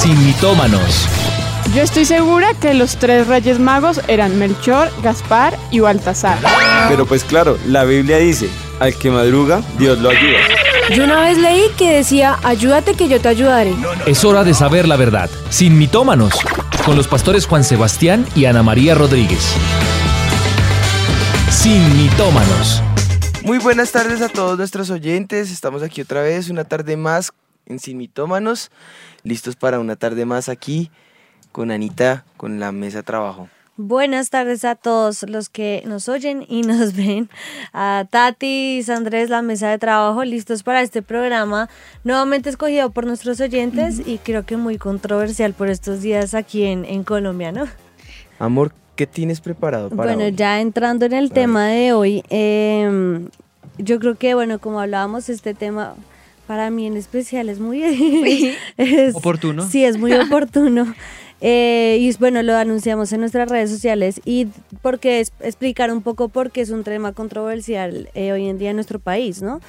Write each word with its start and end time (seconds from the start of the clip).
Sin 0.00 0.24
mitómanos. 0.24 1.08
Yo 1.74 1.82
estoy 1.82 2.04
segura 2.04 2.54
que 2.54 2.72
los 2.72 2.98
tres 2.98 3.26
reyes 3.26 3.58
magos 3.58 4.00
eran 4.06 4.38
Melchor, 4.38 4.92
Gaspar 5.02 5.58
y 5.72 5.80
Baltasar. 5.80 6.38
Pero 6.88 7.04
pues 7.04 7.24
claro, 7.24 7.58
la 7.66 7.82
Biblia 7.82 8.18
dice, 8.18 8.48
al 8.78 8.94
que 8.94 9.10
madruga, 9.10 9.60
Dios 9.76 9.98
lo 9.98 10.10
ayuda. 10.10 10.38
Yo 10.94 11.02
una 11.02 11.22
vez 11.22 11.36
leí 11.38 11.64
que 11.76 11.96
decía, 11.96 12.38
ayúdate 12.44 12.94
que 12.94 13.08
yo 13.08 13.20
te 13.20 13.26
ayudaré. 13.26 13.74
Es 14.06 14.24
hora 14.24 14.44
de 14.44 14.54
saber 14.54 14.86
la 14.86 14.94
verdad. 14.94 15.28
Sin 15.50 15.76
mitómanos. 15.76 16.32
Con 16.86 16.96
los 16.96 17.08
pastores 17.08 17.46
Juan 17.46 17.64
Sebastián 17.64 18.24
y 18.36 18.44
Ana 18.44 18.62
María 18.62 18.94
Rodríguez. 18.94 19.52
Sin 21.50 21.96
mitómanos. 21.96 22.84
Muy 23.42 23.58
buenas 23.58 23.90
tardes 23.90 24.22
a 24.22 24.28
todos 24.28 24.56
nuestros 24.58 24.90
oyentes. 24.90 25.50
Estamos 25.50 25.82
aquí 25.82 26.02
otra 26.02 26.22
vez, 26.22 26.50
una 26.50 26.62
tarde 26.62 26.96
más 26.96 27.32
en 27.68 27.78
Sin 27.78 27.96
Mitómanos. 27.98 28.70
Listos 29.22 29.56
para 29.56 29.78
una 29.78 29.96
tarde 29.96 30.24
más 30.24 30.48
aquí 30.48 30.90
con 31.52 31.70
Anita, 31.70 32.24
con 32.36 32.58
la 32.60 32.72
mesa 32.72 32.98
de 32.98 33.02
trabajo. 33.04 33.48
Buenas 33.80 34.30
tardes 34.30 34.64
a 34.64 34.74
todos 34.74 35.22
los 35.28 35.48
que 35.48 35.84
nos 35.86 36.08
oyen 36.08 36.44
y 36.48 36.62
nos 36.62 36.92
ven. 36.96 37.30
A 37.72 38.06
Tati 38.10 38.82
Andrés, 38.88 39.30
la 39.30 39.40
mesa 39.40 39.70
de 39.70 39.78
trabajo, 39.78 40.24
listos 40.24 40.64
para 40.64 40.82
este 40.82 41.00
programa, 41.00 41.68
nuevamente 42.02 42.50
escogido 42.50 42.90
por 42.90 43.06
nuestros 43.06 43.40
oyentes 43.40 44.02
y 44.04 44.18
creo 44.18 44.44
que 44.44 44.56
muy 44.56 44.78
controversial 44.78 45.52
por 45.54 45.68
estos 45.68 46.02
días 46.02 46.34
aquí 46.34 46.64
en, 46.64 46.84
en 46.84 47.04
Colombia, 47.04 47.52
¿no? 47.52 47.66
Amor, 48.40 48.72
¿qué 48.96 49.06
tienes 49.06 49.40
preparado 49.40 49.90
para 49.90 50.02
Bueno, 50.14 50.24
hoy? 50.24 50.34
ya 50.34 50.60
entrando 50.60 51.06
en 51.06 51.12
el 51.12 51.30
tema 51.30 51.66
de 51.68 51.92
hoy, 51.92 52.24
em, 52.30 53.28
yo 53.78 54.00
creo 54.00 54.16
que, 54.16 54.34
bueno, 54.34 54.58
como 54.58 54.80
hablábamos, 54.80 55.28
este 55.28 55.54
tema 55.54 55.94
para 56.48 56.70
mí 56.70 56.86
en 56.86 56.96
especial 56.96 57.48
es 57.48 57.60
muy... 57.60 57.84
es- 58.76 59.14
Oportuno. 59.14 59.68
Sí, 59.68 59.84
es 59.84 59.96
muy 59.98 60.12
oportuno. 60.14 60.92
Eh, 61.40 61.98
y 62.00 62.12
bueno, 62.18 62.42
lo 62.42 62.56
anunciamos 62.56 63.12
en 63.12 63.20
nuestras 63.20 63.48
redes 63.48 63.70
sociales 63.70 64.20
y 64.24 64.48
porque 64.82 65.20
es 65.20 65.30
explicar 65.40 65.92
un 65.92 66.02
poco 66.02 66.28
por 66.28 66.50
qué 66.50 66.62
es 66.62 66.70
un 66.70 66.82
tema 66.82 67.12
controversial 67.12 68.08
eh, 68.14 68.32
hoy 68.32 68.48
en 68.48 68.58
día 68.58 68.70
en 68.70 68.76
nuestro 68.76 68.98
país, 68.98 69.40
¿no? 69.40 69.60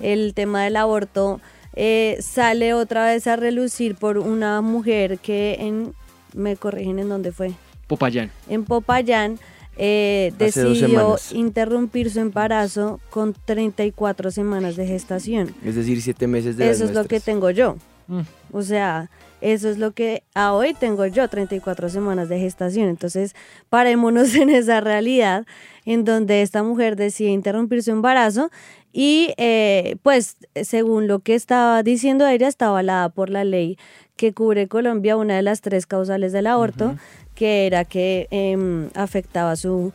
El 0.00 0.32
tema 0.32 0.64
del 0.64 0.76
aborto 0.76 1.40
eh, 1.74 2.16
sale 2.20 2.72
otra 2.72 3.04
vez 3.04 3.26
a 3.26 3.36
relucir 3.36 3.94
por 3.94 4.16
una 4.16 4.62
mujer 4.62 5.18
que 5.18 5.56
en, 5.60 5.92
me 6.34 6.56
corrigen 6.56 6.98
en 6.98 7.10
dónde 7.10 7.30
fue, 7.32 7.50
Popayán. 7.88 8.30
en 8.48 8.64
Popayán 8.64 9.38
eh, 9.78 10.32
decidió 10.38 11.16
interrumpir 11.32 12.10
su 12.10 12.18
embarazo 12.18 13.00
con 13.10 13.34
34 13.44 14.30
semanas 14.32 14.76
de 14.76 14.86
gestación. 14.86 15.54
Es 15.64 15.76
decir, 15.76 16.02
siete 16.02 16.26
meses 16.26 16.56
de 16.56 16.68
Eso 16.68 16.84
es 16.84 16.92
lo 16.92 17.04
que 17.04 17.20
tengo 17.20 17.50
yo. 17.50 17.76
Mm. 18.08 18.22
O 18.52 18.62
sea, 18.62 19.08
eso 19.40 19.68
es 19.68 19.78
lo 19.78 19.92
que 19.92 20.24
a 20.34 20.52
hoy 20.52 20.74
tengo 20.74 21.06
yo, 21.06 21.28
34 21.28 21.88
semanas 21.90 22.28
de 22.28 22.40
gestación. 22.40 22.88
Entonces, 22.88 23.34
parémonos 23.68 24.34
en 24.36 24.50
esa 24.50 24.80
realidad 24.80 25.46
en 25.84 26.04
donde 26.04 26.42
esta 26.42 26.62
mujer 26.62 26.96
decide 26.96 27.30
interrumpir 27.30 27.82
su 27.82 27.92
embarazo 27.92 28.50
y 28.92 29.32
eh, 29.36 29.96
pues 30.02 30.36
según 30.62 31.06
lo 31.06 31.20
que 31.20 31.34
estaba 31.34 31.82
diciendo 31.82 32.26
ella, 32.26 32.48
está 32.48 32.66
avalada 32.66 33.10
por 33.10 33.30
la 33.30 33.44
ley 33.44 33.78
que 34.16 34.34
cubre 34.34 34.66
Colombia 34.66 35.16
una 35.16 35.36
de 35.36 35.42
las 35.42 35.60
tres 35.60 35.86
causales 35.86 36.32
del 36.32 36.48
aborto, 36.48 36.96
que 37.38 37.66
era 37.68 37.84
que 37.84 38.26
em, 38.32 38.88
afectaba 38.94 39.54
su 39.54 39.92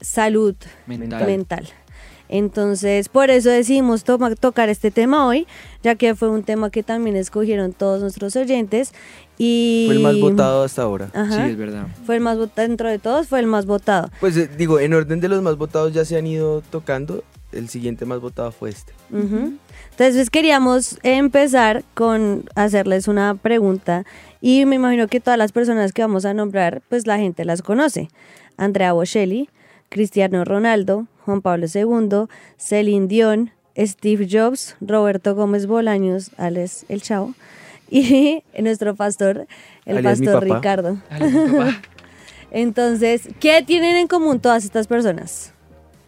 salud 0.00 0.56
Mental. 0.88 1.24
mental. 1.24 1.68
Entonces, 2.28 3.08
por 3.08 3.30
eso 3.30 3.48
decidimos 3.50 4.02
toma- 4.04 4.34
tocar 4.34 4.68
este 4.68 4.90
tema 4.90 5.26
hoy, 5.26 5.46
ya 5.82 5.94
que 5.94 6.14
fue 6.14 6.28
un 6.30 6.42
tema 6.42 6.70
que 6.70 6.82
también 6.82 7.14
escogieron 7.16 7.72
todos 7.72 8.00
nuestros 8.02 8.34
oyentes. 8.36 8.92
Y 9.38 9.84
Fue 9.86 9.96
el 9.96 10.02
más 10.02 10.20
votado 10.20 10.62
hasta 10.64 10.82
ahora. 10.82 11.10
Ajá, 11.14 11.44
Sí, 11.46 11.50
es 11.52 11.56
verdad. 11.56 11.86
Fue 12.04 12.16
el 12.16 12.20
más 12.20 12.36
votado, 12.38 12.66
dentro 12.68 12.88
de 12.88 12.98
todos 12.98 13.26
fue 13.28 13.38
el 13.40 13.46
más 13.46 13.66
votado. 13.66 14.10
Pues 14.20 14.36
eh, 14.36 14.48
digo, 14.58 14.78
en 14.80 14.94
orden 14.94 15.20
de 15.20 15.28
los 15.28 15.42
más 15.42 15.56
votados 15.56 15.92
ya 15.94 16.04
se 16.04 16.18
han 16.18 16.26
ido 16.26 16.60
tocando. 16.70 17.22
El 17.52 17.68
siguiente 17.68 18.06
más 18.06 18.20
votado 18.20 18.52
fue 18.52 18.70
este. 18.70 18.92
Entonces 19.12 19.60
pues, 19.96 20.30
queríamos 20.30 20.98
empezar 21.02 21.84
con 21.94 22.44
hacerles 22.54 23.08
una 23.08 23.34
pregunta 23.34 24.04
y 24.40 24.64
me 24.66 24.76
imagino 24.76 25.08
que 25.08 25.20
todas 25.20 25.38
las 25.38 25.52
personas 25.52 25.92
que 25.92 26.02
vamos 26.02 26.24
a 26.24 26.32
nombrar, 26.32 26.82
pues 26.88 27.06
la 27.06 27.18
gente 27.18 27.44
las 27.44 27.62
conoce. 27.62 28.08
Andrea 28.56 28.92
Bocelli, 28.92 29.48
Cristiano 29.88 30.44
Ronaldo, 30.44 31.06
Juan 31.24 31.42
Pablo 31.42 31.66
II, 31.72 32.26
Celine 32.56 33.08
Dion, 33.08 33.50
Steve 33.76 34.28
Jobs, 34.30 34.76
Roberto 34.80 35.34
Gómez 35.34 35.66
Bolaños, 35.66 36.30
Alex 36.36 36.84
El 36.88 37.02
Chavo, 37.02 37.34
y 37.90 38.42
nuestro 38.58 38.94
pastor, 38.94 39.46
el 39.84 39.98
Alias 39.98 40.20
mi 40.20 40.26
pastor 40.26 40.46
papá. 40.46 40.56
Ricardo. 40.56 40.98
Papá. 41.08 41.82
Entonces, 42.52 43.28
¿qué 43.38 43.62
tienen 43.62 43.96
en 43.96 44.08
común 44.08 44.40
todas 44.40 44.64
estas 44.64 44.86
personas 44.86 45.52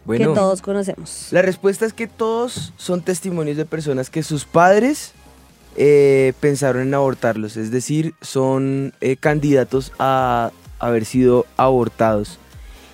Bueno, 0.05 0.33
que 0.33 0.35
todos 0.39 0.61
conocemos? 0.61 1.29
la 1.31 1.41
respuesta 1.41 1.85
es 1.85 1.93
que 1.93 2.07
todos 2.07 2.73
son 2.77 3.01
testimonios 3.01 3.57
de 3.57 3.65
personas 3.65 4.09
que 4.09 4.21
sus 4.21 4.45
padres 4.45 5.13
eh, 5.75 6.33
pensaron 6.39 6.83
en 6.83 6.93
abortarlos. 6.93 7.57
Es 7.57 7.71
decir, 7.71 8.13
son 8.21 8.93
eh, 9.01 9.15
candidatos 9.15 9.91
a 9.97 10.51
haber 10.79 11.05
sido 11.05 11.45
abortados. 11.57 12.39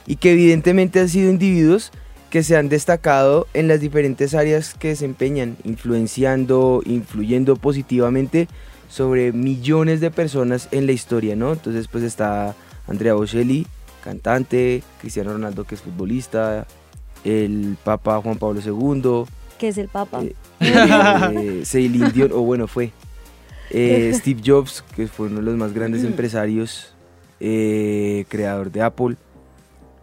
Y 0.06 0.16
que 0.16 0.31
evidentemente 0.31 1.00
han 1.00 1.09
sido 1.09 1.30
individuos 1.30 1.92
que 2.30 2.44
se 2.44 2.56
han 2.56 2.69
destacado 2.69 3.48
en 3.53 3.68
las 3.68 3.80
diferentes 3.80 4.34
áreas 4.34 4.74
que 4.75 4.90
desempeñan, 4.90 5.58
influenciando, 5.64 6.81
influyendo 6.86 7.56
positivamente 7.56 8.48
sobre 8.88 9.31
millones 9.34 10.00
de 10.00 10.12
personas 10.12 10.68
en 10.72 10.86
la 10.86 10.92
historia, 10.92 11.36
¿no? 11.36 11.53
Entonces 11.53 11.88
pues 11.88 12.03
está 12.03 12.56
Andrea 12.88 13.14
Bocelli, 13.14 13.68
cantante, 14.03 14.84
Cristiano 15.02 15.34
Ronaldo 15.34 15.66
que 15.66 15.75
es 15.75 15.81
futbolista, 15.81 16.66
el 17.24 17.78
Papa 17.84 18.19
Juan 18.22 18.38
Pablo 18.38 18.62
II, 18.63 19.25
¿Qué 19.57 19.68
es 19.69 19.78
el 19.78 19.88
Papa? 19.90 20.24
eh, 20.24 20.35
eh, 20.62 21.62
Celine 21.66 22.12
Dion, 22.12 22.31
o 22.31 22.41
bueno 22.41 22.68
fue, 22.68 22.91
eh, 23.72 24.12
Steve 24.16 24.41
Jobs, 24.46 24.84
que 24.96 25.07
fue 25.07 25.28
uno 25.28 25.38
de 25.38 25.44
los 25.44 25.56
más 25.56 25.74
grandes 25.74 26.03
empresarios, 26.03 26.94
eh, 27.40 28.25
creador 28.30 28.72
de 28.72 28.81
Apple, 28.81 29.16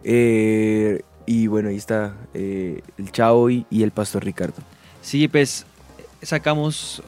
eh, 0.03 1.01
y 1.25 1.47
bueno, 1.47 1.69
ahí 1.69 1.75
está 1.75 2.15
eh, 2.33 2.81
el 2.97 3.11
Chavo 3.11 3.49
y, 3.49 3.65
y 3.69 3.83
el 3.83 3.91
Pastor 3.91 4.23
Ricardo. 4.23 4.55
Sí, 5.01 5.27
pues 5.27 5.65
sacamos 6.21 7.01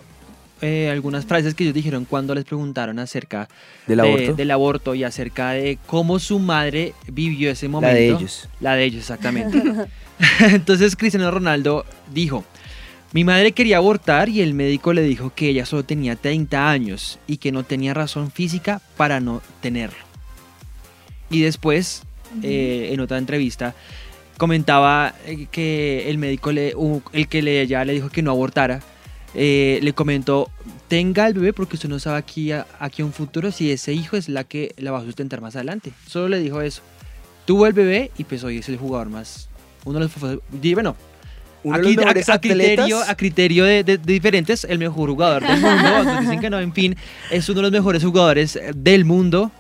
eh, 0.62 0.90
algunas 0.92 1.26
frases 1.26 1.54
que 1.54 1.64
ellos 1.64 1.74
dijeron 1.74 2.06
cuando 2.06 2.36
les 2.36 2.44
preguntaron 2.46 3.00
acerca 3.00 3.48
Del 3.88 3.98
de- 3.98 4.04
aborto. 4.08 4.34
del 4.34 4.52
aborto 4.52 4.96
y 4.96 5.04
acerca 5.04 5.52
de 5.52 5.78
cómo 5.88 6.20
su 6.20 6.40
madre 6.40 6.94
vivió 7.08 7.52
ese 7.52 7.68
La 7.68 7.72
momento. 7.72 7.96
de 7.96 8.10
ellos. 8.10 8.50
La 8.60 8.76
de 8.76 8.84
ellos, 8.86 9.02
exactamente. 9.02 9.62
Entonces 10.42 10.96
Cristiano 10.96 11.32
Ronaldo 11.32 11.86
dijo, 12.14 12.44
mi 13.14 13.24
madre 13.24 13.54
quería 13.54 13.78
abortar 13.78 14.30
y 14.30 14.42
el 14.42 14.54
médico 14.54 14.94
le 14.94 15.02
dijo 15.02 15.32
que 15.34 15.50
ella 15.50 15.66
solo 15.66 15.84
tenía 15.84 16.16
30 16.16 16.70
años 16.70 17.20
y 17.26 17.38
que 17.38 17.52
no 17.52 17.64
tenía 17.64 17.94
razón 17.94 18.30
física 18.32 18.82
para 18.98 19.20
no 19.20 19.42
tenerlo. 19.62 19.98
Y 21.32 21.42
después, 21.42 22.04
eh, 22.44 22.90
en 22.92 23.00
otra 23.00 23.18
entrevista, 23.18 23.74
comentaba 24.38 25.14
eh, 25.26 25.48
que 25.52 26.10
el 26.10 26.18
médico, 26.18 26.52
le, 26.52 26.74
el 27.14 27.28
que 27.28 27.42
le, 27.42 27.66
ya 27.68 27.84
le 27.86 27.94
dijo 27.94 28.10
que 28.10 28.22
no 28.22 28.32
abortara, 28.32 28.82
eh, 29.36 29.80
le 29.82 29.94
comentó, 29.94 30.50
tenga 30.88 31.28
el 31.28 31.34
bebé 31.36 31.54
porque 31.54 31.76
usted 31.76 31.90
no 31.90 32.00
sabe 32.00 32.18
aquí 32.18 32.52
a, 32.52 32.66
aquí 32.80 33.02
a 33.02 33.06
un 33.06 33.14
futuro 33.14 33.52
si 33.52 33.72
ese 33.72 33.94
hijo 33.94 34.18
es 34.18 34.28
la 34.30 34.44
que 34.44 34.74
la 34.78 34.92
va 34.92 35.00
a 35.00 35.04
sustentar 35.04 35.42
más 35.42 35.56
adelante. 35.56 35.92
Solo 36.08 36.30
le 36.30 36.40
dijo 36.40 36.62
eso. 36.62 36.82
Tuvo 37.46 37.66
el 37.68 37.74
bebé 37.74 38.12
y 38.18 38.24
pues 38.26 38.44
hoy 38.44 38.58
es 38.60 38.70
el 38.70 38.78
jugador 38.78 39.10
más... 39.10 39.50
Uno 39.86 40.00
de 40.00 40.06
los... 40.06 40.40
di- 40.62 40.74
Bueno, 40.74 40.96
Uno 41.64 41.78
de 41.78 41.82
aquí, 41.84 41.96
los 41.96 42.06
mejores 42.06 42.30
a, 42.30 42.34
a 42.36 42.42
criterio, 42.42 43.02
a 43.02 43.16
criterio 43.16 43.66
de, 43.66 43.84
de- 43.84 43.98
de 43.98 44.14
diferentes, 44.14 44.64
el 44.66 44.78
mejor 44.80 45.10
jugador 45.10 45.42
del 45.48 45.60
mundo. 45.60 46.20
Dicen 46.22 46.40
que 46.40 46.50
no, 46.50 46.60
en 46.60 46.74
fin, 46.74 46.96
es 47.32 47.48
uno 47.50 47.58
de 47.58 47.64
los 47.64 47.72
mejores 47.72 48.04
jugadores 48.04 48.56
eh, 48.56 48.72
del 48.76 49.06
mundo. 49.06 49.52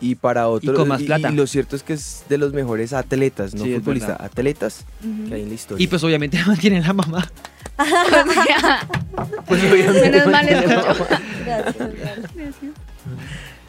Y 0.00 0.14
para 0.16 0.48
otros, 0.48 0.76
con 0.76 0.88
más 0.88 1.02
plata. 1.02 1.30
y 1.30 1.34
lo 1.34 1.46
cierto 1.46 1.74
es 1.76 1.82
que 1.82 1.94
es 1.94 2.24
de 2.28 2.36
los 2.36 2.52
mejores 2.52 2.92
atletas, 2.92 3.54
no 3.54 3.64
Sí, 3.64 3.74
futbolistas, 3.76 4.20
atletas 4.20 4.84
que 5.28 5.34
hay 5.34 5.42
en 5.42 5.48
la 5.48 5.54
historia. 5.54 5.82
Y 5.82 5.86
pues 5.86 6.02
obviamente 6.04 6.38
mantiene 6.46 6.80
la 6.82 6.92
mamá. 6.92 7.26
Pues 9.46 9.62
Menos 9.62 10.26
mal 10.26 10.48
escucho. 10.48 11.06
Gracias, 11.44 11.76
gracias. 11.94 12.54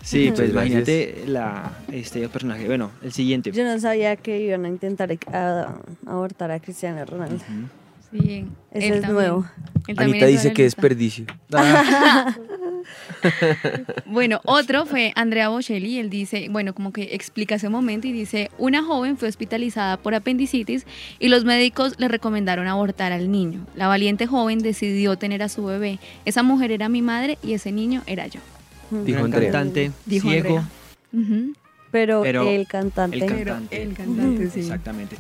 Sí, 0.02 0.32
pues 0.34 0.54
gracias. 0.54 0.88
imagínate 0.88 1.24
la, 1.28 1.72
este 1.92 2.30
personaje. 2.30 2.66
Bueno, 2.66 2.92
el 3.04 3.12
siguiente. 3.12 3.52
Yo 3.52 3.64
no 3.66 3.78
sabía 3.80 4.16
que 4.16 4.40
iban 4.40 4.64
a 4.66 4.70
intentar 4.70 5.12
a- 5.34 5.76
abortar 6.06 6.52
a 6.52 6.60
Cristiano 6.60 7.04
Ronaldo. 7.06 7.44
Sí, 8.12 8.46
Ese 8.72 8.88
él 8.88 8.94
es 8.96 9.02
también. 9.02 9.14
nuevo. 9.14 9.46
Él 9.88 9.96
Anita 10.00 10.26
dice 10.28 10.54
que 10.54 10.64
lista. 10.64 10.82
desperdicio. 10.82 11.26
Bueno, 14.06 14.40
otro 14.46 14.86
fue 14.86 15.12
Andrea 15.16 15.50
Bocelli. 15.50 16.00
Él 16.00 16.10
dice, 16.10 16.48
bueno, 16.50 16.74
como 16.74 16.94
que 16.94 17.10
explica 17.16 17.56
ese 17.56 17.70
momento 17.70 18.08
y 18.08 18.12
dice: 18.12 18.50
Una 18.58 18.84
joven 18.84 19.18
fue 19.18 19.28
hospitalizada 19.28 19.98
por 19.98 20.16
apendicitis 20.16 20.86
y 21.20 21.28
los 21.28 21.44
médicos 21.44 21.96
le 21.98 22.08
recomendaron 22.08 22.68
abortar 22.68 23.12
al 23.12 23.32
niño. 23.32 23.66
La 23.76 23.88
valiente 23.88 24.28
joven 24.28 24.60
decidió 24.60 25.18
tener 25.18 25.44
a 25.44 25.50
su 25.50 25.66
bebé. 25.66 26.00
Esa 26.26 26.44
mujer 26.44 26.72
era 26.72 26.88
mi 26.90 27.02
madre 27.02 27.38
y 27.44 27.54
ese 27.54 27.72
niño 27.72 28.04
era 28.08 28.28
yo. 28.28 28.40
Dijo 28.92 29.24
Andrea. 29.26 29.52
cantante, 29.52 29.92
Dijo 30.06 30.30
ciego. 30.30 30.64
Pero, 31.92 32.22
Pero 32.22 32.48
el 32.50 32.68
cantante. 32.68 33.18
el 33.18 33.26
cantante. 33.26 33.84
el 33.84 33.94
cantante, 33.94 34.50
sí. 34.50 34.60
Exactamente. 34.62 35.16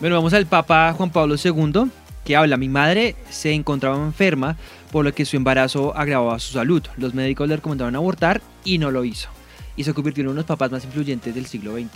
Bueno, 0.00 0.16
vamos 0.16 0.32
al 0.32 0.46
Papa 0.46 0.92
Juan 0.96 1.10
Pablo 1.10 1.34
II, 1.42 1.90
que 2.28 2.36
habla, 2.36 2.58
mi 2.58 2.68
madre 2.68 3.16
se 3.30 3.52
encontraba 3.54 3.96
enferma, 4.04 4.58
por 4.92 5.02
lo 5.02 5.14
que 5.14 5.24
su 5.24 5.38
embarazo 5.38 5.96
agravaba 5.96 6.38
su 6.38 6.52
salud. 6.52 6.82
Los 6.98 7.14
médicos 7.14 7.48
le 7.48 7.56
recomendaron 7.56 7.96
abortar 7.96 8.42
y 8.64 8.76
no 8.76 8.90
lo 8.90 9.02
hizo. 9.06 9.30
Y 9.76 9.84
se 9.84 9.94
convirtió 9.94 10.20
en 10.20 10.26
uno 10.28 10.34
de 10.34 10.40
los 10.40 10.46
papas 10.46 10.70
más 10.70 10.84
influyentes 10.84 11.34
del 11.34 11.46
siglo 11.46 11.72
XX. 11.72 11.88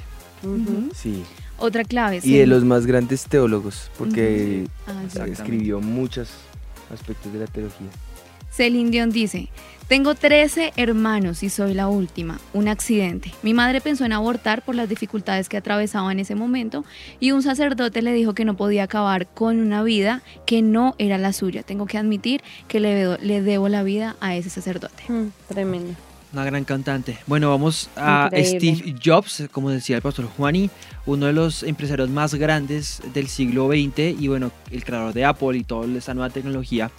Sí. 0.97 1.23
Otra 1.59 1.85
clave. 1.85 2.21
Y 2.23 2.39
de 2.39 2.47
los 2.47 2.65
más 2.65 2.87
grandes 2.87 3.27
teólogos, 3.27 3.91
porque 3.99 4.65
Ah, 4.87 5.03
sí. 5.07 5.21
Escribió 5.31 5.81
muchos 5.83 6.31
aspectos 6.91 7.31
de 7.31 7.39
la 7.41 7.47
teología. 7.47 7.89
Celine 8.51 8.91
Dion 8.91 9.11
dice, 9.11 9.51
tengo 9.89 10.15
13 10.15 10.73
hermanos 10.77 11.43
y 11.43 11.51
soy 11.51 11.75
la 11.75 11.89
última, 11.89 12.39
un 12.55 12.69
accidente. 12.69 13.31
Mi 13.43 13.53
madre 13.53 13.81
pensó 13.83 14.05
en 14.07 14.13
abortar 14.13 14.63
por 14.63 14.75
las 14.75 14.89
dificultades 14.89 15.49
que 15.51 15.59
atravesaba 15.59 16.11
en 16.13 16.21
ese 16.21 16.35
momento 16.35 16.85
y 17.21 17.33
un 17.33 17.43
sacerdote 17.43 18.01
le 18.01 18.13
dijo 18.15 18.35
que 18.35 18.45
no 18.47 18.57
podía 18.57 18.85
acabar 18.85 19.27
con 19.27 19.61
una 19.61 19.83
vida 19.83 20.23
que 20.47 20.63
no 20.63 20.95
era 20.99 21.19
la 21.19 21.33
suya. 21.35 21.63
Tengo 21.63 21.85
que 21.87 21.99
admitir 21.99 22.43
que 22.69 22.81
le, 22.81 23.05
debo- 23.07 23.19
le 23.21 23.43
debo 23.43 23.69
la 23.69 23.83
vida 23.83 24.17
a 24.21 24.35
ese 24.35 24.49
sacerdote. 24.49 25.03
Mm, 25.09 25.27
Tremendo. 25.49 25.95
Una 26.33 26.47
gran 26.47 26.65
cantante. 26.65 27.19
Bueno, 27.27 27.51
vamos 27.51 27.91
a 27.95 28.31
Increíble. 28.33 28.77
Steve 28.77 28.95
Jobs, 29.05 29.43
como 29.53 29.69
decía 29.69 29.97
el 29.97 30.03
pastor 30.03 30.25
Juani, 30.35 30.71
uno 31.05 31.27
de 31.27 31.35
los 31.35 31.63
empresarios 31.63 32.09
más 32.09 32.35
grandes 32.37 33.03
del 33.13 33.29
siglo 33.29 33.69
XX 33.69 34.19
y 34.19 34.29
bueno, 34.29 34.51
el 34.71 34.83
creador 34.83 35.13
de 35.13 35.27
Apple 35.27 35.59
y 35.59 35.65
toda 35.65 35.87
esta 35.99 36.15
nueva 36.15 36.31
tecnología. 36.31 36.91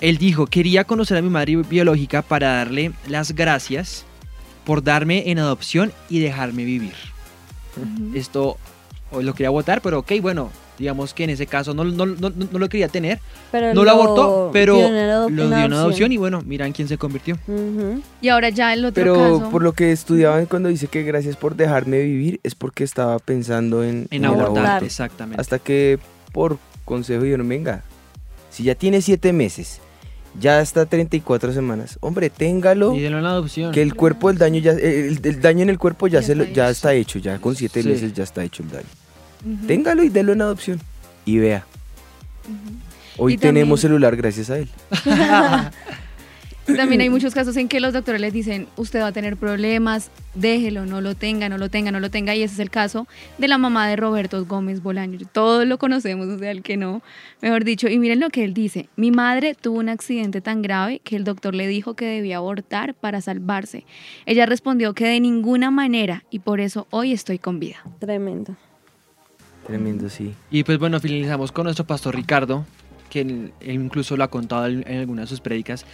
Él 0.00 0.18
dijo, 0.18 0.46
quería 0.46 0.84
conocer 0.84 1.16
a 1.18 1.22
mi 1.22 1.28
madre 1.30 1.56
biológica 1.56 2.22
para 2.22 2.54
darle 2.56 2.92
las 3.08 3.32
gracias 3.34 4.04
por 4.64 4.82
darme 4.84 5.30
en 5.30 5.38
adopción 5.38 5.92
y 6.08 6.20
dejarme 6.20 6.64
vivir. 6.64 6.92
Esto 8.14 8.56
o 9.10 9.22
lo 9.22 9.32
quería 9.34 9.50
votar, 9.50 9.80
pero 9.80 10.00
ok, 10.00 10.12
bueno, 10.20 10.50
digamos 10.78 11.14
que 11.14 11.24
en 11.24 11.30
ese 11.30 11.46
caso 11.46 11.72
no, 11.74 11.82
no- 11.84 12.06
no- 12.06 12.30
no 12.30 12.58
lo 12.58 12.68
quería 12.68 12.88
tener, 12.88 13.18
Pero 13.50 13.72
no 13.74 13.82
lo 13.84 13.90
abortó, 13.90 14.50
pero 14.52 14.76
en 14.78 15.08
lo 15.08 15.26
en 15.28 15.36
dio 15.36 15.58
en 15.64 15.72
adopción 15.72 16.12
y 16.12 16.16
bueno, 16.18 16.42
mira 16.44 16.66
en 16.66 16.72
quién 16.72 16.86
se 16.88 16.98
convirtió. 16.98 17.36
Ujú. 17.48 18.02
Y 18.20 18.28
ahora 18.28 18.50
ya 18.50 18.72
el 18.74 18.84
otro 18.84 19.02
Pero 19.02 19.14
caso. 19.40 19.50
por 19.50 19.62
lo 19.62 19.72
que 19.72 19.90
estudiaban 19.92 20.46
cuando 20.46 20.68
dice 20.68 20.86
que 20.88 21.02
gracias 21.02 21.36
por 21.36 21.56
dejarme 21.56 22.00
vivir, 22.02 22.38
es 22.42 22.54
porque 22.54 22.84
estaba 22.84 23.18
pensando 23.18 23.82
en, 23.82 24.06
En 24.10 24.24
abortar, 24.26 24.46
abortar. 24.48 24.84
exactamente. 24.84 25.40
Hasta 25.40 25.58
que 25.58 25.98
por 26.32 26.58
consejo 26.84 27.22
dijeron, 27.24 27.48
venga, 27.48 27.82
si 28.50 28.62
ya 28.64 28.74
tiene 28.74 29.00
siete 29.02 29.32
meses, 29.32 29.80
ya 30.40 30.60
está 30.60 30.86
34 30.86 31.52
semanas, 31.52 31.98
hombre, 32.00 32.30
téngalo, 32.30 32.94
Y 32.94 33.00
denlo 33.00 33.18
en 33.18 33.26
adopción. 33.26 33.72
que 33.72 33.82
el 33.82 33.94
cuerpo, 33.94 34.30
el 34.30 34.38
daño 34.38 34.60
ya, 34.60 34.72
el, 34.72 35.20
el 35.22 35.40
daño 35.40 35.62
en 35.62 35.70
el 35.70 35.78
cuerpo 35.78 36.06
ya, 36.06 36.20
Ya 36.20 36.26
se 36.26 36.34
lo- 36.34 36.44
está 36.44 36.54
ya 36.54 36.64
hecho. 36.64 36.70
está 36.72 36.94
hecho, 36.94 37.18
ya 37.18 37.38
con 37.38 37.54
siete 37.56 37.82
Sí. 37.82 37.88
meses 37.88 38.12
ya 38.12 38.24
está 38.24 38.44
hecho 38.44 38.62
el 38.62 38.70
daño. 38.70 38.86
Téngalo 39.66 40.02
y 40.02 40.08
délo 40.08 40.32
en 40.32 40.42
adopción 40.42 40.80
y 41.24 41.38
vea. 41.38 41.64
Hoy 43.16 43.34
Y 43.34 43.36
tenemos 43.38 43.80
también- 43.80 43.98
celular 44.00 44.16
gracias 44.16 44.50
a 44.50 44.58
él. 44.58 44.68
También 46.76 47.00
hay 47.00 47.10
muchos 47.10 47.34
casos 47.34 47.56
en 47.56 47.68
que 47.68 47.80
los 47.80 47.92
doctores 47.92 48.20
les 48.20 48.32
dicen, 48.32 48.66
usted 48.76 49.00
va 49.00 49.08
a 49.08 49.12
tener 49.12 49.36
problemas, 49.36 50.10
déjelo, 50.34 50.86
no 50.86 51.00
lo 51.00 51.14
tenga, 51.14 51.48
no 51.48 51.58
lo 51.58 51.68
tenga, 51.68 51.90
no 51.90 52.00
lo 52.00 52.10
tenga. 52.10 52.34
Y 52.34 52.42
ese 52.42 52.54
es 52.54 52.60
el 52.60 52.70
caso 52.70 53.06
de 53.38 53.48
la 53.48 53.58
mamá 53.58 53.88
de 53.88 53.96
Roberto 53.96 54.44
Gómez 54.44 54.82
Bolaño. 54.82 55.18
Todos 55.32 55.66
lo 55.66 55.78
conocemos, 55.78 56.28
o 56.28 56.38
sea, 56.38 56.50
el 56.50 56.62
que 56.62 56.76
no, 56.76 57.02
mejor 57.40 57.64
dicho. 57.64 57.88
Y 57.88 57.98
miren 57.98 58.20
lo 58.20 58.30
que 58.30 58.44
él 58.44 58.54
dice, 58.54 58.88
mi 58.96 59.10
madre 59.10 59.54
tuvo 59.54 59.78
un 59.78 59.88
accidente 59.88 60.40
tan 60.40 60.62
grave 60.62 61.00
que 61.02 61.16
el 61.16 61.24
doctor 61.24 61.54
le 61.54 61.66
dijo 61.66 61.94
que 61.94 62.04
debía 62.04 62.38
abortar 62.38 62.94
para 62.94 63.20
salvarse. 63.20 63.84
Ella 64.26 64.46
respondió 64.46 64.94
que 64.94 65.06
de 65.06 65.20
ninguna 65.20 65.70
manera 65.70 66.24
y 66.30 66.40
por 66.40 66.60
eso 66.60 66.86
hoy 66.90 67.12
estoy 67.12 67.38
con 67.38 67.58
vida. 67.58 67.78
Tremendo. 67.98 68.56
Tremendo, 69.66 70.08
sí. 70.08 70.34
Y 70.50 70.64
pues 70.64 70.78
bueno, 70.78 70.98
finalizamos 70.98 71.52
con 71.52 71.64
nuestro 71.64 71.86
pastor 71.86 72.16
Ricardo, 72.16 72.64
que 73.08 73.20
él, 73.22 73.52
él 73.60 73.74
incluso 73.74 74.16
lo 74.16 74.24
ha 74.24 74.28
contado 74.28 74.66
en, 74.66 74.84
en 74.86 74.98
algunas 75.00 75.24
de 75.24 75.28
sus 75.28 75.40
prédicas, 75.40 75.84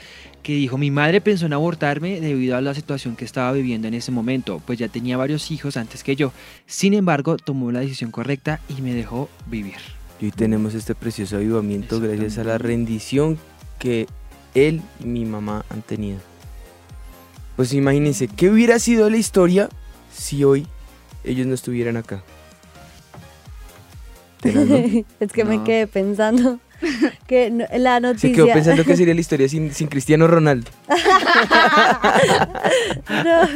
que 0.42 0.52
dijo, 0.54 0.76
mi 0.78 0.90
madre 0.90 1.20
pensó 1.20 1.46
en 1.46 1.52
abortarme 1.54 2.20
debido 2.20 2.56
a 2.56 2.60
la 2.60 2.74
situación 2.74 3.16
que 3.16 3.24
estaba 3.24 3.52
viviendo 3.52 3.88
en 3.88 3.94
ese 3.94 4.10
momento, 4.12 4.60
pues 4.66 4.78
ya 4.78 4.88
tenía 4.88 5.16
varios 5.16 5.50
hijos 5.50 5.76
antes 5.76 6.02
que 6.04 6.16
yo. 6.16 6.32
Sin 6.66 6.92
embargo, 6.94 7.36
tomó 7.36 7.72
la 7.72 7.80
decisión 7.80 8.10
correcta 8.10 8.60
y 8.68 8.82
me 8.82 8.92
dejó 8.94 9.28
vivir. 9.46 9.76
Y 10.20 10.26
hoy 10.26 10.30
tenemos 10.32 10.74
este 10.74 10.94
precioso 10.94 11.36
avivamiento 11.36 12.00
gracias 12.00 12.38
a 12.38 12.44
la 12.44 12.58
rendición 12.58 13.38
que 13.78 14.06
él 14.54 14.82
y 15.00 15.06
mi 15.06 15.24
mamá 15.24 15.64
han 15.70 15.82
tenido. 15.82 16.18
Pues 17.56 17.72
imagínense, 17.72 18.28
¿qué 18.28 18.50
hubiera 18.50 18.78
sido 18.78 19.08
la 19.10 19.16
historia 19.16 19.68
si 20.12 20.44
hoy 20.44 20.66
ellos 21.24 21.46
no 21.46 21.54
estuvieran 21.54 21.96
acá? 21.96 22.22
Es 24.44 25.32
que 25.32 25.44
me 25.44 25.56
No. 25.58 25.64
quedé 25.64 25.86
pensando 25.86 26.58
que 27.26 27.50
no- 27.50 27.64
la 27.78 27.96
Se 27.96 28.00
noticia. 28.00 28.32
quedó 28.32 28.46
pensando 28.52 28.84
que 28.84 28.96
sería 28.96 29.14
la 29.14 29.20
historia 29.20 29.48
sin, 29.48 29.72
sin 29.72 29.88
Cristiano 29.88 30.26
Ronaldo. 30.26 30.70
no, 33.12 33.48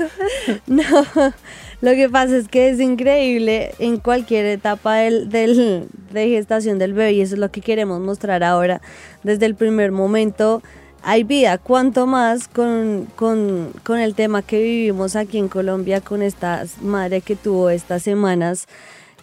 no. 0.67 1.33
Lo 1.81 1.93
que 1.93 2.09
pasa 2.09 2.37
es 2.37 2.49
que 2.49 2.71
es 2.71 2.81
increíble 2.81 3.73
en 3.79 3.99
cualquier 3.99 4.47
etapa 4.47 4.97
del, 4.97 5.29
del- 5.29 5.87
de 6.13 6.29
gestación 6.29 6.79
del 6.79 6.93
bebé 6.93 7.13
y 7.13 7.21
eso 7.21 7.35
es 7.35 7.41
lo 7.41 7.51
que 7.53 7.61
queremos 7.61 8.01
mostrar 8.01 8.43
ahora. 8.43 8.81
Desde 9.23 9.47
el 9.47 9.55
primer 9.55 9.93
momento 9.93 10.61
hay 11.03 11.23
vida, 11.23 11.59
cuanto 11.59 12.07
más 12.09 12.49
con, 12.49 13.07
con, 13.15 13.73
con 13.85 14.01
el 14.01 14.15
tema 14.17 14.43
que 14.43 14.61
vivimos 14.61 15.15
aquí 15.15 15.39
en 15.39 15.47
Colombia, 15.49 16.01
con 16.01 16.23
esta 16.23 16.65
madre 16.83 17.21
que 17.21 17.37
tuvo 17.37 17.71
estas 17.71 18.03
semanas, 18.03 18.67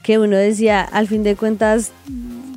que 0.05 0.19
uno 0.19 0.37
decía, 0.37 0.81
al 0.83 1.07
fin 1.07 1.23
de 1.23 1.35
cuentas, 1.35 1.91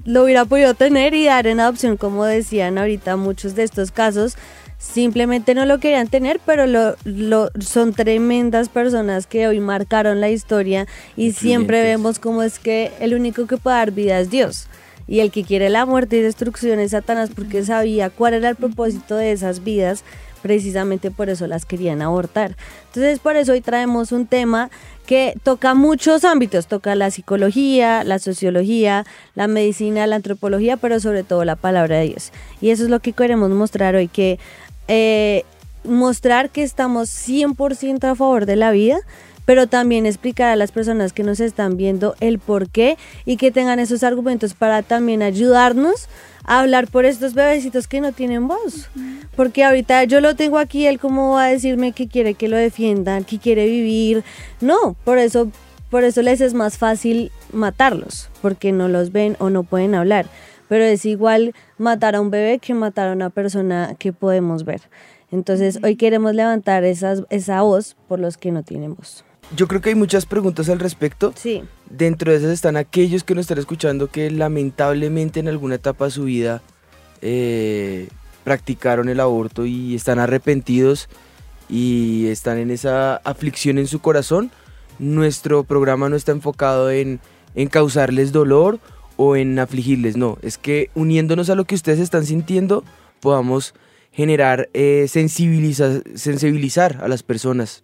lo 0.04 0.24
hubiera 0.24 0.44
podido 0.44 0.74
tener 0.74 1.14
y 1.14 1.24
dar 1.24 1.46
en 1.46 1.60
adopción, 1.60 1.96
como 1.96 2.26
decían 2.26 2.76
ahorita 2.76 3.16
muchos 3.16 3.54
de 3.54 3.62
estos 3.62 3.90
casos. 3.90 4.36
Simplemente 4.78 5.54
no 5.54 5.64
lo 5.64 5.80
querían 5.80 6.08
tener, 6.08 6.40
pero 6.44 6.66
lo, 6.66 6.94
lo- 7.04 7.50
son 7.58 7.94
tremendas 7.94 8.68
personas 8.68 9.26
que 9.26 9.48
hoy 9.48 9.60
marcaron 9.60 10.20
la 10.20 10.28
historia 10.28 10.86
y 11.16 11.32
siempre 11.32 11.82
vemos 11.82 12.18
cómo 12.18 12.42
es 12.42 12.58
que 12.58 12.92
el 13.00 13.14
único 13.14 13.46
que 13.46 13.56
puede 13.56 13.76
dar 13.78 13.90
vida 13.92 14.20
es 14.20 14.28
Dios. 14.30 14.66
Y 15.08 15.20
el 15.20 15.30
que 15.32 15.42
quiere 15.42 15.70
la 15.70 15.86
muerte 15.86 16.18
y 16.18 16.20
destrucción 16.20 16.78
es 16.80 16.90
Satanás 16.90 17.30
porque 17.34 17.64
sabía 17.64 18.10
cuál 18.10 18.34
era 18.34 18.50
el 18.50 18.56
propósito 18.56 19.16
de 19.16 19.32
esas 19.32 19.64
vidas, 19.64 20.04
precisamente 20.38 21.10
por 21.10 21.28
eso 21.28 21.46
las 21.46 21.64
querían 21.64 22.02
abortar. 22.02 22.56
Entonces 22.86 23.18
por 23.18 23.36
eso 23.36 23.52
hoy 23.52 23.60
traemos 23.60 24.12
un 24.12 24.26
tema 24.26 24.70
que 25.06 25.34
toca 25.42 25.74
muchos 25.74 26.24
ámbitos, 26.24 26.66
toca 26.66 26.94
la 26.94 27.10
psicología, 27.10 28.04
la 28.04 28.18
sociología, 28.18 29.06
la 29.34 29.48
medicina, 29.48 30.06
la 30.06 30.16
antropología, 30.16 30.76
pero 30.76 31.00
sobre 31.00 31.24
todo 31.24 31.44
la 31.44 31.56
palabra 31.56 31.96
de 31.96 32.08
Dios. 32.08 32.30
Y 32.60 32.70
eso 32.70 32.84
es 32.84 32.90
lo 32.90 33.00
que 33.00 33.12
queremos 33.12 33.50
mostrar 33.50 33.94
hoy, 33.94 34.08
que 34.08 34.38
eh, 34.86 35.44
mostrar 35.84 36.50
que 36.50 36.62
estamos 36.62 37.08
100% 37.08 38.04
a 38.04 38.14
favor 38.14 38.46
de 38.46 38.56
la 38.56 38.70
vida, 38.70 38.98
pero 39.44 39.66
también 39.66 40.04
explicar 40.04 40.50
a 40.50 40.56
las 40.56 40.72
personas 40.72 41.14
que 41.14 41.22
nos 41.22 41.40
están 41.40 41.78
viendo 41.78 42.14
el 42.20 42.38
por 42.38 42.68
qué 42.68 42.98
y 43.24 43.38
que 43.38 43.50
tengan 43.50 43.78
esos 43.78 44.02
argumentos 44.02 44.52
para 44.52 44.82
también 44.82 45.22
ayudarnos 45.22 46.08
a 46.48 46.60
hablar 46.60 46.88
por 46.88 47.04
estos 47.04 47.34
bebecitos 47.34 47.86
que 47.86 48.00
no 48.00 48.12
tienen 48.12 48.48
voz. 48.48 48.88
Porque 49.36 49.64
ahorita 49.64 50.04
yo 50.04 50.20
lo 50.20 50.34
tengo 50.34 50.58
aquí, 50.58 50.86
él 50.86 50.98
cómo 50.98 51.34
va 51.34 51.44
a 51.44 51.48
decirme 51.48 51.92
que 51.92 52.08
quiere 52.08 52.34
que 52.34 52.48
lo 52.48 52.56
defiendan, 52.56 53.24
que 53.24 53.38
quiere 53.38 53.66
vivir. 53.66 54.24
No, 54.60 54.96
por 55.04 55.18
eso, 55.18 55.52
por 55.90 56.04
eso 56.04 56.22
les 56.22 56.40
es 56.40 56.54
más 56.54 56.78
fácil 56.78 57.30
matarlos, 57.52 58.30
porque 58.40 58.72
no 58.72 58.88
los 58.88 59.12
ven 59.12 59.36
o 59.38 59.50
no 59.50 59.62
pueden 59.62 59.94
hablar. 59.94 60.26
Pero 60.68 60.84
es 60.84 61.04
igual 61.04 61.54
matar 61.76 62.16
a 62.16 62.20
un 62.20 62.30
bebé 62.30 62.58
que 62.58 62.72
matar 62.72 63.08
a 63.08 63.12
una 63.12 63.28
persona 63.28 63.94
que 63.98 64.14
podemos 64.14 64.64
ver. 64.64 64.80
Entonces 65.30 65.78
hoy 65.82 65.96
queremos 65.96 66.34
levantar 66.34 66.84
esas, 66.84 67.24
esa 67.28 67.60
voz 67.60 67.94
por 68.08 68.18
los 68.18 68.38
que 68.38 68.52
no 68.52 68.62
tienen 68.62 68.94
voz. 68.94 69.22
Yo 69.56 69.66
creo 69.66 69.80
que 69.80 69.88
hay 69.90 69.94
muchas 69.94 70.26
preguntas 70.26 70.68
al 70.68 70.78
respecto. 70.78 71.32
Sí, 71.36 71.62
Dentro 71.90 72.30
de 72.30 72.38
esas 72.38 72.50
están 72.50 72.76
aquellos 72.76 73.24
que 73.24 73.34
nos 73.34 73.42
están 73.42 73.58
escuchando 73.58 74.08
que 74.10 74.30
lamentablemente 74.30 75.40
en 75.40 75.48
alguna 75.48 75.76
etapa 75.76 76.04
de 76.04 76.10
su 76.10 76.24
vida 76.24 76.60
eh, 77.22 78.08
practicaron 78.44 79.08
el 79.08 79.20
aborto 79.20 79.64
y 79.64 79.94
están 79.94 80.18
arrepentidos 80.18 81.08
y 81.68 82.26
están 82.26 82.58
en 82.58 82.70
esa 82.70 83.16
aflicción 83.16 83.78
en 83.78 83.86
su 83.86 84.00
corazón. 84.00 84.50
Nuestro 84.98 85.64
programa 85.64 86.08
no 86.10 86.16
está 86.16 86.32
enfocado 86.32 86.90
en, 86.90 87.20
en 87.54 87.68
causarles 87.68 88.32
dolor 88.32 88.80
o 89.16 89.34
en 89.34 89.58
afligirles, 89.58 90.16
no, 90.16 90.38
es 90.42 90.58
que 90.58 90.90
uniéndonos 90.94 91.50
a 91.50 91.54
lo 91.56 91.64
que 91.64 91.74
ustedes 91.74 91.98
están 91.98 92.24
sintiendo 92.24 92.84
podamos 93.20 93.74
generar, 94.12 94.68
eh, 94.74 95.06
sensibiliza- 95.08 96.02
sensibilizar 96.16 97.00
a 97.02 97.08
las 97.08 97.22
personas, 97.24 97.82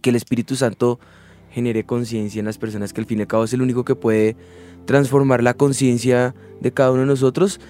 que 0.00 0.10
el 0.10 0.16
Espíritu 0.16 0.56
Santo 0.56 0.98
genere 1.50 1.84
conciencia 1.84 2.38
en 2.38 2.46
las 2.46 2.58
personas, 2.58 2.92
que 2.92 3.00
al 3.00 3.06
fin 3.06 3.18
y 3.18 3.22
al 3.22 3.26
cabo 3.26 3.44
es 3.44 3.52
el 3.52 3.62
único 3.62 3.84
que 3.84 3.94
puede 3.94 4.36
transformar 4.86 5.42
la 5.42 5.54
conciencia 5.54 6.34
de 6.60 6.72
cada 6.72 6.92
uno 6.92 7.00
de 7.00 7.06
nosotros. 7.06 7.60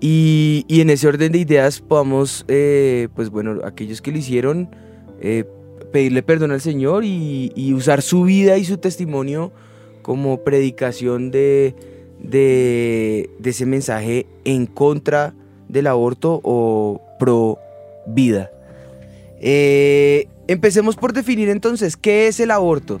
Y, 0.00 0.64
y 0.68 0.80
en 0.80 0.90
ese 0.90 1.08
orden 1.08 1.32
de 1.32 1.38
ideas 1.38 1.80
podamos, 1.80 2.44
eh, 2.48 3.08
pues 3.14 3.30
bueno, 3.30 3.60
aquellos 3.64 4.00
que 4.00 4.12
lo 4.12 4.18
hicieron, 4.18 4.68
eh, 5.20 5.44
pedirle 5.92 6.22
perdón 6.22 6.52
al 6.52 6.60
Señor 6.60 7.04
y, 7.04 7.52
y 7.56 7.72
usar 7.72 8.02
su 8.02 8.24
vida 8.24 8.58
y 8.58 8.64
su 8.64 8.78
testimonio 8.78 9.52
como 10.02 10.44
predicación 10.44 11.30
de, 11.30 11.74
de, 12.20 13.30
de 13.38 13.50
ese 13.50 13.66
mensaje 13.66 14.26
en 14.44 14.66
contra 14.66 15.34
del 15.68 15.86
aborto 15.86 16.40
o 16.44 17.00
pro 17.18 17.58
vida. 18.06 18.50
Eh, 19.40 20.28
empecemos 20.46 20.96
por 20.96 21.12
definir 21.12 21.48
entonces 21.48 21.96
qué 21.96 22.26
es 22.26 22.40
el 22.40 22.50
aborto. 22.50 23.00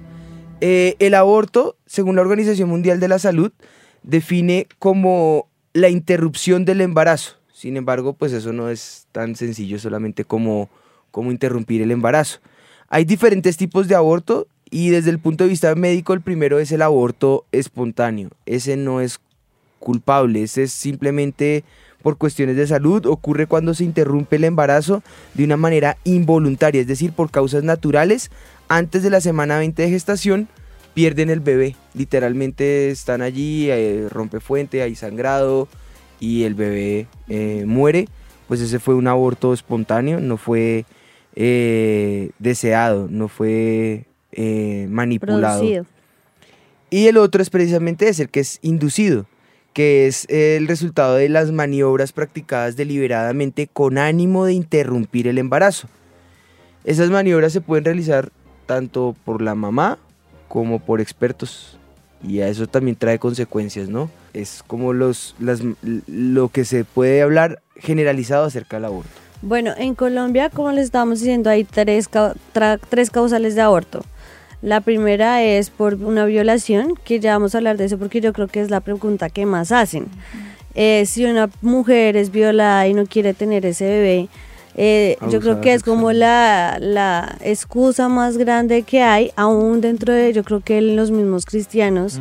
Eh, 0.60 0.96
el 0.98 1.14
aborto, 1.14 1.76
según 1.86 2.16
la 2.16 2.22
Organización 2.22 2.68
Mundial 2.68 3.00
de 3.00 3.08
la 3.08 3.18
Salud, 3.18 3.52
define 4.02 4.66
como 4.78 5.48
la 5.72 5.88
interrupción 5.88 6.64
del 6.64 6.80
embarazo. 6.80 7.36
Sin 7.52 7.76
embargo, 7.76 8.12
pues 8.12 8.32
eso 8.32 8.52
no 8.52 8.68
es 8.68 9.06
tan 9.12 9.36
sencillo 9.36 9.78
solamente 9.78 10.24
como, 10.24 10.68
como 11.10 11.30
interrumpir 11.30 11.82
el 11.82 11.90
embarazo. 11.90 12.40
Hay 12.88 13.04
diferentes 13.04 13.56
tipos 13.56 13.88
de 13.88 13.94
aborto 13.94 14.46
y 14.70 14.90
desde 14.90 15.10
el 15.10 15.18
punto 15.18 15.44
de 15.44 15.50
vista 15.50 15.74
médico 15.74 16.12
el 16.12 16.20
primero 16.20 16.58
es 16.58 16.72
el 16.72 16.82
aborto 16.82 17.44
espontáneo. 17.52 18.30
Ese 18.46 18.76
no 18.76 19.00
es 19.00 19.20
culpable, 19.78 20.42
ese 20.42 20.64
es 20.64 20.72
simplemente 20.72 21.64
por 22.02 22.16
cuestiones 22.16 22.56
de 22.56 22.66
salud, 22.66 23.06
ocurre 23.06 23.46
cuando 23.46 23.74
se 23.74 23.84
interrumpe 23.84 24.36
el 24.36 24.44
embarazo 24.44 25.02
de 25.34 25.44
una 25.44 25.56
manera 25.56 25.96
involuntaria, 26.04 26.80
es 26.80 26.86
decir, 26.86 27.12
por 27.12 27.30
causas 27.30 27.64
naturales, 27.64 28.30
antes 28.68 29.02
de 29.02 29.10
la 29.10 29.20
semana 29.20 29.58
20 29.58 29.82
de 29.82 29.90
gestación, 29.90 30.48
pierden 30.94 31.30
el 31.30 31.40
bebé. 31.40 31.76
Literalmente 31.94 32.90
están 32.90 33.22
allí, 33.22 33.70
eh, 33.70 34.08
rompe 34.10 34.40
fuente, 34.40 34.82
hay 34.82 34.94
sangrado 34.94 35.68
y 36.20 36.44
el 36.44 36.54
bebé 36.54 37.06
eh, 37.28 37.64
muere. 37.66 38.08
Pues 38.48 38.60
ese 38.60 38.78
fue 38.78 38.94
un 38.94 39.06
aborto 39.06 39.52
espontáneo, 39.52 40.20
no 40.20 40.38
fue 40.38 40.86
eh, 41.36 42.30
deseado, 42.38 43.08
no 43.10 43.28
fue 43.28 44.06
eh, 44.32 44.86
manipulado. 44.90 45.60
Producido. 45.60 45.86
Y 46.90 47.06
el 47.06 47.18
otro 47.18 47.42
es 47.42 47.50
precisamente 47.50 48.08
ese, 48.08 48.22
el 48.22 48.30
que 48.30 48.40
es 48.40 48.58
inducido, 48.62 49.26
que 49.78 50.08
es 50.08 50.26
el 50.28 50.66
resultado 50.66 51.14
de 51.14 51.28
las 51.28 51.52
maniobras 51.52 52.10
practicadas 52.10 52.74
deliberadamente 52.74 53.68
con 53.68 53.96
ánimo 53.96 54.44
de 54.44 54.52
interrumpir 54.52 55.28
el 55.28 55.38
embarazo. 55.38 55.86
Esas 56.82 57.10
maniobras 57.10 57.52
se 57.52 57.60
pueden 57.60 57.84
realizar 57.84 58.32
tanto 58.66 59.14
por 59.24 59.40
la 59.40 59.54
mamá 59.54 60.00
como 60.48 60.80
por 60.80 61.00
expertos. 61.00 61.78
Y 62.26 62.40
a 62.40 62.48
eso 62.48 62.66
también 62.66 62.96
trae 62.96 63.20
consecuencias, 63.20 63.88
¿no? 63.88 64.10
Es 64.34 64.64
como 64.66 64.92
los, 64.92 65.36
las, 65.38 65.60
lo 66.08 66.48
que 66.48 66.64
se 66.64 66.82
puede 66.82 67.22
hablar 67.22 67.62
generalizado 67.76 68.46
acerca 68.46 68.78
del 68.78 68.86
aborto. 68.86 69.12
Bueno, 69.42 69.74
en 69.78 69.94
Colombia, 69.94 70.50
como 70.50 70.72
les 70.72 70.86
estábamos 70.86 71.20
diciendo, 71.20 71.50
hay 71.50 71.62
tres, 71.62 72.08
tres 72.90 73.10
causales 73.10 73.54
de 73.54 73.60
aborto. 73.60 74.04
La 74.60 74.80
primera 74.80 75.42
es 75.42 75.70
por 75.70 75.94
una 75.94 76.24
violación, 76.24 76.94
que 77.04 77.20
ya 77.20 77.32
vamos 77.34 77.54
a 77.54 77.58
hablar 77.58 77.76
de 77.76 77.84
eso 77.84 77.98
porque 77.98 78.20
yo 78.20 78.32
creo 78.32 78.48
que 78.48 78.60
es 78.60 78.70
la 78.70 78.80
pregunta 78.80 79.30
que 79.30 79.46
más 79.46 79.70
hacen. 79.70 80.06
Eh, 80.74 81.04
si 81.06 81.24
una 81.24 81.48
mujer 81.62 82.16
es 82.16 82.30
violada 82.30 82.86
y 82.88 82.94
no 82.94 83.06
quiere 83.06 83.34
tener 83.34 83.64
ese 83.66 83.84
bebé, 83.84 84.28
eh, 84.76 85.16
yo 85.30 85.40
creo 85.40 85.60
que 85.60 85.74
es 85.74 85.82
como 85.82 86.12
la, 86.12 86.78
la 86.80 87.36
excusa 87.40 88.08
más 88.08 88.36
grande 88.36 88.82
que 88.82 89.02
hay, 89.02 89.32
aún 89.34 89.80
dentro 89.80 90.12
de, 90.12 90.32
yo 90.32 90.44
creo 90.44 90.60
que 90.60 90.78
en 90.78 90.94
los 90.94 91.10
mismos 91.10 91.46
cristianos, 91.46 92.20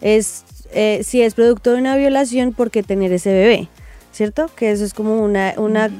es 0.00 0.44
eh, 0.72 1.02
si 1.04 1.22
es 1.22 1.34
producto 1.34 1.72
de 1.72 1.78
una 1.78 1.96
violación, 1.96 2.52
¿por 2.52 2.70
qué 2.70 2.82
tener 2.82 3.12
ese 3.12 3.32
bebé? 3.32 3.68
¿Cierto? 4.10 4.50
Que 4.56 4.72
eso 4.72 4.84
es 4.84 4.94
como 4.94 5.22
una, 5.22 5.54
una 5.56 5.90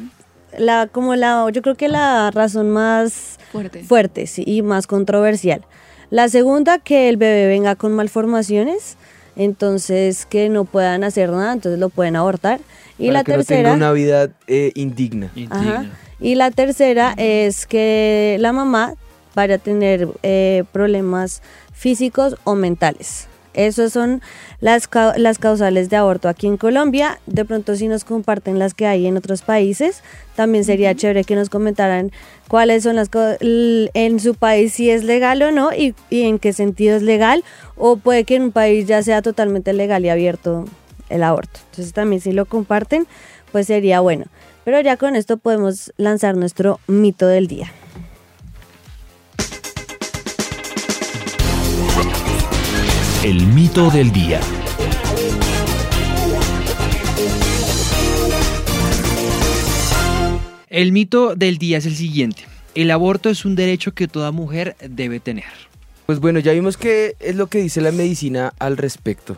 la, 0.58 0.86
como 0.86 1.14
la, 1.16 1.48
yo 1.52 1.62
creo 1.62 1.74
que 1.74 1.88
la 1.88 2.30
razón 2.30 2.70
más 2.70 3.38
Fuerte. 3.50 3.82
fuerte 3.84 4.26
sí, 4.26 4.44
y 4.46 4.62
más 4.62 4.86
controversial. 4.86 5.62
La 6.10 6.28
segunda, 6.28 6.78
que 6.78 7.08
el 7.08 7.16
bebé 7.16 7.46
venga 7.46 7.74
con 7.74 7.92
malformaciones, 7.94 8.96
entonces 9.36 10.26
que 10.26 10.48
no 10.48 10.64
puedan 10.64 11.04
hacer 11.04 11.30
nada, 11.30 11.54
entonces 11.54 11.80
lo 11.80 11.88
pueden 11.88 12.16
abortar. 12.16 12.60
Y 12.98 13.06
para 13.06 13.18
la 13.18 13.24
que 13.24 13.32
no 13.32 13.38
tercera, 13.38 13.72
tenga 13.72 13.86
una 13.86 13.92
vida 13.92 14.28
eh, 14.46 14.72
indigna. 14.74 15.30
Ajá. 15.50 15.86
Y 16.20 16.34
la 16.34 16.50
tercera 16.50 17.14
es 17.16 17.66
que 17.66 18.36
la 18.40 18.52
mamá 18.52 18.94
vaya 19.34 19.56
a 19.56 19.58
tener 19.58 20.08
eh, 20.22 20.64
problemas 20.72 21.42
físicos 21.72 22.36
o 22.44 22.54
mentales. 22.54 23.26
Esas 23.54 23.92
son 23.92 24.22
las, 24.60 24.88
las 25.16 25.38
causales 25.38 25.90
de 25.90 25.96
aborto 25.96 26.28
aquí 26.28 26.46
en 26.46 26.56
Colombia. 26.56 27.18
De 27.26 27.44
pronto 27.44 27.76
si 27.76 27.88
nos 27.88 28.04
comparten 28.04 28.58
las 28.58 28.74
que 28.74 28.86
hay 28.86 29.06
en 29.06 29.16
otros 29.16 29.42
países, 29.42 30.02
también 30.36 30.64
sería 30.64 30.94
chévere 30.94 31.24
que 31.24 31.36
nos 31.36 31.50
comentaran 31.50 32.12
cuáles 32.48 32.82
son 32.82 32.96
las 32.96 33.10
en 33.12 34.20
su 34.20 34.34
país 34.34 34.72
si 34.72 34.90
es 34.90 35.04
legal 35.04 35.42
o 35.42 35.50
no 35.50 35.72
y, 35.72 35.94
y 36.10 36.22
en 36.22 36.38
qué 36.38 36.52
sentido 36.52 36.96
es 36.96 37.02
legal 37.02 37.44
o 37.76 37.96
puede 37.96 38.24
que 38.24 38.36
en 38.36 38.42
un 38.44 38.52
país 38.52 38.86
ya 38.86 39.02
sea 39.02 39.22
totalmente 39.22 39.72
legal 39.72 40.04
y 40.04 40.08
abierto 40.08 40.64
el 41.08 41.22
aborto. 41.22 41.60
Entonces 41.70 41.92
también 41.92 42.20
si 42.20 42.32
lo 42.32 42.46
comparten, 42.46 43.06
pues 43.52 43.66
sería 43.66 44.00
bueno. 44.00 44.26
Pero 44.64 44.80
ya 44.80 44.96
con 44.96 45.16
esto 45.16 45.36
podemos 45.36 45.92
lanzar 45.96 46.36
nuestro 46.36 46.78
mito 46.86 47.26
del 47.26 47.48
día. 47.48 47.72
El 53.22 53.46
mito 53.46 53.90
del 53.90 54.12
día. 54.12 54.40
El 60.68 60.92
mito 60.92 61.34
del 61.36 61.58
día 61.58 61.78
es 61.78 61.86
el 61.86 61.94
siguiente. 61.94 62.44
El 62.74 62.90
aborto 62.90 63.28
es 63.28 63.44
un 63.44 63.54
derecho 63.54 63.92
que 63.92 64.08
toda 64.08 64.30
mujer 64.32 64.76
debe 64.88 65.20
tener. 65.20 65.44
Pues 66.06 66.18
bueno, 66.18 66.38
ya 66.40 66.52
vimos 66.52 66.76
que 66.76 67.14
es 67.20 67.36
lo 67.36 67.46
que 67.48 67.58
dice 67.58 67.80
la 67.82 67.92
medicina 67.92 68.54
al 68.58 68.76
respecto. 68.78 69.36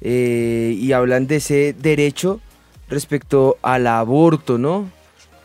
Eh, 0.00 0.76
y 0.78 0.92
hablan 0.92 1.26
de 1.28 1.36
ese 1.36 1.74
derecho 1.80 2.40
respecto 2.88 3.56
al 3.62 3.86
aborto, 3.86 4.58
¿no? 4.58 4.90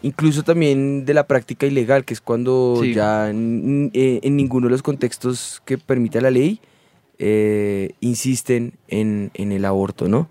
Incluso 0.02 0.44
también 0.44 1.06
de 1.06 1.14
la 1.14 1.28
práctica 1.28 1.68
ilegal, 1.68 2.06
que 2.06 2.14
es 2.16 2.22
cuando 2.22 2.80
Sí. 2.82 2.94
ya 2.94 3.30
en, 3.30 3.92
en 3.94 4.36
ninguno 4.36 4.68
de 4.68 4.72
los 4.72 4.82
contextos 4.82 5.62
que 5.66 5.78
permita 5.78 6.20
la 6.22 6.32
ley 6.32 6.60
eh, 7.20 7.92
insisten 8.00 8.74
en, 8.88 9.32
en 9.34 9.52
el 9.52 9.66
aborto, 9.66 10.08
¿no? 10.08 10.30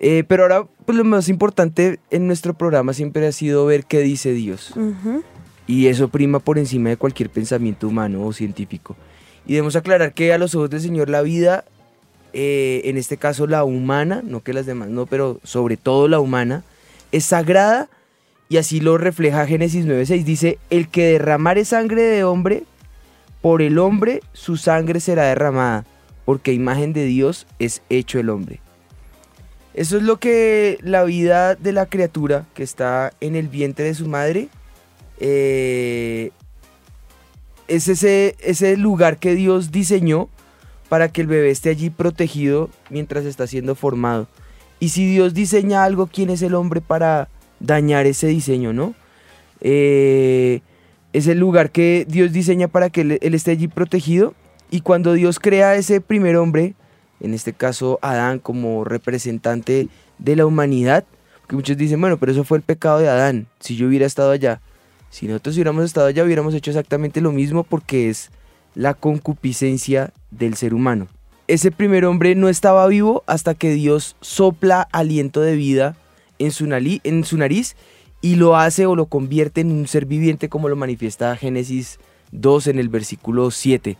Eh, 0.00 0.24
pero 0.26 0.42
ahora, 0.42 0.66
pues 0.84 0.98
lo 0.98 1.04
más 1.04 1.28
importante 1.28 1.98
en 2.10 2.26
nuestro 2.26 2.54
programa 2.54 2.92
siempre 2.92 3.26
ha 3.26 3.32
sido 3.32 3.64
ver 3.66 3.84
qué 3.84 4.00
dice 4.00 4.32
Dios. 4.32 4.74
Y 5.66 5.86
eso 5.86 6.08
prima 6.08 6.40
por 6.40 6.58
encima 6.58 6.90
de 6.90 6.96
cualquier 6.96 7.30
pensamiento 7.30 7.88
humano 7.88 8.26
o 8.26 8.32
científico. 8.32 8.96
Y 9.46 9.54
debemos 9.54 9.76
aclarar 9.76 10.12
que 10.12 10.32
a 10.32 10.38
los 10.38 10.54
ojos 10.54 10.70
del 10.70 10.80
Señor 10.80 11.08
la 11.08 11.22
vida, 11.22 11.64
eh, 12.32 12.82
en 12.84 12.96
este 12.98 13.16
caso 13.16 13.46
la 13.46 13.64
humana, 13.64 14.20
no 14.22 14.42
que 14.42 14.52
las 14.52 14.66
demás, 14.66 14.88
no, 14.88 15.06
pero 15.06 15.40
sobre 15.42 15.76
todo 15.76 16.06
la 16.06 16.20
humana, 16.20 16.64
es 17.12 17.24
sagrada 17.24 17.88
y 18.48 18.58
así 18.58 18.80
lo 18.80 18.98
refleja 18.98 19.46
Génesis 19.46 19.86
9.6. 19.86 20.24
Dice, 20.24 20.58
el 20.70 20.88
que 20.88 21.12
derramare 21.12 21.64
sangre 21.64 22.02
de 22.02 22.24
hombre, 22.24 22.64
por 23.40 23.62
el 23.62 23.78
hombre 23.78 24.20
su 24.32 24.56
sangre 24.56 25.00
será 25.00 25.24
derramada, 25.24 25.84
porque 26.24 26.52
imagen 26.52 26.92
de 26.92 27.04
Dios 27.04 27.46
es 27.58 27.82
hecho 27.88 28.18
el 28.18 28.30
hombre. 28.30 28.60
Eso 29.74 29.96
es 29.96 30.02
lo 30.04 30.18
que 30.18 30.78
la 30.82 31.04
vida 31.04 31.56
de 31.56 31.72
la 31.72 31.86
criatura 31.86 32.46
que 32.54 32.62
está 32.62 33.12
en 33.20 33.34
el 33.34 33.48
vientre 33.48 33.86
de 33.86 33.94
su 33.94 34.06
madre 34.06 34.48
eh, 35.18 36.30
es 37.66 37.88
ese, 37.88 38.36
ese 38.40 38.76
lugar 38.76 39.18
que 39.18 39.34
Dios 39.34 39.72
diseñó 39.72 40.28
para 40.88 41.08
que 41.08 41.22
el 41.22 41.26
bebé 41.26 41.50
esté 41.50 41.70
allí 41.70 41.90
protegido 41.90 42.70
mientras 42.88 43.24
está 43.24 43.46
siendo 43.46 43.74
formado. 43.74 44.28
Y 44.78 44.90
si 44.90 45.10
Dios 45.10 45.34
diseña 45.34 45.82
algo, 45.82 46.06
¿quién 46.06 46.30
es 46.30 46.42
el 46.42 46.54
hombre 46.54 46.80
para 46.80 47.28
dañar 47.58 48.06
ese 48.06 48.28
diseño, 48.28 48.72
no? 48.72 48.94
Eh, 49.60 50.60
es 51.12 51.26
el 51.26 51.38
lugar 51.38 51.70
que 51.70 52.06
Dios 52.08 52.32
diseña 52.32 52.68
para 52.68 52.90
que 52.90 53.00
él 53.00 53.34
esté 53.34 53.52
allí 53.52 53.66
protegido. 53.66 54.34
Y 54.74 54.80
cuando 54.80 55.12
Dios 55.12 55.38
crea 55.38 55.76
ese 55.76 56.00
primer 56.00 56.34
hombre, 56.34 56.74
en 57.20 57.32
este 57.32 57.52
caso 57.52 58.00
Adán 58.02 58.40
como 58.40 58.82
representante 58.82 59.86
de 60.18 60.34
la 60.34 60.46
humanidad, 60.46 61.04
porque 61.40 61.54
muchos 61.54 61.76
dicen, 61.76 62.00
bueno, 62.00 62.16
pero 62.16 62.32
eso 62.32 62.42
fue 62.42 62.58
el 62.58 62.64
pecado 62.64 62.98
de 62.98 63.08
Adán, 63.08 63.46
si 63.60 63.76
yo 63.76 63.86
hubiera 63.86 64.04
estado 64.04 64.32
allá. 64.32 64.60
Si 65.10 65.28
nosotros 65.28 65.54
hubiéramos 65.54 65.84
estado 65.84 66.08
allá, 66.08 66.24
hubiéramos 66.24 66.54
hecho 66.54 66.72
exactamente 66.72 67.20
lo 67.20 67.30
mismo 67.30 67.62
porque 67.62 68.10
es 68.10 68.32
la 68.74 68.94
concupiscencia 68.94 70.12
del 70.32 70.56
ser 70.56 70.74
humano. 70.74 71.06
Ese 71.46 71.70
primer 71.70 72.04
hombre 72.04 72.34
no 72.34 72.48
estaba 72.48 72.84
vivo 72.88 73.22
hasta 73.28 73.54
que 73.54 73.70
Dios 73.70 74.16
sopla 74.22 74.88
aliento 74.90 75.40
de 75.40 75.54
vida 75.54 75.94
en 76.40 76.50
su, 76.50 76.64
en 76.64 77.24
su 77.24 77.38
nariz 77.38 77.76
y 78.22 78.34
lo 78.34 78.56
hace 78.56 78.86
o 78.86 78.96
lo 78.96 79.06
convierte 79.06 79.60
en 79.60 79.70
un 79.70 79.86
ser 79.86 80.04
viviente 80.04 80.48
como 80.48 80.68
lo 80.68 80.74
manifiesta 80.74 81.36
Génesis 81.36 82.00
2 82.32 82.66
en 82.66 82.80
el 82.80 82.88
versículo 82.88 83.52
7. 83.52 83.96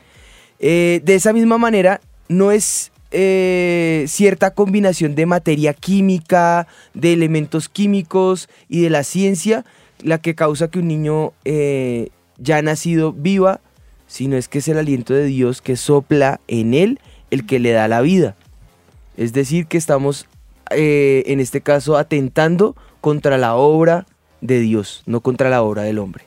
Eh, 0.67 1.03
de 1.05 1.15
esa 1.15 1.35
misma 1.35 1.59
manera, 1.59 2.01
no 2.31 2.51
es 2.51 2.91
eh, 3.11 4.07
cierta 4.09 4.55
combinación 4.55 5.15
de 5.15 5.27
materia 5.27 5.75
química, 5.75 6.67
de 6.95 7.13
elementos 7.13 7.69
químicos 7.69 8.49
y 8.71 8.81
de 8.81 8.89
la 8.89 9.05
ciencia 9.05 9.67
la 10.03 10.17
que 10.17 10.35
causa 10.35 10.69
que 10.69 10.79
un 10.79 10.89
niño 10.89 11.35
eh, 11.45 12.09
ya 12.39 12.63
nacido 12.63 13.13
viva, 13.13 13.61
sino 14.07 14.39
es 14.39 14.49
que 14.49 14.61
es 14.61 14.69
el 14.69 14.79
aliento 14.79 15.13
de 15.13 15.27
Dios 15.27 15.61
que 15.61 15.77
sopla 15.77 16.41
en 16.49 16.73
él 16.73 16.99
el 17.31 17.45
que 17.45 17.59
le 17.59 17.73
da 17.73 17.87
la 17.87 18.01
vida. 18.01 18.35
Es 19.19 19.35
decir, 19.35 19.67
que 19.67 19.77
estamos 19.77 20.27
eh, 20.71 21.25
en 21.27 21.41
este 21.41 21.61
caso 21.61 21.99
atentando 21.99 22.75
contra 23.03 23.37
la 23.37 23.55
obra 23.55 24.07
de 24.41 24.61
Dios, 24.61 25.03
no 25.05 25.21
contra 25.21 25.51
la 25.51 25.63
obra 25.63 25.83
del 25.83 25.99
hombre. 25.99 26.25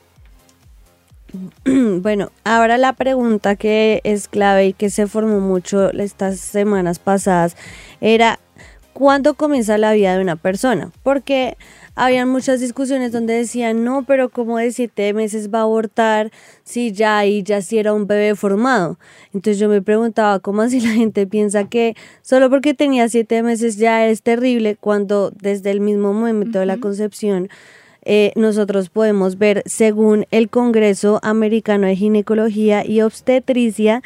Bueno, 2.00 2.30
ahora 2.44 2.78
la 2.78 2.92
pregunta 2.92 3.56
que 3.56 4.00
es 4.04 4.28
clave 4.28 4.66
y 4.68 4.72
que 4.72 4.90
se 4.90 5.06
formó 5.06 5.40
mucho 5.40 5.90
estas 5.90 6.40
semanas 6.40 6.98
pasadas 6.98 7.56
era 8.00 8.38
¿cuándo 8.98 9.34
comienza 9.34 9.78
la 9.78 9.92
vida 9.92 10.16
de 10.16 10.22
una 10.22 10.36
persona? 10.36 10.90
Porque 11.04 11.56
habían 11.94 12.28
muchas 12.28 12.60
discusiones 12.60 13.12
donde 13.12 13.34
decían, 13.34 13.84
no, 13.84 14.04
pero 14.04 14.28
como 14.28 14.58
de 14.58 14.72
siete 14.72 15.12
meses 15.14 15.54
va 15.54 15.60
a 15.60 15.62
abortar 15.62 16.32
si 16.64 16.92
ya 16.92 17.18
ahí 17.18 17.42
ya 17.44 17.62
si 17.62 17.78
era 17.78 17.92
un 17.92 18.06
bebé 18.08 18.34
formado. 18.34 18.98
Entonces 19.32 19.60
yo 19.60 19.68
me 19.68 19.82
preguntaba, 19.82 20.40
¿cómo 20.40 20.62
así 20.62 20.80
la 20.80 20.90
gente 20.90 21.28
piensa 21.28 21.68
que 21.68 21.94
solo 22.22 22.50
porque 22.50 22.74
tenía 22.74 23.08
siete 23.08 23.42
meses 23.42 23.76
ya 23.76 24.06
es 24.06 24.22
terrible 24.22 24.76
cuando 24.76 25.30
desde 25.30 25.70
el 25.70 25.80
mismo 25.80 26.12
momento 26.12 26.58
de 26.58 26.66
la 26.66 26.78
concepción 26.78 27.48
eh, 28.04 28.32
nosotros 28.36 28.88
podemos 28.88 29.38
ver, 29.38 29.62
según 29.66 30.26
el 30.30 30.48
Congreso 30.48 31.20
Americano 31.22 31.86
de 31.86 31.96
Ginecología 31.96 32.84
y 32.86 33.02
Obstetricia, 33.02 34.02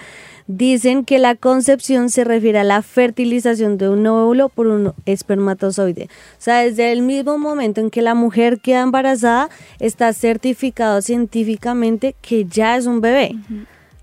dicen 0.48 1.04
que 1.04 1.18
la 1.18 1.34
concepción 1.36 2.10
se 2.10 2.24
refiere 2.24 2.58
a 2.58 2.64
la 2.64 2.82
fertilización 2.82 3.78
de 3.78 3.88
un 3.88 4.06
óvulo 4.06 4.48
por 4.48 4.66
un 4.66 4.92
espermatozoide. 5.06 6.04
O 6.04 6.08
sea, 6.38 6.58
desde 6.62 6.92
el 6.92 7.02
mismo 7.02 7.38
momento 7.38 7.80
en 7.80 7.90
que 7.90 8.02
la 8.02 8.14
mujer 8.14 8.58
queda 8.60 8.80
embarazada, 8.82 9.48
está 9.78 10.12
certificado 10.12 11.00
científicamente 11.00 12.14
que 12.20 12.44
ya 12.44 12.76
es 12.76 12.86
un 12.86 13.00
bebé. 13.00 13.36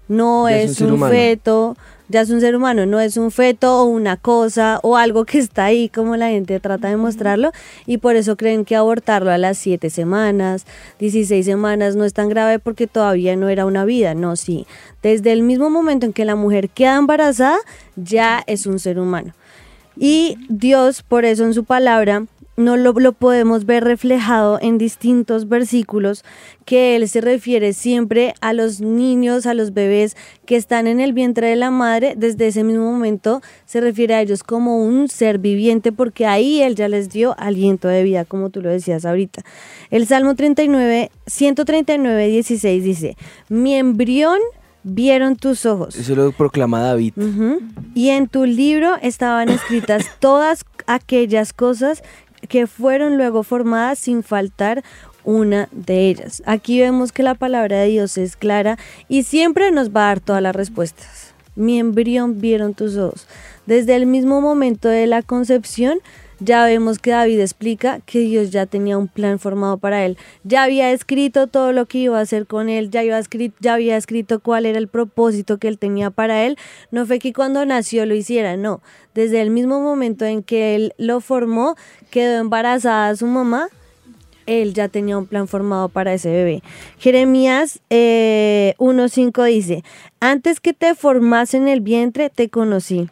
No 0.08 0.50
Ya 0.50 0.58
es 0.62 0.79
un 0.81 0.88
un, 0.88 0.93
humano. 0.93 1.13
feto, 1.13 1.77
ya 2.09 2.21
es 2.21 2.29
un 2.31 2.41
ser 2.41 2.55
humano, 2.55 2.85
no 2.85 2.99
es 2.99 3.17
un 3.17 3.31
feto 3.31 3.81
o 3.81 3.85
una 3.85 4.17
cosa 4.17 4.79
o 4.83 4.97
algo 4.97 5.25
que 5.25 5.37
está 5.37 5.65
ahí 5.65 5.89
como 5.89 6.17
la 6.17 6.29
gente 6.29 6.59
trata 6.59 6.89
de 6.89 6.97
mostrarlo 6.97 7.51
y 7.85 7.97
por 7.99 8.15
eso 8.15 8.35
creen 8.35 8.65
que 8.65 8.75
abortarlo 8.75 9.31
a 9.31 9.37
las 9.37 9.57
7 9.59 9.89
semanas, 9.89 10.65
16 10.99 11.45
semanas 11.45 11.95
no 11.95 12.03
es 12.03 12.13
tan 12.13 12.27
grave 12.27 12.59
porque 12.59 12.87
todavía 12.87 13.35
no 13.35 13.47
era 13.47 13.65
una 13.65 13.85
vida, 13.85 14.13
no, 14.15 14.35
sí. 14.35 14.65
Desde 15.01 15.31
el 15.31 15.43
mismo 15.43 15.69
momento 15.69 16.05
en 16.05 16.13
que 16.13 16.25
la 16.25 16.35
mujer 16.35 16.69
queda 16.69 16.97
embarazada, 16.97 17.57
ya 17.95 18.43
es 18.47 18.65
un 18.65 18.79
ser 18.79 18.99
humano. 18.99 19.33
Y 19.95 20.37
Dios, 20.49 21.03
por 21.03 21.25
eso 21.25 21.43
en 21.43 21.53
su 21.53 21.63
palabra, 21.63 22.25
no 22.59 22.77
lo, 22.77 22.93
lo 22.93 23.13
podemos 23.13 23.65
ver 23.65 23.83
reflejado 23.83 24.59
en 24.61 24.77
distintos 24.77 25.47
versículos 25.47 26.23
que 26.65 26.95
Él 26.95 27.07
se 27.07 27.21
refiere 27.21 27.73
siempre 27.73 28.33
a 28.41 28.53
los 28.53 28.81
niños, 28.81 29.45
a 29.45 29.53
los 29.53 29.73
bebés 29.73 30.15
que 30.45 30.55
están 30.55 30.85
en 30.85 30.99
el 30.99 31.13
vientre 31.13 31.47
de 31.47 31.55
la 31.55 31.71
madre. 31.71 32.13
Desde 32.15 32.47
ese 32.47 32.63
mismo 32.63 32.91
momento 32.91 33.41
se 33.65 33.81
refiere 33.81 34.13
a 34.13 34.21
ellos 34.21 34.43
como 34.43 34.83
un 34.83 35.07
ser 35.07 35.39
viviente 35.39 35.91
porque 35.91 36.25
ahí 36.25 36.61
Él 36.61 36.75
ya 36.75 36.87
les 36.87 37.09
dio 37.09 37.33
aliento 37.39 37.87
de 37.87 38.03
vida, 38.03 38.25
como 38.25 38.49
tú 38.49 38.61
lo 38.61 38.69
decías 38.69 39.05
ahorita. 39.05 39.41
El 39.89 40.05
Salmo 40.05 40.35
39, 40.35 41.11
139, 41.25 42.27
16 42.27 42.83
dice, 42.83 43.17
mi 43.47 43.75
embrión 43.75 44.39
vieron 44.83 45.35
tus 45.35 45.65
ojos. 45.65 45.95
Eso 45.95 46.15
lo 46.15 46.31
proclama 46.31 46.81
David. 46.81 47.13
Y 47.95 48.09
en 48.09 48.27
tu 48.27 48.45
libro 48.45 48.95
estaban 49.01 49.49
escritas 49.49 50.05
todas 50.19 50.65
aquellas 50.87 51.53
cosas 51.53 52.03
que 52.48 52.67
fueron 52.67 53.17
luego 53.17 53.43
formadas 53.43 54.00
sin 54.00 54.24
faltar 54.24 54.84
una 55.24 55.69
de 55.72 56.08
ellas. 56.08 56.41
Aquí 56.46 56.79
vemos 56.79 57.12
que 57.12 57.24
la 57.24 57.36
palabra 57.36 57.79
de 57.79 57.88
Dios 57.88 58.17
es 58.17 58.36
clara 58.36 58.77
y 59.08 59.24
siempre 59.24 59.72
nos 59.72 59.89
va 59.89 60.03
a 60.03 60.08
dar 60.08 60.19
todas 60.19 60.41
las 60.41 60.55
respuestas. 60.55 61.34
Mi 61.55 61.79
embrión 61.79 62.39
vieron 62.39 62.73
tus 62.73 62.95
ojos. 62.97 63.28
Desde 63.65 63.95
el 63.95 64.06
mismo 64.06 64.41
momento 64.41 64.88
de 64.88 65.08
la 65.08 65.21
concepción, 65.21 65.99
ya 66.39 66.65
vemos 66.65 66.99
que 66.99 67.12
David 67.12 67.39
explica 67.39 67.99
que 68.06 68.19
Dios 68.19 68.49
ya 68.52 68.65
tenía 68.65 68.97
un 68.97 69.08
plan 69.08 69.39
formado 69.39 69.78
para 69.78 70.06
él. 70.06 70.17
Ya 70.43 70.63
había 70.63 70.91
escrito 70.91 71.47
todo 71.47 71.71
lo 71.71 71.86
que 71.86 71.99
iba 71.99 72.17
a 72.17 72.21
hacer 72.21 72.47
con 72.47 72.69
él, 72.69 72.89
ya, 72.89 73.04
iba 73.04 73.17
escrito, 73.17 73.58
ya 73.60 73.73
había 73.73 73.97
escrito 73.97 74.39
cuál 74.39 74.65
era 74.65 74.78
el 74.78 74.88
propósito 74.88 75.58
que 75.58 75.67
él 75.67 75.78
tenía 75.78 76.10
para 76.12 76.45
él. 76.45 76.58
No 76.91 77.06
fue 77.06 77.19
que 77.19 77.34
cuando 77.34 77.65
nació 77.65 78.06
lo 78.06 78.15
hiciera, 78.15 78.58
no. 78.58 78.82
Desde 79.13 79.41
el 79.41 79.49
mismo 79.49 79.82
momento 79.82 80.25
en 80.25 80.43
que 80.43 80.75
él 80.75 80.93
lo 80.97 81.19
formó, 81.19 81.75
quedó 82.10 82.39
embarazada 82.39 83.15
su 83.15 83.28
mamá, 83.28 83.67
él 84.45 84.73
ya 84.73 84.88
tenía 84.88 85.17
un 85.17 85.28
plan 85.28 85.47
formado 85.47 85.89
para 85.89 86.13
ese 86.13 86.30
bebé. 86.32 86.63
Jeremías 86.97 87.82
eh, 87.89 88.73
1.5 88.80 89.45
dice, 89.45 89.84
antes 90.19 90.60
que 90.60 90.73
te 90.73 90.95
formase 90.95 91.58
en 91.58 91.67
el 91.67 91.82
vientre, 91.82 92.30
te 92.30 92.49
conocí, 92.49 93.10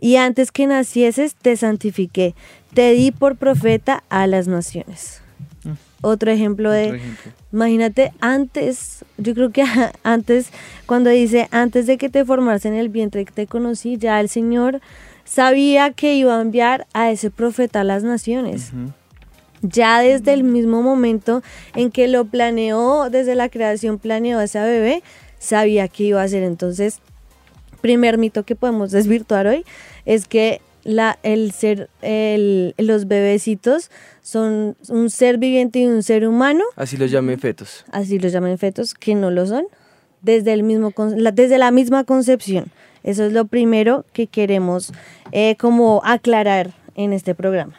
y 0.00 0.16
antes 0.16 0.50
que 0.50 0.66
nacieses, 0.66 1.34
te 1.34 1.56
santifiqué, 1.56 2.34
te 2.74 2.92
di 2.92 3.10
por 3.10 3.36
profeta 3.36 4.02
a 4.08 4.26
las 4.26 4.48
naciones. 4.48 5.20
Mm. 5.64 5.72
Otro 6.00 6.30
ejemplo 6.30 6.70
de, 6.70 6.84
Otro 6.84 6.96
ejemplo. 6.96 7.32
imagínate, 7.52 8.12
antes, 8.20 9.04
yo 9.18 9.34
creo 9.34 9.50
que 9.50 9.64
antes, 10.02 10.50
cuando 10.86 11.10
dice, 11.10 11.48
antes 11.50 11.86
de 11.86 11.98
que 11.98 12.08
te 12.08 12.24
formase 12.24 12.68
en 12.68 12.74
el 12.74 12.88
vientre 12.88 13.26
que 13.26 13.32
te 13.32 13.46
conocí, 13.46 13.98
ya 13.98 14.18
el 14.20 14.30
Señor 14.30 14.80
sabía 15.24 15.92
que 15.92 16.14
iba 16.14 16.38
a 16.38 16.40
enviar 16.40 16.86
a 16.94 17.10
ese 17.10 17.30
profeta 17.30 17.82
a 17.82 17.84
las 17.84 18.02
naciones 18.02 18.72
ya 19.62 20.00
desde 20.00 20.32
el 20.32 20.42
mismo 20.44 20.82
momento 20.82 21.42
en 21.74 21.90
que 21.90 22.08
lo 22.08 22.24
planeó, 22.24 23.10
desde 23.10 23.34
la 23.34 23.48
creación 23.48 23.98
planeó 23.98 24.38
a 24.38 24.44
ese 24.44 24.60
bebé, 24.60 25.02
sabía 25.38 25.88
que 25.88 26.04
iba 26.04 26.20
a 26.20 26.24
hacer. 26.24 26.42
Entonces, 26.42 27.00
primer 27.80 28.18
mito 28.18 28.42
que 28.44 28.54
podemos 28.56 28.90
desvirtuar 28.90 29.46
hoy 29.46 29.64
es 30.06 30.26
que 30.26 30.60
la, 30.84 31.18
el 31.22 31.52
ser, 31.52 31.88
el- 32.02 32.74
los 32.78 33.06
bebecitos 33.06 33.90
son 34.22 34.76
un 34.88 35.10
ser 35.10 35.36
viviente 35.38 35.80
y 35.80 35.86
un 35.86 36.02
ser 36.02 36.26
humano, 36.26 36.64
Así 36.76 36.96
los 36.96 37.10
llamé 37.10 37.36
fetos. 37.36 37.84
así 37.92 38.18
los 38.18 38.32
llaman 38.32 38.56
fetos, 38.58 38.94
que 38.94 39.14
no 39.14 39.30
lo 39.30 39.46
son, 39.46 39.64
desde, 40.22 40.52
el 40.52 40.62
mismo, 40.62 40.92
la, 41.16 41.32
desde 41.32 41.58
la 41.58 41.70
misma 41.70 42.04
concepción. 42.04 42.66
Eso 43.02 43.24
es 43.24 43.32
lo 43.32 43.46
primero 43.46 44.04
que 44.12 44.26
queremos 44.26 44.92
eh, 45.32 45.56
como 45.56 46.00
aclarar 46.04 46.72
en 46.94 47.12
este 47.14 47.34
programa. 47.34 47.74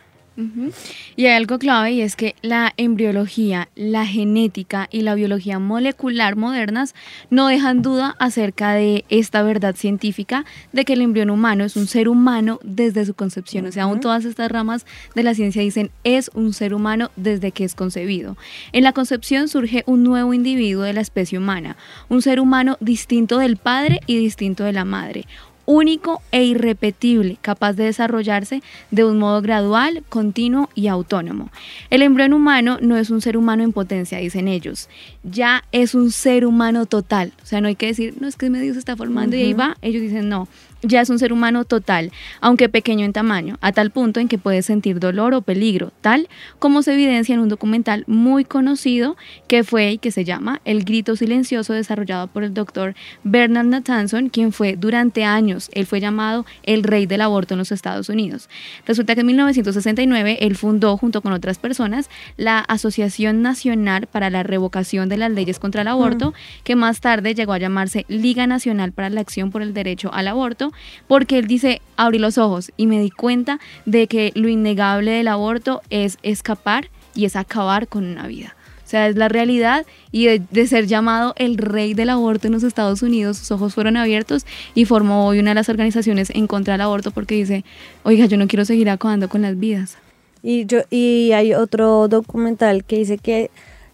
Y 1.18 1.26
hay 1.26 1.34
algo 1.34 1.60
clave 1.60 1.92
y 1.92 2.02
es 2.02 2.16
que 2.16 2.36
la 2.42 2.74
embriología, 2.78 3.70
la 3.76 4.06
genética 4.06 4.88
y 4.90 5.02
la 5.02 5.14
biología 5.14 5.60
molecular 5.60 6.36
modernas 6.36 6.96
no 7.30 7.48
dejan 7.48 7.82
duda 7.82 8.16
acerca 8.18 8.74
de 8.74 9.04
esta 9.10 9.44
verdad 9.44 9.76
científica 9.76 10.46
de 10.72 10.86
que 10.86 10.94
el 10.94 11.02
embrión 11.02 11.30
humano 11.30 11.66
es 11.66 11.76
un 11.76 11.86
ser 11.86 12.08
humano 12.08 12.60
desde 12.64 13.06
su 13.06 13.14
concepción. 13.14 13.66
O 13.66 13.72
sea, 13.72 13.84
aún 13.84 14.00
todas 14.00 14.26
estas 14.26 14.50
ramas 14.50 14.86
de 15.16 15.24
la 15.24 15.34
ciencia 15.34 15.62
dicen 15.62 15.92
es 16.04 16.32
un 16.34 16.54
ser 16.54 16.74
humano 16.74 17.12
desde 17.18 17.52
que 17.52 17.66
es 17.66 17.76
concebido. 17.76 18.38
En 18.72 18.84
la 18.84 18.94
concepción 18.94 19.48
surge 19.50 19.84
un 19.86 20.04
nuevo 20.04 20.34
individuo 20.34 20.84
de 20.84 20.94
la 20.94 21.02
especie 21.02 21.38
humana, 21.38 21.76
un 22.10 22.22
ser 22.22 22.40
humano 22.40 22.78
distinto 22.80 23.38
del 23.38 23.58
padre 23.58 24.00
y 24.08 24.18
distinto 24.18 24.64
de 24.64 24.74
la 24.74 24.86
madre 24.86 25.26
único 25.72 26.22
e 26.32 26.44
irrepetible, 26.44 27.38
capaz 27.42 27.74
de 27.74 27.86
desarrollarse 27.86 28.62
de 28.92 29.06
un 29.06 29.18
modo 29.18 29.42
gradual, 29.42 30.04
continuo 30.10 30.70
y 30.76 30.88
autónomo. 30.88 31.50
El 31.90 32.02
embrión 32.02 32.34
humano 32.34 32.78
no 32.82 32.98
es 32.98 33.10
un 33.10 33.22
ser 33.22 33.38
humano 33.38 33.64
en 33.64 33.72
potencia, 33.72 34.18
dicen 34.18 34.50
ellos, 34.50 34.90
ya 35.24 35.64
es 35.72 35.96
un 35.96 36.12
ser 36.12 36.46
humano 36.46 36.86
total. 36.86 37.32
O 37.42 37.46
sea, 37.46 37.62
no 37.62 37.70
hay 37.70 37.76
que 37.76 37.88
decir, 37.88 38.16
no 38.20 38.28
es 38.28 38.36
que 38.36 38.50
medio 38.50 38.74
se 38.74 38.80
está 38.80 38.98
formando 38.98 39.36
y 39.38 39.44
ahí 39.44 39.54
va. 39.54 39.78
Ellos 39.82 40.02
dicen, 40.02 40.28
no, 40.28 40.50
ya 40.82 41.02
es 41.02 41.10
un 41.10 41.20
ser 41.20 41.34
humano 41.34 41.66
total, 41.66 42.12
aunque 42.40 42.70
pequeño 42.70 43.06
en 43.06 43.14
tamaño, 43.14 43.58
a 43.62 43.72
tal 43.72 43.92
punto 43.92 44.20
en 44.20 44.28
que 44.28 44.38
puede 44.38 44.62
sentir 44.62 45.00
dolor 45.00 45.34
o 45.34 45.42
peligro, 45.42 45.92
tal 46.02 46.28
como 46.60 46.82
se 46.82 46.94
evidencia 46.94 47.34
en 47.34 47.42
un 47.42 47.50
documental 47.50 48.04
muy 48.08 48.46
conocido 48.46 49.18
que 49.48 49.64
fue 49.64 49.92
y 49.92 49.98
que 49.98 50.12
se 50.12 50.26
llama 50.26 50.62
El 50.66 50.84
grito 50.84 51.16
silencioso 51.16 51.74
desarrollado 51.74 52.28
por 52.28 52.44
el 52.44 52.54
doctor 52.54 52.96
Bernard 53.24 53.68
Nathanson, 53.68 54.30
quien 54.30 54.52
fue 54.52 54.76
durante 54.76 55.24
años, 55.24 55.70
él 55.74 55.86
fue 55.86 56.00
llamado 56.00 56.46
el 56.64 56.84
rey 56.84 57.06
del 57.06 57.22
aborto 57.22 57.54
en 57.54 57.60
los 57.60 57.72
Estados 57.72 58.10
Unidos. 58.10 58.50
Resulta 58.86 59.16
que 59.16 59.22
en 59.22 59.28
1969 59.28 60.38
él 60.42 60.56
fundó 60.56 60.98
junto 60.98 61.22
con 61.22 61.34
otras 61.34 61.58
personas 61.58 62.10
la 62.38 62.60
Asociación 62.60 63.42
Nacional 63.42 64.08
para 64.08 64.30
la 64.30 64.44
Revocación 64.44 65.10
de 65.10 65.18
las 65.18 65.32
Leyes 65.32 65.60
contra 65.60 65.82
el 65.82 65.88
Aborto, 65.88 66.34
que 66.64 66.76
más 66.76 67.02
tarde 67.02 67.36
llegó 67.36 67.54
a 67.54 67.58
llamarse 67.58 68.06
Liga 68.08 68.48
Nacional 68.48 68.92
para 68.92 69.10
la 69.10 69.22
Acción 69.22 69.52
por 69.52 69.62
el 69.62 69.74
Derecho 69.74 70.12
al 70.14 70.28
Aborto, 70.28 70.71
porque 71.08 71.40
él 71.40 71.48
dice, 71.48 71.82
abrí 71.98 72.20
los 72.20 72.38
ojos 72.38 72.72
y 72.78 72.88
me 72.88 73.00
di 73.00 73.10
cuenta 73.10 73.60
de 73.86 74.08
que 74.08 74.32
lo 74.36 74.48
innegable 74.48 75.12
del 75.12 75.28
aborto 75.28 75.82
es 75.90 76.18
escapar 76.24 76.90
y 77.16 77.26
es 77.26 77.36
acabar 77.36 77.88
con 77.88 78.06
una 78.06 78.28
vida. 78.28 78.56
O 78.86 78.90
sea, 78.92 79.08
es 79.08 79.16
la 79.16 79.30
realidad 79.30 79.86
y 80.12 80.26
de, 80.26 80.42
de 80.52 80.68
ser 80.68 80.86
llamado 80.86 81.34
el 81.38 81.58
rey 81.58 81.94
del 81.94 82.10
aborto 82.10 82.48
en 82.48 82.54
los 82.54 82.64
Estados 82.64 83.02
Unidos, 83.02 83.38
sus 83.38 83.52
ojos 83.52 83.74
fueron 83.74 83.96
abiertos 83.96 84.46
y 84.76 84.84
formó 84.84 85.28
hoy 85.28 85.40
una 85.40 85.52
de 85.52 85.56
las 85.56 85.70
organizaciones 85.70 86.30
en 86.32 86.46
contra 86.46 86.74
del 86.74 86.82
aborto 86.82 87.12
porque 87.12 87.36
dice, 87.36 87.64
oiga, 88.04 88.26
yo 88.26 88.36
no 88.36 88.48
quiero 88.48 88.66
seguir 88.66 88.90
acabando 88.90 89.30
con 89.30 89.44
las 89.44 89.58
vidas. 89.58 89.98
Y, 90.44 90.66
yo, 90.66 90.80
y 90.90 91.32
hay 91.34 91.54
otro 91.54 92.08
documental 92.08 92.84
que 92.84 92.98
dice 92.98 93.18
que 93.18 93.50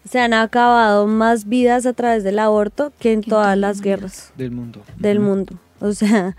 se 0.10 0.20
han 0.20 0.34
acabado 0.34 1.06
más 1.06 1.48
vidas 1.48 1.86
a 1.86 1.94
través 1.94 2.24
del 2.24 2.40
aborto 2.40 2.94
que 3.00 3.12
en 3.12 3.22
todas 3.22 3.58
las 3.58 3.82
guerras 3.82 4.32
Del 4.38 4.52
mundo. 4.52 4.84
del 4.98 5.20
mundo. 5.20 5.56
O 5.80 5.92
sea, 5.92 6.36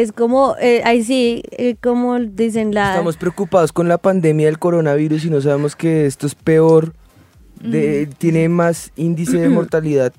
es 0.00 0.12
como, 0.12 0.56
eh, 0.60 0.82
ahí 0.84 1.02
sí, 1.02 1.42
eh, 1.52 1.76
como 1.82 2.18
dicen 2.18 2.74
la... 2.74 2.90
Estamos 2.90 3.16
preocupados 3.16 3.72
con 3.72 3.88
la 3.88 3.96
pandemia 3.96 4.44
del 4.46 4.58
coronavirus 4.58 5.24
y 5.24 5.30
no 5.30 5.40
sabemos 5.40 5.74
que 5.74 6.04
esto 6.04 6.26
es 6.26 6.34
peor, 6.34 6.92
de- 7.62 8.06
tiene 8.18 8.48
más 8.50 8.92
índice 8.96 9.38
de 9.38 9.48
mortalidad 9.58 10.12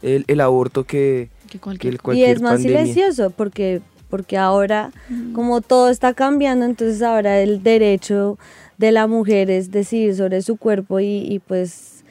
el, 0.00 0.24
el 0.28 0.40
aborto 0.40 0.84
que, 0.84 1.28
Que 1.46 1.52
que 1.52 1.58
cualquier 1.60 2.00
cualquier 2.00 2.28
y 2.28 2.32
es 2.32 2.40
más 2.40 2.52
pandemia. 2.54 2.78
silencioso 2.80 3.28
porque, 3.30 3.82
porque 4.08 4.38
ahora, 4.38 4.92
como 5.34 5.60
todo 5.60 5.90
está 5.90 6.14
cambiando, 6.14 6.64
entonces 6.64 7.02
ahora 7.02 7.40
el 7.40 7.62
derecho 7.62 8.38
de 8.78 8.92
la 8.92 9.06
mujer 9.06 9.50
es 9.50 9.70
decidir 9.70 10.16
sobre 10.16 10.40
su 10.40 10.56
cuerpo 10.56 11.00
y, 11.00 11.18
y 11.28 11.38
pues 11.38 12.02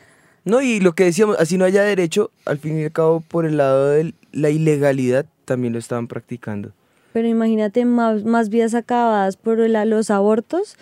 No, 0.46 0.62
y 0.62 0.80
lo 0.80 0.94
que 0.94 1.06
decíamos, 1.06 1.36
así 1.40 1.58
no 1.58 1.66
haya 1.66 1.82
derecho, 1.82 2.30
al 2.46 2.60
fin 2.60 2.80
y 2.80 2.84
al 2.84 2.92
cabo, 2.92 3.22
por 3.22 3.46
el 3.48 3.58
lado 3.58 3.90
de 3.90 4.14
la 4.32 4.52
ilegalidad, 4.52 5.26
también 5.46 5.74
lo 5.74 5.80
estaban 5.80 6.08
practicando. 6.08 6.74
Pero 7.14 7.28
imagínate 7.28 7.86
más, 7.86 8.24
más 8.24 8.50
vidas 8.50 8.74
acabadas 8.74 9.38
por 9.38 9.58
los 9.58 10.10
abortos 10.10 10.78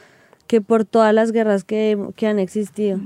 que 0.47 0.61
por 0.61 0.85
todas 0.85 1.13
las 1.13 1.31
guerras 1.31 1.63
que, 1.63 1.97
que 2.15 2.27
han 2.27 2.39
existido. 2.39 2.99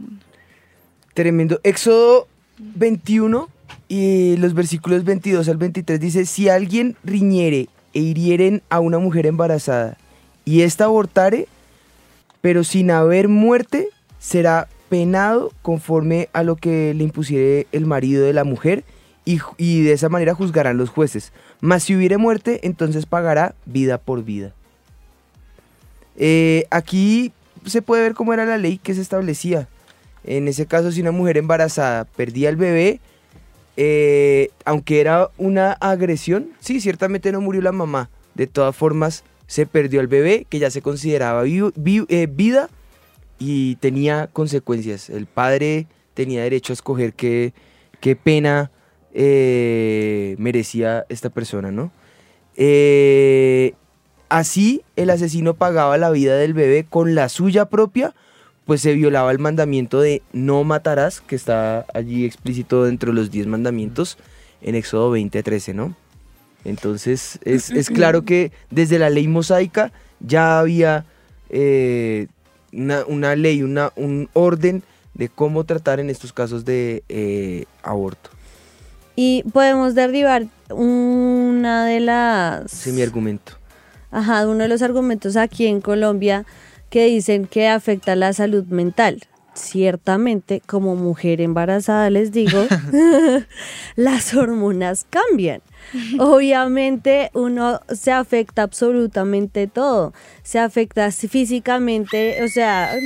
Tremendo. 1.13 1.59
Éxodo 1.63 2.27
21 2.57 3.49
y 3.87 4.37
los 4.37 4.53
versículos 4.53 5.03
22 5.03 5.47
al 5.49 5.57
23 5.57 5.99
dice, 5.99 6.25
si 6.25 6.49
alguien 6.49 6.95
riñere 7.03 7.67
e 7.93 7.99
hirieren 7.99 8.61
a 8.69 8.79
una 8.79 8.97
mujer 8.97 9.25
embarazada 9.25 9.97
y 10.45 10.61
ésta 10.61 10.85
abortare, 10.85 11.47
pero 12.41 12.63
sin 12.63 12.91
haber 12.91 13.27
muerte, 13.27 13.89
será 14.19 14.67
penado 14.89 15.51
conforme 15.61 16.29
a 16.33 16.43
lo 16.43 16.55
que 16.55 16.93
le 16.93 17.03
impusiere 17.03 17.67
el 17.71 17.85
marido 17.85 18.23
de 18.23 18.33
la 18.33 18.43
mujer 18.43 18.83
y, 19.25 19.83
de 19.83 19.93
esa 19.93 20.09
manera 20.09 20.35
juzgarán 20.35 20.77
los 20.77 20.89
jueces. 20.89 21.31
Mas 21.61 21.83
si 21.83 21.95
hubiere 21.95 22.17
muerte, 22.17 22.59
entonces 22.63 23.05
pagará 23.05 23.55
vida 23.65 23.97
por 23.97 24.23
vida. 24.23 24.53
Eh, 26.15 26.65
aquí 26.69 27.31
se 27.65 27.81
puede 27.81 28.03
ver 28.03 28.13
cómo 28.13 28.33
era 28.33 28.45
la 28.45 28.57
ley 28.57 28.77
que 28.77 28.93
se 28.93 29.01
establecía. 29.01 29.67
En 30.23 30.47
ese 30.47 30.65
caso, 30.65 30.91
si 30.91 31.01
una 31.01 31.11
mujer 31.11 31.37
embarazada 31.37 32.05
perdía 32.05 32.49
el 32.49 32.55
bebé, 32.55 32.99
eh, 33.77 34.49
aunque 34.65 35.01
era 35.01 35.29
una 35.37 35.71
agresión, 35.73 36.49
sí, 36.59 36.81
ciertamente 36.81 37.31
no 37.31 37.41
murió 37.41 37.61
la 37.61 37.71
mamá. 37.71 38.09
De 38.35 38.47
todas 38.47 38.75
formas, 38.75 39.23
se 39.47 39.65
perdió 39.65 40.01
el 40.01 40.07
bebé, 40.07 40.45
que 40.49 40.59
ya 40.59 40.69
se 40.69 40.81
consideraba 40.81 41.43
eh, 41.45 42.27
vida 42.29 42.69
y 43.39 43.75
tenía 43.77 44.27
consecuencias. 44.27 45.09
El 45.09 45.27
padre 45.27 45.87
tenía 46.13 46.43
derecho 46.43 46.73
a 46.73 46.75
escoger 46.75 47.13
qué 47.13 47.53
pena 48.21 48.71
eh, 49.13 50.35
merecía 50.39 51.05
esta 51.07 51.29
persona, 51.29 51.71
¿no? 51.71 51.91
Eh, 52.55 53.73
así, 54.27 54.81
el 54.95 55.11
asesino 55.11 55.53
pagaba 55.53 55.97
la 55.99 56.09
vida 56.09 56.35
del 56.35 56.55
bebé 56.55 56.83
con 56.89 57.13
la 57.13 57.29
suya 57.29 57.65
propia, 57.65 58.15
pues 58.65 58.81
se 58.81 58.93
violaba 58.93 59.31
el 59.31 59.37
mandamiento 59.37 60.01
de 60.01 60.23
no 60.33 60.63
matarás, 60.63 61.21
que 61.21 61.35
está 61.35 61.85
allí 61.93 62.25
explícito 62.25 62.85
dentro 62.85 63.11
de 63.11 63.15
los 63.15 63.29
10 63.29 63.47
mandamientos 63.47 64.17
en 64.63 64.73
Éxodo 64.73 65.15
20:13, 65.15 65.75
¿no? 65.75 65.95
Entonces, 66.65 67.39
es, 67.43 67.71
claro 67.89 68.23
que 68.23 68.51
desde 68.71 68.97
la 68.97 69.09
ley 69.09 69.27
mosaica 69.27 69.91
ya 70.21 70.59
había 70.59 71.05
eh, 71.49 72.27
una, 72.71 73.35
ley, 73.35 73.61
una, 73.61 73.91
un 73.97 74.29
orden 74.31 74.81
de 75.13 75.27
cómo 75.27 75.65
tratar 75.65 75.99
en 75.99 76.09
estos 76.09 76.31
casos 76.31 76.63
de 76.63 77.67
aborto. 77.83 78.31
Y 79.15 79.43
podemos 79.51 79.95
derribar 79.95 80.47
una 80.69 81.85
de 81.85 81.99
las... 81.99 82.87
Es 82.87 82.93
mi 82.93 83.01
argumento. 83.01 83.53
Ajá, 84.11 84.47
uno 84.47 84.59
de 84.59 84.67
los 84.67 84.81
argumentos 84.81 85.35
aquí 85.35 85.67
en 85.67 85.81
Colombia 85.81 86.45
que 86.89 87.05
dicen 87.05 87.47
que 87.47 87.67
afecta 87.67 88.15
la 88.15 88.33
salud 88.33 88.65
mental. 88.65 89.23
Ciertamente, 89.55 90.61
como 90.65 90.95
mujer 90.95 91.41
embarazada 91.41 92.09
les 92.09 92.31
digo, 92.31 92.65
las 93.95 94.33
hormonas 94.33 95.05
cambian. 95.09 95.61
Obviamente 96.19 97.29
uno 97.33 97.81
se 97.91 98.11
afecta 98.11 98.63
absolutamente 98.63 99.67
todo. 99.67 100.13
Se 100.43 100.59
afecta 100.59 101.11
físicamente, 101.11 102.43
o 102.43 102.47
sea... 102.47 102.95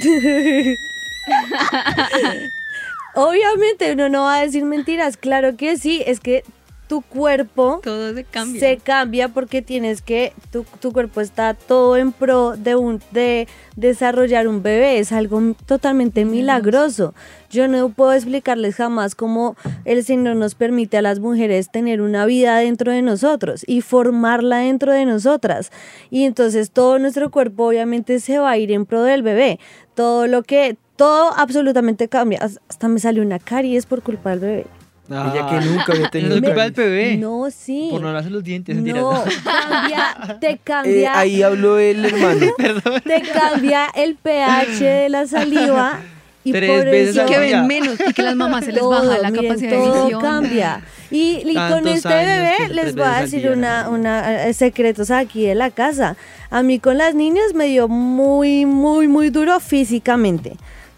Obviamente 3.18 3.94
uno 3.94 4.10
no 4.10 4.24
va 4.26 4.36
a 4.38 4.42
decir 4.42 4.64
mentiras, 4.64 5.18
claro 5.18 5.58
que 5.58 5.76
sí, 5.78 6.04
es 6.06 6.20
que 6.20 6.44
tu 6.88 7.02
cuerpo 7.02 7.82
Todo 7.84 8.14
se 8.14 8.24
cambia. 8.24 8.60
se 8.60 8.78
cambia 8.78 9.30
porque 9.30 9.62
tienes 9.62 10.02
que, 10.02 10.34
tu, 10.52 10.66
tu 10.80 10.94
cuerpo 10.94 11.20
está 11.22 11.54
todo 11.54 11.98
en 11.98 12.12
pro 12.12 12.56
de, 12.56 12.76
un, 12.76 13.02
de 13.12 13.48
desarrollar 13.76 14.48
un 14.48 14.64
bebé, 14.64 15.00
es 15.00 15.12
algo 15.12 15.42
totalmente 15.66 16.26
milagroso. 16.26 17.14
Yo 17.50 17.68
no 17.68 17.90
puedo 17.90 18.14
explicarles 18.14 18.76
jamás 18.76 19.16
cómo 19.16 19.56
el 19.86 20.04
Señor 20.04 20.36
nos 20.36 20.56
permite 20.56 20.98
a 20.98 21.02
las 21.02 21.20
mujeres 21.20 21.72
tener 21.72 22.02
una 22.02 22.26
vida 22.26 22.58
dentro 22.58 22.92
de 22.92 23.02
nosotros 23.02 23.64
y 23.68 23.82
formarla 23.82 24.60
dentro 24.60 24.94
de 24.94 25.06
nosotras. 25.06 25.72
Y 26.10 26.24
entonces 26.24 26.72
todo 26.72 27.00
nuestro 27.00 27.32
cuerpo 27.32 27.68
obviamente 27.68 28.20
se 28.20 28.40
va 28.40 28.52
a 28.52 28.58
ir 28.58 28.72
en 28.72 28.86
pro 28.86 29.04
del 29.04 29.24
bebé. 29.24 29.60
Todo 29.94 30.28
lo 30.28 30.44
que, 30.44 30.78
todo 30.98 31.34
absolutamente 31.38 32.10
cambia. 32.10 32.40
Hasta 32.42 32.88
me 32.88 33.00
salió 33.00 33.24
una 33.24 33.40
caries 33.40 33.86
por 33.86 34.02
culpa 34.02 34.32
del 34.32 34.40
bebé. 34.40 34.66
Ella 35.10 35.48
que 35.50 35.66
nunca 35.66 35.94
había 35.94 36.04
No 36.04 36.10
tenido 36.12 36.36
es 36.36 36.42
culpa 36.42 36.64
del 36.64 36.72
bebé. 36.74 37.18
No, 37.18 37.50
sí. 37.50 37.88
Por 37.92 38.02
no 38.02 38.08
lavarse 38.08 38.30
los 38.30 38.44
dientes. 38.44 38.76
No, 38.76 39.14
¿no? 39.14 39.24
cambia, 39.44 40.38
te 40.42 40.50
Eh, 40.52 40.60
cambia, 40.64 41.18
ahí 41.18 41.42
habló 41.42 41.80
el 41.80 42.04
hermano. 42.04 42.46
te 43.06 43.22
cambia 43.22 43.88
el 43.96 44.16
pH 44.16 44.84
de 44.84 45.10
la 45.10 45.26
saliva 45.28 46.02
y 46.44 46.52
Tres 46.52 46.70
por 46.72 46.86
veces 46.86 47.18
eso 47.18 47.26
que 47.26 47.40
ven 47.40 47.68
menos 47.68 47.98
y 48.06 48.14
que 48.14 48.22
las 48.22 48.36
mamás 48.36 48.66
se 48.66 48.72
les 48.72 48.80
todo, 48.82 48.90
baja 48.90 49.18
la 49.18 49.32
miren, 49.32 49.48
capacidad 49.48 49.72
de 49.72 49.78
todo 49.78 50.04
visión. 50.06 50.22
cambia. 50.22 50.82
Y, 51.12 51.42
y 51.46 51.54
con 51.56 51.88
este 51.88 52.10
bebé 52.10 52.56
les 52.72 52.96
voy 52.96 53.06
a 53.06 53.22
decir 53.22 53.50
una, 53.50 53.84
¿no? 53.84 53.92
una 53.92 54.46
eh, 54.48 54.54
secretos 54.54 55.12
aquí 55.12 55.46
de 55.46 55.56
la 55.56 55.72
casa. 55.72 56.18
A 56.50 56.64
mí 56.64 56.80
con 56.80 56.98
las 56.98 57.16
niñas 57.16 57.54
me 57.54 57.66
dio 57.66 57.88
muy, 57.88 58.66
muy, 58.66 59.08
muy 59.08 59.30
duro 59.30 59.60
físicamente. 59.60 60.54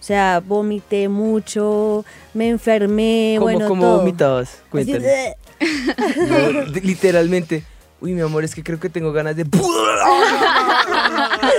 O 0.10 0.12
sea, 0.12 0.42
vomité 0.44 1.08
mucho, 1.08 2.04
me 2.34 2.50
enfermé, 2.50 3.36
¿Cómo, 3.38 3.52
bueno, 3.52 3.68
cómo 3.68 3.82
todo. 3.84 3.98
vomitabas? 4.00 4.64
Cuéntame. 4.72 5.36
Literalmente. 6.82 7.64
Uy, 8.02 8.14
mi 8.14 8.22
amor, 8.22 8.44
es 8.44 8.56
que 8.56 8.64
creo 8.64 8.80
que 8.80 8.90
tengo 8.90 9.12
ganas 9.12 9.36
de... 9.36 9.46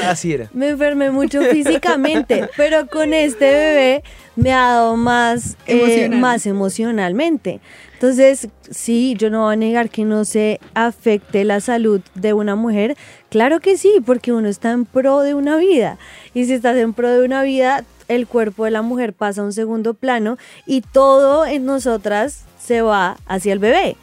Así 0.04 0.32
era. 0.32 0.48
Me 0.52 0.70
enfermé 0.70 1.12
mucho 1.12 1.42
físicamente, 1.42 2.50
pero 2.56 2.88
con 2.88 3.14
este 3.14 3.44
bebé 3.44 4.02
me 4.34 4.52
ha 4.52 4.62
dado 4.62 4.96
más, 4.96 5.56
eh, 5.68 5.76
Emocional. 5.78 6.18
más 6.18 6.46
emocionalmente. 6.46 7.60
Entonces, 7.92 8.48
sí, 8.68 9.14
yo 9.16 9.30
no 9.30 9.42
voy 9.42 9.52
a 9.52 9.56
negar 9.56 9.90
que 9.90 10.04
no 10.04 10.24
se 10.24 10.58
afecte 10.74 11.44
la 11.44 11.60
salud 11.60 12.00
de 12.14 12.32
una 12.32 12.56
mujer. 12.56 12.96
Claro 13.28 13.60
que 13.60 13.76
sí, 13.76 14.02
porque 14.04 14.32
uno 14.32 14.48
está 14.48 14.72
en 14.72 14.86
pro 14.86 15.20
de 15.20 15.34
una 15.34 15.56
vida. 15.56 15.98
Y 16.34 16.46
si 16.46 16.54
estás 16.54 16.76
en 16.78 16.94
pro 16.94 17.10
de 17.10 17.22
una 17.24 17.42
vida, 17.42 17.84
el 18.10 18.26
cuerpo 18.26 18.64
de 18.64 18.72
la 18.72 18.82
mujer 18.82 19.12
pasa 19.12 19.40
a 19.40 19.44
un 19.44 19.52
segundo 19.52 19.94
plano 19.94 20.36
y 20.66 20.80
todo 20.80 21.46
en 21.46 21.64
nosotras 21.64 22.44
se 22.62 22.82
va 22.82 23.16
hacia 23.26 23.52
el 23.52 23.60
bebé. 23.60 23.96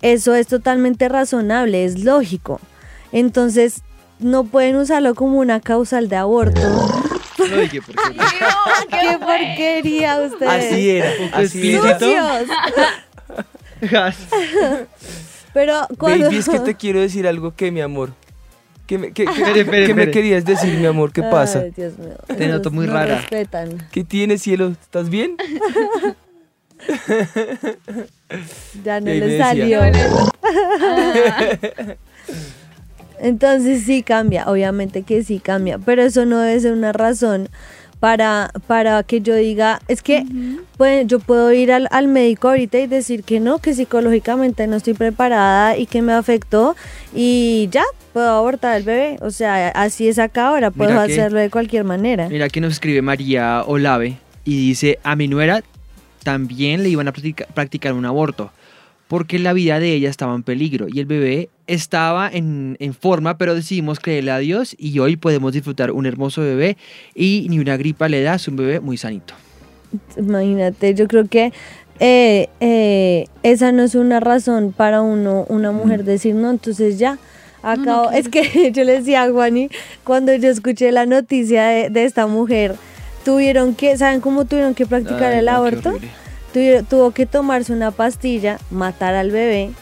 Eso 0.00 0.34
es 0.34 0.46
totalmente 0.46 1.08
razonable, 1.08 1.84
es 1.84 2.02
lógico. 2.02 2.60
Entonces, 3.12 3.82
no 4.18 4.44
pueden 4.44 4.76
usarlo 4.76 5.14
como 5.14 5.38
una 5.38 5.60
causal 5.60 6.08
de 6.08 6.16
aborto. 6.16 6.60
No 7.38 7.56
dije 7.56 7.82
por 7.82 7.94
qué. 8.08 8.18
¡Qué 8.90 9.18
porquería 9.18 10.22
ustedes! 10.22 10.72
Así 10.72 10.90
era. 10.90 11.10
Así 11.34 11.74
era. 11.74 11.98
Pero 15.52 15.86
cuando... 15.98 16.26
Baby, 16.26 16.38
es 16.38 16.48
que 16.48 16.60
te 16.60 16.74
quiero 16.74 17.00
decir 17.00 17.26
algo 17.26 17.54
que, 17.54 17.70
mi 17.70 17.82
amor. 17.82 18.14
¿Qué 18.92 18.98
me, 18.98 19.12
qué- 19.12 19.24
qué- 19.24 19.30
Espere, 19.30 19.60
espere, 19.60 19.86
qué 19.86 19.94
me 19.94 20.02
espere. 20.02 20.10
querías 20.10 20.44
decir, 20.44 20.78
mi 20.78 20.84
amor? 20.84 21.12
¿Qué 21.14 21.22
pasa? 21.22 21.60
Ay, 21.60 21.70
Dios 21.74 21.96
mío. 21.98 22.12
Te 22.36 22.46
noto 22.46 22.70
muy 22.70 22.86
no 22.86 22.92
rara. 22.92 23.16
respetan. 23.20 23.88
¿Qué 23.90 24.04
tienes, 24.04 24.42
cielo? 24.42 24.68
¿Estás 24.68 25.08
bien? 25.08 25.36
Ya 28.84 29.00
no 29.00 29.06
le 29.06 29.38
salió. 29.38 29.80
Entonces 33.18 33.84
sí 33.84 34.02
cambia, 34.02 34.46
obviamente 34.50 35.02
que 35.04 35.22
sí 35.22 35.38
cambia, 35.38 35.78
pero 35.78 36.02
eso 36.02 36.26
no 36.26 36.40
debe 36.40 36.58
ser 36.60 36.72
una 36.72 36.92
razón 36.92 37.48
para, 38.02 38.50
para 38.66 39.04
que 39.04 39.20
yo 39.20 39.36
diga, 39.36 39.78
es 39.86 40.02
que 40.02 40.24
pues, 40.76 41.06
yo 41.06 41.20
puedo 41.20 41.52
ir 41.52 41.70
al, 41.70 41.86
al 41.92 42.08
médico 42.08 42.48
ahorita 42.48 42.80
y 42.80 42.88
decir 42.88 43.22
que 43.22 43.38
no, 43.38 43.58
que 43.58 43.74
psicológicamente 43.74 44.66
no 44.66 44.74
estoy 44.74 44.94
preparada 44.94 45.76
y 45.76 45.86
que 45.86 46.02
me 46.02 46.12
afectó 46.12 46.74
y 47.14 47.68
ya, 47.70 47.84
puedo 48.12 48.28
abortar 48.28 48.72
al 48.74 48.82
bebé. 48.82 49.18
O 49.20 49.30
sea, 49.30 49.68
así 49.68 50.08
es 50.08 50.18
acá 50.18 50.48
ahora, 50.48 50.72
puedo 50.72 50.90
Mira 50.90 51.06
que- 51.06 51.12
hacerlo 51.12 51.38
de 51.38 51.48
cualquier 51.48 51.84
manera. 51.84 52.28
Mira 52.28 52.48
que 52.48 52.60
nos 52.60 52.72
escribe 52.72 53.02
María 53.02 53.62
Olave 53.68 54.18
y 54.44 54.56
dice, 54.56 54.98
a 55.04 55.14
mi 55.14 55.28
nuera 55.28 55.62
también 56.24 56.82
le 56.82 56.88
iban 56.88 57.06
a 57.06 57.12
practica- 57.12 57.46
practicar 57.54 57.92
un 57.92 58.04
aborto, 58.04 58.50
porque 59.12 59.38
la 59.38 59.52
vida 59.52 59.78
de 59.78 59.92
ella 59.92 60.08
estaba 60.08 60.34
en 60.34 60.42
peligro 60.42 60.86
y 60.90 60.98
el 60.98 61.04
bebé 61.04 61.50
estaba 61.66 62.30
en, 62.32 62.78
en 62.80 62.94
forma, 62.94 63.36
pero 63.36 63.54
decidimos 63.54 64.00
creerle 64.00 64.30
a 64.30 64.38
Dios 64.38 64.74
y 64.78 64.98
hoy 65.00 65.16
podemos 65.16 65.52
disfrutar 65.52 65.90
un 65.90 66.06
hermoso 66.06 66.40
bebé 66.40 66.78
y 67.14 67.46
ni 67.50 67.58
una 67.58 67.76
gripa 67.76 68.08
le 68.08 68.22
da, 68.22 68.36
es 68.36 68.48
un 68.48 68.56
bebé 68.56 68.80
muy 68.80 68.96
sanito. 68.96 69.34
Imagínate, 70.16 70.94
yo 70.94 71.08
creo 71.08 71.28
que 71.28 71.52
eh, 72.00 72.48
eh, 72.60 73.26
esa 73.42 73.70
no 73.70 73.82
es 73.82 73.94
una 73.96 74.18
razón 74.18 74.72
para 74.74 75.02
uno, 75.02 75.44
una 75.50 75.72
mujer 75.72 76.04
decir, 76.04 76.34
no, 76.34 76.48
entonces 76.48 76.98
ya, 76.98 77.18
acabo. 77.62 78.10
es 78.12 78.30
que 78.30 78.72
yo 78.74 78.82
le 78.84 78.92
decía 78.92 79.24
a 79.24 79.30
Juani, 79.30 79.68
cuando 80.04 80.34
yo 80.36 80.48
escuché 80.48 80.90
la 80.90 81.04
noticia 81.04 81.66
de, 81.66 81.90
de 81.90 82.06
esta 82.06 82.26
mujer, 82.26 82.76
tuvieron 83.26 83.74
que, 83.74 83.94
¿saben 83.98 84.22
cómo 84.22 84.46
tuvieron 84.46 84.74
que 84.74 84.86
practicar 84.86 85.34
Ay, 85.34 85.40
el 85.40 85.44
no, 85.44 85.50
qué 85.50 85.56
aborto? 85.56 85.98
Tuvo 86.52 87.10
que 87.12 87.26
tomarse 87.26 87.72
una 87.72 87.90
pastilla, 87.90 88.58
matar 88.70 89.14
al 89.14 89.30
bebé 89.30 89.72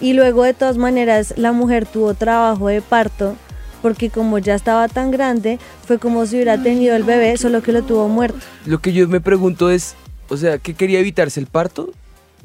y 0.00 0.12
luego 0.12 0.42
de 0.42 0.54
todas 0.54 0.76
maneras 0.76 1.34
la 1.36 1.52
mujer 1.52 1.86
tuvo 1.86 2.14
trabajo 2.14 2.68
de 2.68 2.82
parto 2.82 3.36
porque 3.82 4.10
como 4.10 4.38
ya 4.38 4.54
estaba 4.54 4.88
tan 4.88 5.10
grande 5.10 5.58
fue 5.86 5.98
como 5.98 6.26
si 6.26 6.36
hubiera 6.36 6.60
tenido 6.62 6.96
el 6.96 7.04
bebé 7.04 7.36
solo 7.36 7.62
que 7.62 7.72
lo 7.72 7.82
tuvo 7.82 8.08
muerto. 8.08 8.38
Lo 8.64 8.80
que 8.80 8.92
yo 8.92 9.06
me 9.08 9.20
pregunto 9.20 9.70
es, 9.70 9.94
o 10.28 10.36
sea, 10.36 10.58
¿qué 10.58 10.74
quería 10.74 10.98
evitarse 10.98 11.38
el 11.38 11.46
parto? 11.46 11.90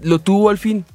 Lo 0.01 0.19
tuvo 0.19 0.49
al 0.49 0.57
fin. 0.57 0.85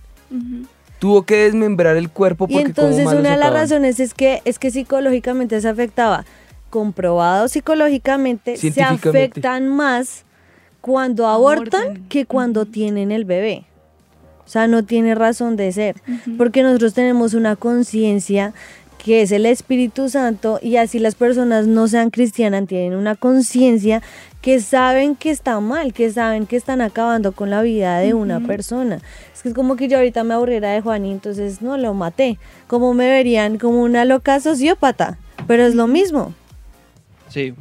Tuvo 0.99 1.25
que 1.25 1.37
desmembrar 1.37 1.97
el 1.97 2.11
cuerpo 2.11 2.47
Y 2.49 2.55
porque 2.55 2.73
como 2.73 2.89
entonces 2.89 3.19
una 3.19 3.33
de 3.33 3.37
las 3.37 3.53
razones 3.53 4.01
es 4.01 4.15
que 4.15 4.41
es 4.45 4.59
que 4.59 4.71
psicológicamente 4.71 5.61
se 5.61 5.69
afectaba. 5.69 6.25
Comprobado 6.71 7.49
psicológicamente, 7.49 8.57
se 8.57 8.83
afectan 8.83 9.69
más 9.69 10.26
cuando 10.87 11.27
abortan 11.27 11.83
Abortan. 11.83 12.09
que 12.09 12.27
cuando 12.27 12.65
tienen 12.65 13.11
el 13.11 13.25
bebé. 13.25 13.65
O 14.47 14.49
sea, 14.49 14.69
no 14.69 14.85
tiene 14.85 15.17
razón 15.17 15.57
de 15.57 15.73
ser, 15.73 15.97
porque 16.39 16.63
nosotros 16.63 16.95
tenemos 16.95 17.35
una 17.35 17.57
conciencia 17.57 18.53
que 18.97 19.23
es 19.23 19.33
el 19.33 19.47
Espíritu 19.47 20.09
Santo 20.09 20.61
y 20.63 20.77
así 20.77 21.01
las 21.01 21.17
personas 21.17 21.67
no 21.67 21.89
sean 21.89 22.11
cristianas, 22.11 22.69
tienen 22.69 22.97
una 22.97 23.17
conciencia 23.17 24.01
que 24.41 24.61
saben 24.61 25.17
que 25.17 25.31
está 25.31 25.59
mal, 25.59 25.93
que 25.93 26.13
saben 26.13 26.47
que 26.47 26.55
están 26.55 26.81
acabando 26.81 27.33
con 27.33 27.51
la 27.51 27.63
vida 27.63 27.99
de 27.99 28.15
una 28.15 28.39
persona. 28.39 29.01
Es 29.35 29.43
que 29.43 29.49
es 29.49 29.55
como 29.57 29.75
que 29.75 29.89
yo 29.89 29.97
ahorita 29.97 30.23
me 30.23 30.35
aburriera 30.35 30.71
de 30.71 30.83
Juan 30.83 31.05
y 31.05 31.11
entonces 31.11 31.63
no 31.63 31.77
lo 31.79 31.95
maté. 31.95 32.39
Como 32.69 32.95
me 32.95 33.09
verían 33.09 33.59
como 33.59 33.83
una 33.83 34.05
loca 34.05 34.39
sociópata, 34.39 35.19
pero 35.49 35.67
es 35.67 35.75
lo 35.75 35.89
mismo. 35.89 36.33
Sí. 37.29 37.55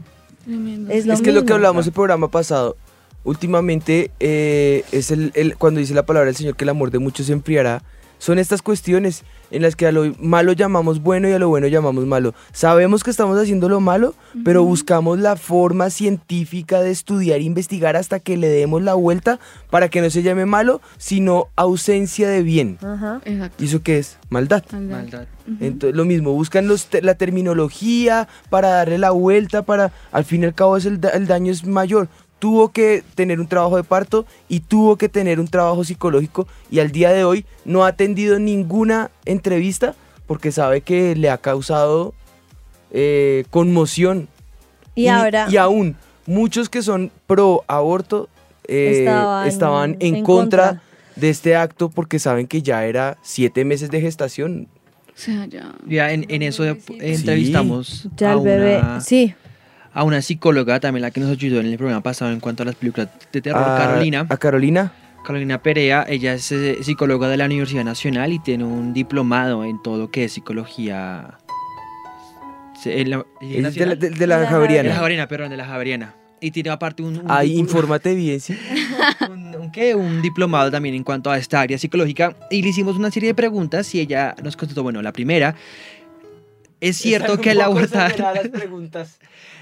Es 0.90 1.08
lo 1.08 1.16
es 1.16 1.24
que 1.24 1.32
lo 1.32 1.44
que 1.44 1.54
hablamos 1.54 1.88
el 1.88 1.94
programa 1.94 2.30
pasado, 2.30 2.78
últimamente 3.26 4.12
eh, 4.20 4.84
es 4.92 5.12
el, 5.12 5.32
el- 5.36 5.58
cuando 5.58 5.80
dice 5.82 5.94
la 5.94 6.06
palabra 6.06 6.28
del 6.28 6.36
Señor 6.36 6.56
que 6.56 6.64
el 6.64 6.70
amor 6.70 6.92
de 6.92 7.00
muchos 7.00 7.26
se 7.28 7.34
enfriará, 7.34 7.84
son 8.18 8.40
estas 8.40 8.62
cuestiones 8.62 9.24
en 9.52 9.62
las 9.62 9.76
que 9.76 9.86
a 9.86 9.92
lo 9.92 10.12
malo 10.20 10.54
llamamos 10.54 11.02
bueno 11.04 11.28
y 11.30 11.34
a 11.34 11.38
lo 11.40 11.50
bueno 11.50 11.68
llamamos 11.68 12.06
malo. 12.06 12.34
Sabemos 12.54 13.04
que 13.04 13.12
estamos 13.12 13.38
haciendo 13.38 13.68
lo 13.70 13.82
malo, 13.82 14.16
pero 14.46 14.64
buscamos 14.64 15.20
la 15.20 15.36
forma 15.36 15.90
científica 15.90 16.82
de 16.82 16.92
estudiar 16.92 17.40
e 17.40 17.44
investigar 17.44 17.96
hasta 17.98 18.20
que 18.20 18.38
le 18.38 18.48
demos 18.48 18.82
la 18.82 18.94
vuelta 18.96 19.40
para 19.70 19.90
que 19.90 20.02
no 20.02 20.10
se 20.10 20.24
llame 20.24 20.46
malo, 20.46 20.82
sino 20.98 21.48
ausencia 21.58 22.28
de 22.30 22.42
bien. 22.42 22.78
Exacto. 23.26 23.64
¿Y 23.64 23.68
eso 23.68 23.84
qué 23.84 24.00
es? 24.00 24.18
Maldad. 24.30 24.64
Maldad. 24.72 24.98
Maldad. 24.98 25.26
Entonces, 25.60 25.96
lo 25.96 26.06
mismo, 26.06 26.32
buscan 26.34 26.68
los 26.68 26.88
te- 26.88 27.04
la 27.04 27.14
terminología 27.16 28.28
para 28.50 28.70
darle 28.70 28.98
la 28.98 29.12
vuelta, 29.12 29.64
para, 29.64 29.92
al 30.12 30.26
fin 30.26 30.42
y 30.42 30.46
al 30.46 30.56
cabo 30.56 30.78
es 30.78 30.86
el, 30.86 31.00
da- 31.00 31.10
el 31.12 31.28
daño 31.28 31.52
es 31.52 31.66
mayor. 31.66 32.08
Tuvo 32.40 32.70
que 32.70 33.04
tener 33.16 33.40
un 33.40 33.48
trabajo 33.48 33.78
de 33.78 33.84
parto 33.84 34.26
y 34.50 34.60
tuvo 34.60 34.98
que 34.98 35.10
tener 35.10 35.40
un 35.40 35.48
trabajo 35.48 35.84
psicológico 35.84 36.48
y 36.70 36.80
al 36.80 36.92
día 36.92 37.12
de 37.12 37.24
hoy 37.24 37.46
no 37.64 37.86
ha 37.86 37.90
atendido 37.90 38.40
ninguna 38.40 39.10
entrevista 39.26 39.96
porque 40.28 40.52
sabe 40.52 40.82
que 40.82 41.16
le 41.16 41.30
ha 41.30 41.38
causado 41.38 42.14
eh, 42.92 43.46
conmoción. 43.50 44.28
Y, 44.96 45.08
ahora 45.08 45.48
Y 45.50 45.58
aún, 45.58 45.96
muchos 46.26 46.70
que 46.70 46.82
son 46.82 47.12
pro 47.28 47.64
aborto 47.68 48.30
eh, 48.68 49.00
Estaban 49.00 49.48
estaban, 49.48 49.98
en, 50.00 50.16
en 50.16 50.24
contra, 50.24 50.68
contra. 50.68 50.84
de 51.16 51.30
este 51.30 51.56
acto 51.56 51.90
porque 51.90 52.20
saben 52.20 52.48
que 52.48 52.62
ya 52.62 52.86
era 52.86 53.18
siete 53.22 53.66
meses 53.66 53.92
de 53.92 54.02
gestación. 54.02 54.68
O 55.08 55.18
sea, 55.18 55.46
ya. 55.46 55.74
Ya 55.88 56.12
en, 56.12 56.26
en 56.30 56.42
eso 56.42 56.64
entrevistamos 56.66 58.08
ya 58.18 58.32
a, 58.32 58.34
el 58.34 58.40
bebé, 58.42 58.80
una, 58.80 59.02
sí, 59.02 59.34
a 59.96 60.04
una 60.04 60.22
psicóloga 60.22 60.80
también 60.80 61.02
la 61.02 61.10
que 61.12 61.20
nos 61.22 61.32
ayudó 61.32 61.60
en 61.62 61.66
el 61.68 61.78
programa 61.78 62.04
pasado 62.04 62.32
en 62.32 62.40
cuanto 62.40 62.62
a 62.64 62.68
las 62.68 62.76
películas 62.76 63.08
de 63.32 63.42
terror, 63.42 63.64
A- 63.64 63.78
Carolina. 63.78 64.28
A 64.30 64.38
Carolina. 64.38 64.94
Carolina 65.26 65.64
Perea, 65.64 66.06
ella 66.08 66.36
es 66.36 66.52
eh, 66.52 66.78
psicóloga 66.84 67.28
de 67.30 67.38
la 67.38 67.46
Universidad 67.46 67.84
Nacional 67.84 68.32
y 68.32 68.38
tiene 68.38 68.64
un 68.64 68.94
diplomado 68.94 69.66
en 69.66 69.82
todo 69.82 69.98
lo 69.98 70.12
que 70.12 70.26
es 70.26 70.34
psicología. 70.34 71.40
Se- 72.80 73.02
en 73.02 73.10
la- 73.10 73.26
Es 73.42 73.50
de 73.50 73.56
la, 73.56 73.62
nacional. 73.70 74.00
de- 74.00 74.10
de 74.12 74.28
la 74.28 74.40
De 74.42 74.48
Javeriana. 74.48 74.94
Javeriana, 74.96 75.28
perdón, 75.28 75.50
de 75.50 75.58
la 75.58 75.66
Javeriana. 75.66 76.14
Y 76.42 76.52
tiene 76.52 76.70
aparte 76.70 77.02
un, 77.02 77.18
un, 77.18 77.32
Ahí, 77.32 77.58
infórmate 77.58 78.14
bien, 78.14 78.40
sí. 78.40 78.56
un, 79.32 79.56
un 79.56 79.72
qué, 79.72 79.96
un 79.96 80.22
diplomado 80.22 80.70
también 80.70 80.94
en 80.94 81.04
cuanto 81.04 81.32
a 81.32 81.38
esta 81.40 81.62
área 81.62 81.78
psicológica. 81.80 82.36
Y 82.52 82.62
le 82.62 82.70
hicimos 82.70 82.98
una 82.98 83.10
serie 83.10 83.28
de 83.30 83.34
preguntas 83.34 83.96
y 83.96 84.02
ella 84.02 84.36
nos 84.44 84.56
contestó, 84.58 84.84
bueno, 84.84 85.02
la 85.02 85.12
primera, 85.14 85.56
¿es 86.82 86.98
cierto 86.98 87.40
que 87.40 87.52
al 87.52 87.62
abortar... 87.62 88.14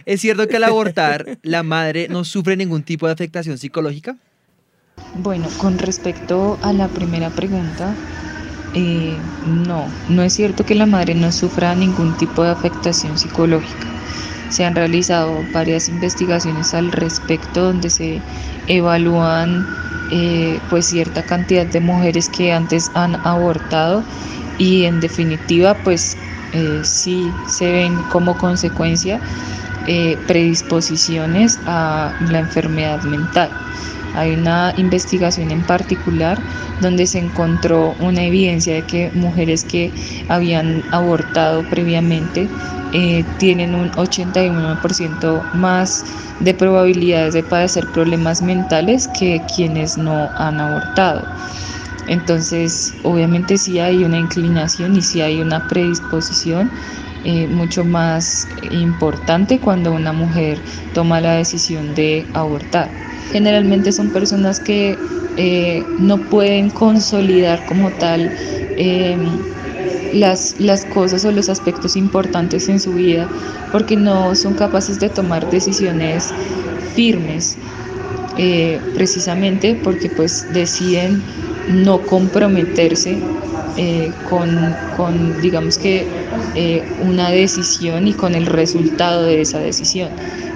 ¿Es 0.05 0.21
cierto 0.21 0.47
que 0.47 0.57
al 0.57 0.65
abortar 0.65 1.37
la 1.43 1.63
madre 1.63 2.07
no 2.09 2.23
sufre 2.23 2.57
ningún 2.57 2.83
tipo 2.83 3.07
de 3.07 3.13
afectación 3.13 3.57
psicológica? 3.57 4.17
Bueno, 5.15 5.47
con 5.57 5.77
respecto 5.77 6.57
a 6.61 6.73
la 6.73 6.87
primera 6.87 7.29
pregunta, 7.29 7.95
eh, 8.73 9.17
no, 9.45 9.85
no 10.09 10.23
es 10.23 10.33
cierto 10.33 10.65
que 10.65 10.75
la 10.75 10.85
madre 10.85 11.13
no 11.13 11.31
sufra 11.31 11.75
ningún 11.75 12.17
tipo 12.17 12.43
de 12.43 12.51
afectación 12.51 13.17
psicológica. 13.17 13.87
Se 14.49 14.65
han 14.65 14.75
realizado 14.75 15.43
varias 15.53 15.89
investigaciones 15.89 16.73
al 16.73 16.91
respecto 16.91 17.63
donde 17.63 17.89
se 17.89 18.21
evalúan 18.67 19.65
eh, 20.11 20.59
pues 20.69 20.85
cierta 20.87 21.23
cantidad 21.23 21.65
de 21.65 21.79
mujeres 21.79 22.29
que 22.29 22.51
antes 22.51 22.91
han 22.93 23.15
abortado 23.25 24.03
y 24.59 24.83
en 24.85 24.99
definitiva 24.99 25.73
pues 25.83 26.15
eh, 26.53 26.81
sí 26.83 27.31
se 27.47 27.71
ven 27.71 27.95
como 28.11 28.37
consecuencia 28.37 29.19
eh, 29.87 30.17
predisposiciones 30.27 31.59
a 31.65 32.13
la 32.29 32.39
enfermedad 32.39 33.01
mental. 33.03 33.49
Hay 34.15 34.33
una 34.33 34.73
investigación 34.77 35.51
en 35.51 35.63
particular 35.63 36.37
donde 36.81 37.07
se 37.07 37.19
encontró 37.19 37.95
una 37.99 38.23
evidencia 38.23 38.75
de 38.75 38.83
que 38.83 39.11
mujeres 39.13 39.63
que 39.63 39.91
habían 40.29 40.83
abortado 40.91 41.63
previamente 41.63 42.47
eh, 42.93 43.23
tienen 43.39 43.73
un 43.73 43.89
81% 43.91 45.53
más 45.53 46.05
de 46.39 46.53
probabilidades 46.53 47.33
de 47.33 47.43
padecer 47.43 47.87
problemas 47.87 48.41
mentales 48.41 49.07
que 49.07 49.41
quienes 49.55 49.97
no 49.97 50.29
han 50.37 50.59
abortado. 50.59 51.25
Entonces, 52.07 52.93
obviamente 53.03 53.57
sí 53.57 53.79
hay 53.79 54.03
una 54.03 54.17
inclinación 54.17 54.95
y 54.95 55.01
sí 55.01 55.21
hay 55.21 55.41
una 55.41 55.67
predisposición 55.67 56.69
eh, 57.25 57.47
mucho 57.47 57.85
más 57.85 58.47
importante 58.71 59.59
cuando 59.59 59.93
una 59.93 60.11
mujer 60.11 60.57
toma 60.93 61.21
la 61.21 61.35
decisión 61.35 61.95
de 61.95 62.25
abortar. 62.33 62.89
Generalmente 63.31 63.93
son 63.93 64.09
personas 64.09 64.59
que 64.59 64.97
eh, 65.37 65.83
no 65.99 66.17
pueden 66.17 66.69
consolidar 66.69 67.65
como 67.65 67.91
tal 67.91 68.29
eh, 68.77 69.17
las, 70.13 70.59
las 70.59 70.83
cosas 70.85 71.23
o 71.23 71.31
los 71.31 71.47
aspectos 71.47 71.95
importantes 71.95 72.67
en 72.67 72.79
su 72.79 72.93
vida 72.93 73.27
porque 73.71 73.95
no 73.95 74.35
son 74.35 74.53
capaces 74.53 74.99
de 74.99 75.09
tomar 75.09 75.49
decisiones 75.49 76.33
firmes, 76.93 77.57
precisamente 78.93 79.75
porque 79.83 80.09
pues 80.09 80.45
deciden 80.53 81.21
no 81.69 82.01
comprometerse 82.01 83.17
eh, 83.77 84.11
con, 84.29 84.75
con, 84.95 85.41
digamos 85.41 85.77
que, 85.77 86.05
eh, 86.55 86.83
una 87.01 87.29
decisión 87.29 88.07
y 88.07 88.13
con 88.13 88.35
el 88.35 88.45
resultado 88.45 89.23
de 89.23 89.41
esa 89.41 89.59
decisión. 89.59 90.09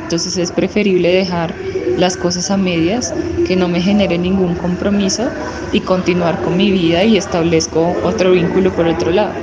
Entonces 0.03 0.37
es 0.37 0.51
preferible 0.51 1.09
dejar 1.09 1.53
las 1.97 2.15
cosas 2.15 2.51
a 2.51 2.57
medias, 2.57 3.13
que 3.47 3.55
no 3.55 3.67
me 3.67 3.81
genere 3.81 4.17
ningún 4.17 4.55
compromiso 4.55 5.29
y 5.73 5.81
continuar 5.81 6.41
con 6.43 6.55
mi 6.55 6.71
vida 6.71 7.03
y 7.03 7.17
establezco 7.17 7.95
otro 8.03 8.31
vínculo 8.31 8.73
por 8.73 8.87
otro 8.87 9.11
lado. 9.11 9.33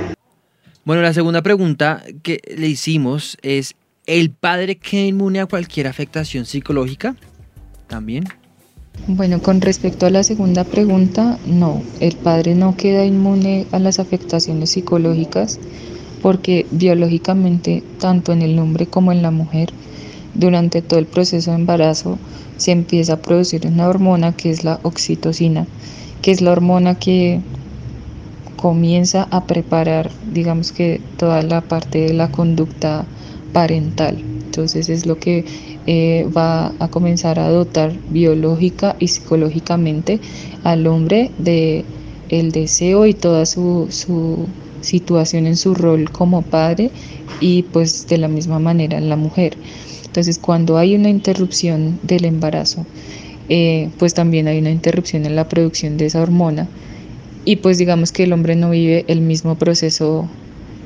Bueno, 0.85 1.01
la 1.01 1.13
segunda 1.13 1.41
pregunta 1.41 2.03
que 2.23 2.39
le 2.55 2.67
hicimos 2.67 3.37
es, 3.41 3.75
¿el 4.05 4.31
padre 4.31 4.77
queda 4.77 5.03
inmune 5.03 5.39
a 5.39 5.47
cualquier 5.47 5.87
afectación 5.87 6.45
psicológica? 6.45 7.15
También. 7.87 8.25
Bueno, 9.07 9.39
con 9.39 9.61
respecto 9.61 10.07
a 10.07 10.09
la 10.09 10.23
segunda 10.23 10.63
pregunta, 10.63 11.37
no, 11.45 11.83
el 11.99 12.15
padre 12.15 12.55
no 12.55 12.75
queda 12.75 13.05
inmune 13.05 13.67
a 13.71 13.77
las 13.77 13.99
afectaciones 13.99 14.71
psicológicas 14.71 15.59
porque 16.23 16.65
biológicamente, 16.71 17.83
tanto 17.99 18.33
en 18.33 18.41
el 18.41 18.57
hombre 18.57 18.87
como 18.87 19.11
en 19.11 19.21
la 19.21 19.29
mujer, 19.29 19.69
durante 20.33 20.81
todo 20.81 20.99
el 20.99 21.05
proceso 21.05 21.51
de 21.51 21.57
embarazo 21.57 22.17
se 22.57 22.71
empieza 22.71 23.13
a 23.13 23.21
producir 23.21 23.67
una 23.67 23.87
hormona 23.87 24.31
que 24.31 24.49
es 24.49 24.63
la 24.63 24.79
oxitocina, 24.81 25.67
que 26.23 26.31
es 26.31 26.41
la 26.41 26.51
hormona 26.51 26.95
que 26.95 27.41
comienza 28.55 29.27
a 29.29 29.45
preparar, 29.45 30.09
digamos 30.33 30.71
que 30.71 30.99
toda 31.17 31.43
la 31.43 31.61
parte 31.61 31.99
de 31.99 32.13
la 32.13 32.31
conducta 32.31 33.05
parental. 33.53 34.17
Entonces 34.17 34.89
es 34.89 35.05
lo 35.05 35.19
que 35.19 35.45
eh, 35.87 36.27
va 36.35 36.73
a 36.79 36.87
comenzar 36.87 37.39
a 37.39 37.49
dotar 37.49 37.93
biológica 38.09 38.95
y 38.99 39.07
psicológicamente 39.07 40.19
al 40.63 40.87
hombre 40.87 41.31
de 41.37 41.85
el 42.29 42.51
deseo 42.51 43.05
y 43.05 43.13
toda 43.13 43.45
su, 43.45 43.87
su 43.89 44.47
situación 44.81 45.45
en 45.45 45.57
su 45.57 45.75
rol 45.75 46.09
como 46.11 46.41
padre 46.41 46.91
y 47.39 47.63
pues 47.63 48.07
de 48.07 48.17
la 48.17 48.27
misma 48.27 48.59
manera 48.59 48.97
en 48.97 49.09
la 49.09 49.15
mujer. 49.15 49.57
Entonces 50.05 50.39
cuando 50.39 50.77
hay 50.77 50.95
una 50.95 51.09
interrupción 51.09 51.99
del 52.03 52.25
embarazo, 52.25 52.85
eh, 53.49 53.89
pues 53.99 54.13
también 54.13 54.47
hay 54.47 54.59
una 54.59 54.71
interrupción 54.71 55.25
en 55.25 55.35
la 55.35 55.47
producción 55.47 55.97
de 55.97 56.07
esa 56.07 56.21
hormona 56.21 56.67
y 57.43 57.57
pues 57.57 57.77
digamos 57.77 58.11
que 58.11 58.23
el 58.23 58.33
hombre 58.33 58.55
no 58.55 58.71
vive 58.71 59.05
el 59.07 59.21
mismo 59.21 59.55
proceso 59.55 60.27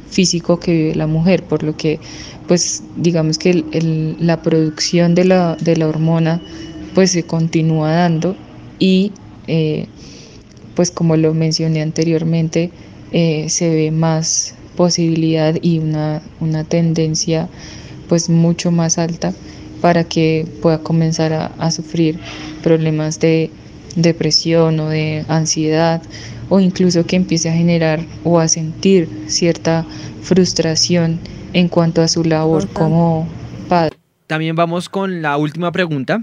físico 0.09 0.59
que 0.59 0.71
vive 0.71 0.95
la 0.95 1.07
mujer, 1.07 1.43
por 1.43 1.63
lo 1.63 1.75
que 1.75 1.99
pues 2.47 2.83
digamos 2.95 3.37
que 3.37 3.63
la 4.19 4.41
producción 4.41 5.13
de 5.13 5.25
la, 5.25 5.55
de 5.55 5.77
la, 5.77 5.87
hormona 5.87 6.41
pues 6.95 7.11
se 7.11 7.23
continúa 7.23 7.91
dando 7.91 8.35
y 8.79 9.11
eh, 9.47 9.85
pues 10.75 10.89
como 10.89 11.15
lo 11.15 11.33
mencioné 11.33 11.81
anteriormente 11.81 12.71
eh, 13.11 13.45
se 13.49 13.69
ve 13.69 13.91
más 13.91 14.55
posibilidad 14.75 15.55
y 15.61 15.77
una, 15.77 16.23
una, 16.39 16.63
tendencia 16.63 17.47
pues 18.07 18.29
mucho 18.29 18.71
más 18.71 18.97
alta 18.97 19.33
para 19.81 20.03
que 20.03 20.47
pueda 20.61 20.79
comenzar 20.79 21.53
a 21.57 21.71
sufrir 21.71 22.19
problemas 22.63 23.19
de 23.19 23.51
depresión 23.95 24.79
o 24.79 24.89
de 24.89 25.25
ansiedad 25.27 26.01
o 26.49 26.59
incluso 26.59 27.05
que 27.05 27.15
empiece 27.15 27.49
a 27.49 27.53
generar 27.53 27.99
o 28.23 28.39
a 28.39 28.47
sentir 28.47 29.07
cierta 29.27 29.85
frustración 30.21 31.19
en 31.53 31.67
cuanto 31.69 32.01
a 32.01 32.07
su 32.07 32.23
labor 32.23 32.67
como 32.69 33.27
padre. 33.67 33.95
También 34.27 34.55
vamos 34.55 34.89
con 34.89 35.21
la 35.21 35.37
última 35.37 35.71
pregunta. 35.71 36.21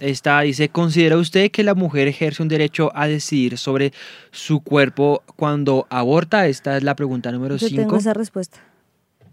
Esta 0.00 0.40
dice, 0.42 0.68
¿considera 0.68 1.16
usted 1.16 1.50
que 1.50 1.64
la 1.64 1.74
mujer 1.74 2.06
ejerce 2.06 2.42
un 2.42 2.48
derecho 2.48 2.92
a 2.94 3.08
decidir 3.08 3.58
sobre 3.58 3.92
su 4.30 4.60
cuerpo 4.60 5.22
cuando 5.34 5.86
aborta? 5.90 6.46
Esta 6.46 6.76
es 6.76 6.84
la 6.84 6.94
pregunta 6.94 7.32
número 7.32 7.58
5. 7.58 7.74
Yo 7.74 7.82
tengo 7.82 7.96
esa 7.96 8.14
respuesta. 8.14 8.60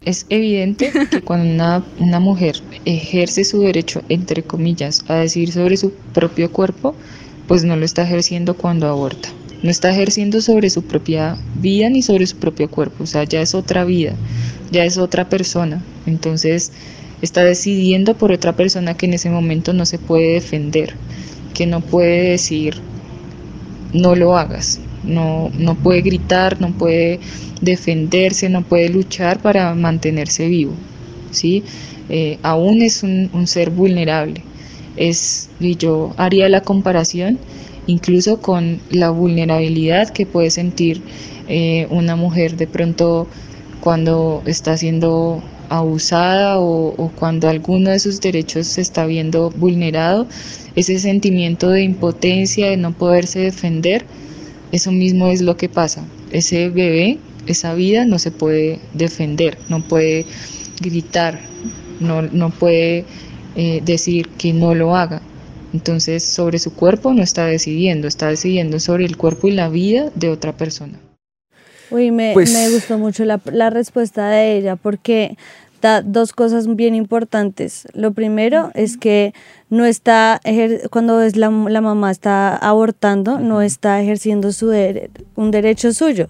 Es 0.04 0.26
evidente 0.30 0.92
que 1.12 1.22
cuando 1.22 1.54
una, 1.54 1.84
una, 2.00 2.20
mujer 2.20 2.56
ejerce 2.86 3.44
su 3.44 3.62
derecho, 3.62 4.02
entre 4.10 4.42
comillas, 4.42 5.06
a 5.08 5.16
decidir 5.16 5.52
sobre 5.52 5.78
su 5.78 5.94
propio 6.14 6.52
cuerpo, 6.52 6.96
pues 7.48 7.64
no 7.64 7.76
lo 7.76 7.86
está 7.86 8.04
ejerciendo 8.04 8.56
cuando 8.56 8.88
aborta. 8.88 9.30
No 9.64 9.72
está 9.72 9.92
ejerciendo 9.92 10.42
sobre 10.42 10.70
su 10.70 10.84
propia 10.84 11.38
vida 11.56 11.90
ni 11.90 12.02
sobre 12.02 12.28
su 12.28 12.38
propio 12.38 12.70
cuerpo. 12.70 13.04
O 13.04 13.08
sea, 13.08 13.24
ya 13.24 13.42
es 13.42 13.56
otra 13.56 13.84
vida, 13.86 14.14
ya 14.72 14.86
es 14.86 14.98
otra 14.98 15.30
persona. 15.30 15.84
Entonces, 16.06 16.72
está 17.22 17.44
decidiendo 17.44 18.16
por 18.16 18.32
otra 18.32 18.56
persona 18.56 18.96
que 18.96 19.06
en 19.06 19.14
ese 19.14 19.30
momento 19.30 19.74
no 19.74 19.86
se 19.86 19.98
puede 19.98 20.34
defender, 20.34 20.94
que 21.54 21.66
no 21.66 21.82
puede 21.82 22.30
decir, 22.32 22.76
no 23.94 24.16
lo 24.16 24.38
hagas, 24.38 24.80
no, 25.04 25.50
no 25.58 25.76
puede 25.76 26.02
gritar, 26.02 26.60
no 26.60 26.72
puede 26.74 27.20
defenderse, 27.62 28.50
no 28.50 28.62
puede 28.64 28.90
luchar 28.90 29.42
para 29.42 29.74
mantenerse 29.74 30.48
vivo. 30.48 30.74
¿sí? 31.32 31.64
Eh, 32.10 32.38
aún 32.44 32.82
es 32.82 33.04
un, 33.04 33.30
un, 33.34 33.48
ser 33.48 33.70
vulnerable. 33.70 34.44
Es, 34.98 35.50
y 35.60 35.76
yo 35.76 36.14
haría 36.18 36.48
la 36.50 36.62
comparación 36.62 37.40
incluso 37.88 38.42
con 38.42 38.80
la 38.90 39.10
vulnerabilidad 39.10 40.10
que 40.10 40.26
puede 40.26 40.50
sentir 40.50 41.02
eh, 41.48 41.88
una 41.90 42.16
mujer 42.16 42.58
de 42.58 42.68
pronto 42.68 43.28
cuando 43.80 44.42
está 44.46 44.78
siendo 44.78 45.44
abusada 45.70 46.60
o, 46.60 47.12
cuando 47.16 47.50
alguno 47.50 47.90
de 47.90 48.00
sus 48.00 48.22
derechos 48.22 48.68
se 48.68 48.82
está 48.82 49.06
viendo 49.06 49.52
vulnerado, 49.52 50.28
ese 50.76 51.00
sentimiento 51.00 51.70
de 51.70 51.84
impotencia, 51.84 52.70
de 52.70 52.78
no 52.78 52.94
poderse 52.94 53.40
defender, 53.40 54.06
eso 54.72 54.92
mismo 54.92 55.28
es 55.28 55.42
lo 55.42 55.58
que 55.58 55.70
pasa. 55.70 56.04
Ese 56.32 56.70
bebé, 56.70 57.20
esa 57.48 57.74
vida 57.74 58.06
no 58.06 58.20
se 58.20 58.32
puede 58.32 58.80
defender, 58.94 59.58
no 59.70 59.82
puede 59.82 60.26
gritar, 60.82 61.40
no, 62.00 62.22
no 62.24 62.50
puede 62.50 63.06
eh, 63.56 63.82
decir 63.84 64.28
que 64.38 64.54
no 64.54 64.76
lo 64.76 64.96
haga. 64.96 65.22
Entonces, 65.74 66.24
sobre 66.24 66.58
su 66.60 66.74
cuerpo 66.74 67.14
no 67.14 67.22
está 67.22 67.46
decidiendo, 67.48 68.08
está 68.08 68.28
decidiendo 68.30 68.80
sobre 68.80 69.06
el 69.06 69.18
cuerpo 69.18 69.48
y 69.48 69.52
la 69.52 69.68
vida 69.70 70.10
de 70.16 70.30
otra 70.30 70.54
persona. 70.54 71.00
Uy, 71.92 72.12
me, 72.12 72.32
Pues- 72.34 72.54
me 72.54 72.70
gustó 72.70 72.98
mucho 72.98 73.26
la, 73.26 73.40
la 73.46 73.70
respuesta 73.70 74.30
de 74.30 74.58
ella 74.58 74.76
porque 74.76 75.38
da 75.82 76.02
dos 76.02 76.32
cosas 76.34 76.74
bien 76.76 76.96
importantes. 76.96 77.88
Lo 77.94 78.12
primero 78.12 78.72
es 78.74 78.98
que 78.98 79.34
no 79.70 79.86
está, 79.86 80.40
ejer- 80.46 80.90
cuando 80.90 81.22
es 81.22 81.36
la, 81.36 81.50
la 81.50 81.82
mamá 81.82 82.10
está 82.12 82.56
abortando, 82.56 83.40
no 83.40 83.62
está 83.62 84.02
ejerciendo 84.02 84.52
su 84.52 84.72
un 85.36 85.52
derecho 85.52 85.94
suyo, 85.94 86.28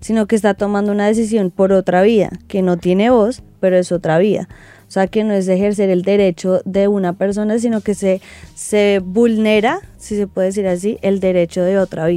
sino 0.00 0.26
que 0.26 0.36
está 0.36 0.54
tomando 0.54 0.92
una 0.92 1.06
decisión 1.06 1.50
por 1.50 1.72
otra 1.72 2.02
vía, 2.02 2.30
que 2.48 2.60
no 2.62 2.76
tiene 2.76 3.08
voz, 3.10 3.42
pero 3.60 3.76
es 3.78 3.92
otra 3.92 4.18
vía. 4.18 4.48
O 4.90 4.92
sea, 4.92 5.06
que 5.06 5.22
no 5.22 5.34
es 5.34 5.46
ejercer 5.46 5.88
el 5.88 6.02
derecho 6.02 6.62
de 6.64 6.88
una 6.88 7.12
persona, 7.12 7.60
sino 7.60 7.80
que 7.80 7.94
se, 7.94 8.20
se 8.56 9.00
vulnera, 9.04 9.82
si 9.98 10.16
se 10.16 10.26
puede 10.26 10.48
decir 10.48 10.66
así, 10.66 10.98
el 11.02 11.20
derecho 11.20 11.62
de 11.62 11.78
otra. 11.78 12.08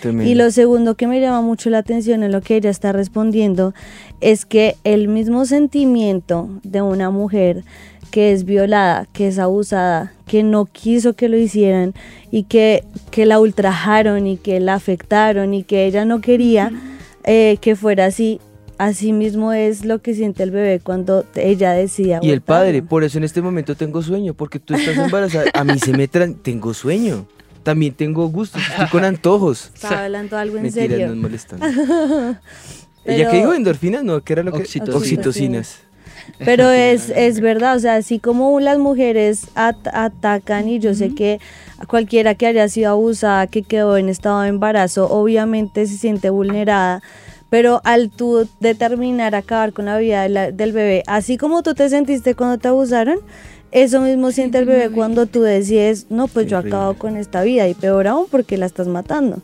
Tremendo. 0.00 0.30
Y 0.30 0.34
lo 0.34 0.50
segundo 0.50 0.94
que 0.94 1.06
me 1.06 1.20
llama 1.20 1.42
mucho 1.42 1.68
la 1.68 1.76
atención 1.76 2.22
en 2.22 2.32
lo 2.32 2.40
que 2.40 2.56
ella 2.56 2.70
está 2.70 2.92
respondiendo 2.92 3.74
es 4.22 4.46
que 4.46 4.76
el 4.84 5.08
mismo 5.08 5.44
sentimiento 5.44 6.48
de 6.62 6.80
una 6.80 7.10
mujer 7.10 7.64
que 8.10 8.32
es 8.32 8.46
violada, 8.46 9.06
que 9.12 9.28
es 9.28 9.38
abusada, 9.38 10.14
que 10.26 10.42
no 10.42 10.64
quiso 10.64 11.12
que 11.12 11.28
lo 11.28 11.36
hicieran 11.36 11.92
y 12.30 12.44
que, 12.44 12.82
que 13.10 13.26
la 13.26 13.38
ultrajaron 13.40 14.26
y 14.26 14.38
que 14.38 14.58
la 14.58 14.72
afectaron 14.72 15.52
y 15.52 15.64
que 15.64 15.84
ella 15.84 16.06
no 16.06 16.22
quería 16.22 16.72
eh, 17.24 17.58
que 17.60 17.76
fuera 17.76 18.06
así, 18.06 18.40
así 18.78 19.12
mismo 19.12 19.52
es 19.52 19.84
lo 19.84 20.00
que 20.00 20.14
siente 20.14 20.42
el 20.42 20.50
bebé 20.50 20.80
cuando 20.82 21.24
ella 21.34 21.72
decide 21.72 22.18
Y 22.22 22.30
el 22.30 22.40
padre, 22.40 22.82
por 22.82 23.04
eso 23.04 23.18
en 23.18 23.24
este 23.24 23.42
momento 23.42 23.74
tengo 23.74 24.02
sueño, 24.02 24.34
porque 24.34 24.58
tú 24.58 24.74
estás 24.74 24.96
embarazada. 24.96 25.46
A 25.54 25.64
mí 25.64 25.78
se 25.78 25.92
me 25.92 26.08
tran... 26.08 26.34
tengo 26.34 26.74
sueño. 26.74 27.26
También 27.62 27.94
tengo 27.94 28.28
gusto, 28.28 28.58
estoy 28.58 28.86
con 28.88 29.04
antojos. 29.04 29.70
Estaba 29.74 30.04
hablando 30.04 30.36
algo 30.38 30.56
en 30.58 30.62
Mentiras, 30.64 30.88
serio. 30.88 31.06
no 31.08 31.12
es 31.14 31.18
molestando. 31.18 31.66
Pero- 31.66 32.36
¿Ella 33.04 33.30
qué 33.30 33.36
dijo? 33.38 33.54
¿Endorfinas? 33.54 34.04
No, 34.04 34.20
¿qué 34.22 34.32
era 34.34 34.42
lo 34.42 34.52
que...? 34.52 34.58
Oxitocinas. 34.58 34.96
Oxitocinas. 34.96 35.78
Pero 36.44 36.70
es, 36.70 37.10
es 37.10 37.38
verdad, 37.40 37.76
o 37.76 37.78
sea, 37.78 37.94
así 37.96 38.18
como 38.18 38.58
las 38.58 38.78
mujeres 38.78 39.46
at- 39.54 39.86
atacan 39.92 40.68
y 40.68 40.80
yo 40.80 40.92
sé 40.94 41.14
que 41.14 41.38
cualquiera 41.86 42.34
que 42.34 42.46
haya 42.46 42.68
sido 42.68 42.90
abusada, 42.90 43.46
que 43.46 43.62
quedó 43.62 43.96
en 43.96 44.08
estado 44.08 44.40
de 44.40 44.48
embarazo, 44.48 45.08
obviamente 45.08 45.86
se 45.86 45.96
siente 45.96 46.30
vulnerada, 46.30 47.00
pero 47.50 47.80
al 47.84 48.10
tú 48.10 48.48
determinar 48.60 49.34
acabar 49.34 49.72
con 49.72 49.84
la 49.86 49.98
vida 49.98 50.22
de 50.22 50.28
la- 50.28 50.50
del 50.52 50.72
bebé, 50.72 51.02
así 51.06 51.36
como 51.36 51.62
tú 51.62 51.74
te 51.74 51.88
sentiste 51.88 52.34
cuando 52.34 52.58
te 52.58 52.68
abusaron, 52.68 53.18
eso 53.72 54.00
mismo 54.00 54.30
siente 54.30 54.58
el 54.58 54.64
bebé 54.64 54.90
cuando 54.90 55.26
tú 55.26 55.42
decides, 55.42 56.06
no, 56.10 56.28
pues 56.28 56.46
yo 56.46 56.58
acabo 56.58 56.94
con 56.94 57.16
esta 57.16 57.42
vida 57.42 57.68
y 57.68 57.74
peor 57.74 58.06
aún 58.06 58.26
porque 58.30 58.56
la 58.56 58.66
estás 58.66 58.86
matando. 58.86 59.42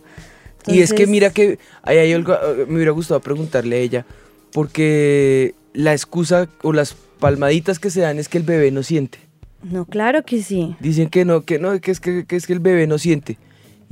Y 0.67 0.81
es 0.81 0.93
que 0.93 1.07
mira 1.09 1.31
que 1.31 1.59
ahí 1.83 1.99
hay 1.99 2.13
algo, 2.13 2.35
eh, 2.35 2.67
me 2.69 2.77
hubiera 2.77 2.93
gustado 2.93 3.21
preguntarle 3.21 3.77
a 3.77 3.79
ella, 3.81 4.07
porque 4.53 5.55
la 5.75 5.93
excusa 5.93 6.49
o 6.63 6.73
las 6.73 6.95
palmaditas 7.19 7.79
que 7.79 7.91
se 7.91 8.01
dan 8.01 8.19
es 8.19 8.29
que 8.29 8.39
el 8.39 8.45
bebé 8.45 8.71
no 8.71 8.83
siente. 8.83 9.19
No, 9.63 9.85
claro 9.85 10.25
que 10.25 10.43
sí. 10.43 10.77
Dicen 10.81 11.09
que 11.09 11.25
no, 11.25 11.43
que 11.43 11.59
no, 11.59 11.81
que 11.81 11.91
es 11.91 12.01
que, 12.01 12.25
que 12.27 12.37
es 12.37 12.47
que 12.47 12.53
el 12.53 12.61
bebé 12.61 12.87
no 12.87 12.99
siente. 12.99 13.39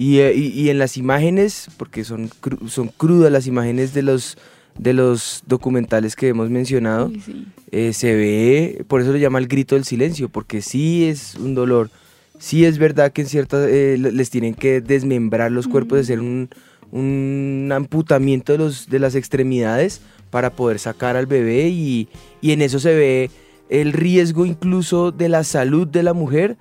Y, 0.00 0.20
eh, 0.20 0.32
y- 0.34 0.46
y 0.58 0.70
en 0.70 0.78
las 0.78 0.96
imágenes, 0.96 1.68
porque 1.76 2.04
son, 2.04 2.30
cru- 2.30 2.68
son 2.68 2.88
crudas 2.88 3.30
las 3.30 3.46
imágenes 3.46 3.92
de 3.92 4.00
los, 4.02 4.38
de 4.78 4.94
los 4.94 5.42
documentales 5.46 6.16
que 6.16 6.28
hemos 6.28 6.48
mencionado, 6.48 7.08
Uy, 7.08 7.20
sí. 7.20 7.46
eh, 7.70 7.92
se 7.92 8.14
ve, 8.16 8.82
por 8.88 9.02
eso 9.02 9.12
le 9.12 9.20
llama 9.20 9.38
el 9.38 9.46
grito 9.46 9.74
del 9.74 9.84
silencio, 9.84 10.30
porque 10.30 10.62
sí 10.62 11.04
es 11.04 11.34
un 11.34 11.54
dolor, 11.54 11.90
sí 12.38 12.64
es 12.64 12.78
verdad 12.78 13.12
que 13.12 13.20
en 13.20 13.28
ciertas 13.28 13.68
eh, 13.68 13.96
le- 13.98 14.12
les 14.12 14.30
tienen 14.30 14.54
que 14.54 14.80
desmembrar 14.80 15.52
los 15.52 15.68
cuerpos, 15.68 16.00
hacer 16.00 16.20
un, 16.20 16.48
un 16.92 17.70
amputamiento 17.70 18.52
de, 18.52 18.58
los, 18.58 18.88
de 18.88 18.98
las 19.00 19.14
extremidades 19.14 20.00
para 20.30 20.50
poder 20.50 20.78
sacar 20.78 21.16
al 21.16 21.26
bebé 21.26 21.68
y, 21.68 22.08
y 22.40 22.52
en 22.52 22.62
eso 22.62 22.78
se 22.80 22.94
ve 22.94 23.30
el 23.68 23.92
riesgo 23.92 24.46
incluso 24.46 25.12
de 25.12 25.28
la 25.28 25.44
salud 25.44 25.86
de 25.86 26.02
la 26.02 26.14
mujer 26.14 26.56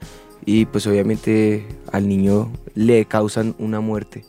y 0.46 0.66
pues 0.66 0.88
obviamente 0.88 1.66
al 1.92 2.08
niño 2.08 2.52
le 2.76 3.06
causan 3.06 3.56
una 3.60 3.80
muerte. 3.82 4.24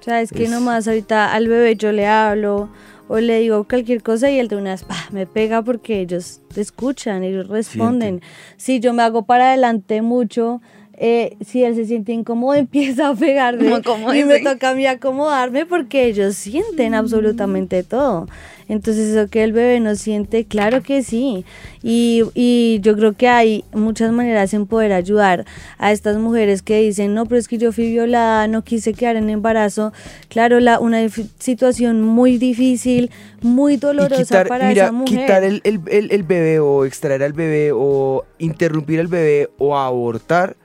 O 0.00 0.02
sea, 0.04 0.20
es 0.22 0.30
que 0.30 0.44
Es- 0.44 0.50
nomás 0.50 0.86
ahorita 0.86 1.32
al 1.34 1.48
bebé 1.48 1.76
yo 1.76 1.90
le 1.92 2.06
hablo 2.06 2.68
o 3.08 3.18
le 3.18 3.40
digo 3.40 3.64
cualquier 3.68 4.02
cosa 4.02 4.30
y 4.30 4.38
el 4.38 4.48
de 4.48 4.56
una 4.56 4.70
vez 4.70 4.84
¡pah! 4.84 5.08
me 5.10 5.26
pega 5.26 5.62
porque 5.62 6.00
ellos 6.00 6.40
te 6.54 6.60
escuchan, 6.60 7.22
ellos 7.22 7.48
responden. 7.48 8.20
Si 8.56 8.80
yo 8.80 8.92
me 8.92 9.02
hago 9.02 9.22
para 9.26 9.48
adelante 9.48 10.02
mucho, 10.02 10.60
eh, 10.98 11.36
si 11.44 11.62
él 11.64 11.74
se 11.74 11.84
siente 11.86 12.12
incómodo, 12.12 12.54
empieza 12.58 13.08
a 13.08 13.14
pegarme 13.14 13.68
No, 13.68 13.82
¿cómo 13.82 14.14
y 14.14 14.24
me 14.24 14.40
toca 14.40 14.70
a 14.70 14.74
mí 14.74 14.86
acomodarme 14.86 15.66
porque 15.66 16.06
ellos 16.06 16.34
sienten 16.36 16.94
absolutamente 16.94 17.82
todo. 17.82 18.26
Entonces 18.68 19.14
eso 19.14 19.30
que 19.30 19.44
el 19.44 19.52
bebé 19.52 19.78
no 19.78 19.94
siente, 19.94 20.44
claro 20.44 20.82
que 20.82 21.02
sí. 21.04 21.44
Y, 21.84 22.22
y 22.34 22.80
yo 22.82 22.96
creo 22.96 23.12
que 23.12 23.28
hay 23.28 23.64
muchas 23.72 24.10
maneras 24.12 24.52
en 24.54 24.66
poder 24.66 24.92
ayudar 24.92 25.44
a 25.78 25.92
estas 25.92 26.16
mujeres 26.16 26.62
que 26.62 26.80
dicen, 26.80 27.14
no, 27.14 27.26
pero 27.26 27.38
es 27.38 27.46
que 27.46 27.58
yo 27.58 27.70
fui 27.70 27.90
violada, 27.92 28.48
no 28.48 28.62
quise 28.64 28.92
quedar 28.92 29.14
en 29.14 29.30
embarazo. 29.30 29.92
Claro, 30.28 30.58
la, 30.58 30.80
una 30.80 31.06
situación 31.38 32.02
muy 32.02 32.38
difícil, 32.38 33.10
muy 33.40 33.76
dolorosa 33.76 34.22
quitar, 34.22 34.48
para 34.48 34.68
mira, 34.68 34.84
esa 34.84 34.92
mujer. 34.92 35.20
quitar 35.20 35.44
el, 35.44 35.60
el- 35.62 35.80
el- 35.88 36.10
el 36.10 36.22
bebé 36.24 36.58
o 36.58 36.84
extraer 36.84 37.22
al 37.22 37.34
bebé 37.34 37.70
o 37.72 38.24
interrumpir 38.38 38.98
al 38.98 39.06
bebé 39.06 39.48
o 39.58 39.76
abortar 39.76 40.56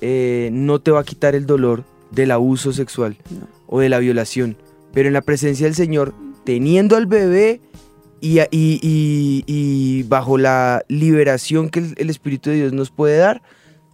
eh, 0.00 0.50
no 0.52 0.78
te 0.80 0.90
va 0.92 1.00
a 1.00 1.04
quitar 1.04 1.34
el 1.34 1.44
dolor 1.46 1.84
del 2.10 2.30
abuso 2.30 2.72
sexual 2.72 3.16
No. 3.30 3.46
o 3.66 3.80
de 3.80 3.88
la 3.88 3.98
violación. 3.98 4.56
Pero 4.94 5.08
en 5.08 5.12
la 5.12 5.20
presencia 5.20 5.66
del 5.66 5.74
Señor, 5.74 6.14
teniendo 6.48 6.96
al 6.96 7.04
bebé 7.04 7.60
y, 8.22 8.38
a- 8.38 8.48
y- 8.50 8.80
y- 8.82 9.44
y 9.46 10.02
bajo 10.04 10.38
la 10.38 10.82
liberación 10.88 11.68
que 11.68 11.80
el, 11.80 11.94
el 11.98 12.08
Espíritu 12.08 12.48
de 12.48 12.56
Dios 12.56 12.72
nos 12.72 12.90
puede 12.90 13.18
dar, 13.18 13.42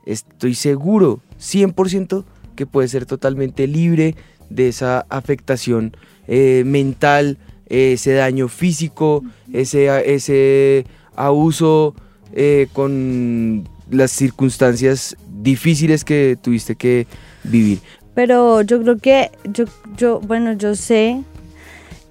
estoy 0.07 0.55
seguro, 0.55 1.19
100%, 1.41 2.23
que 2.55 2.65
puede 2.65 2.87
ser 2.87 3.07
totalmente 3.07 3.67
libre 3.67 4.15
de 4.51 4.69
esa 4.69 5.05
afectación 5.09 5.97
eh, 6.29 6.63
mental, 6.65 7.39
eh, 7.69 7.95
ese 7.95 8.13
daño 8.13 8.47
físico, 8.47 9.25
ese, 9.53 10.87
abuso 11.17 11.97
eh, 12.35 12.69
con 12.73 13.69
las 13.91 14.13
circunstancias 14.13 15.17
difíciles 15.43 16.05
que 16.05 16.39
tuviste 16.41 16.77
que 16.77 17.09
vivir. 17.43 17.81
Pero 18.15 18.63
yo 18.63 18.81
creo 18.81 18.97
que, 18.99 19.33
yo, 19.43 19.65
yo, 19.97 20.21
bueno, 20.21 20.53
yo 20.53 20.77
sé 20.77 21.25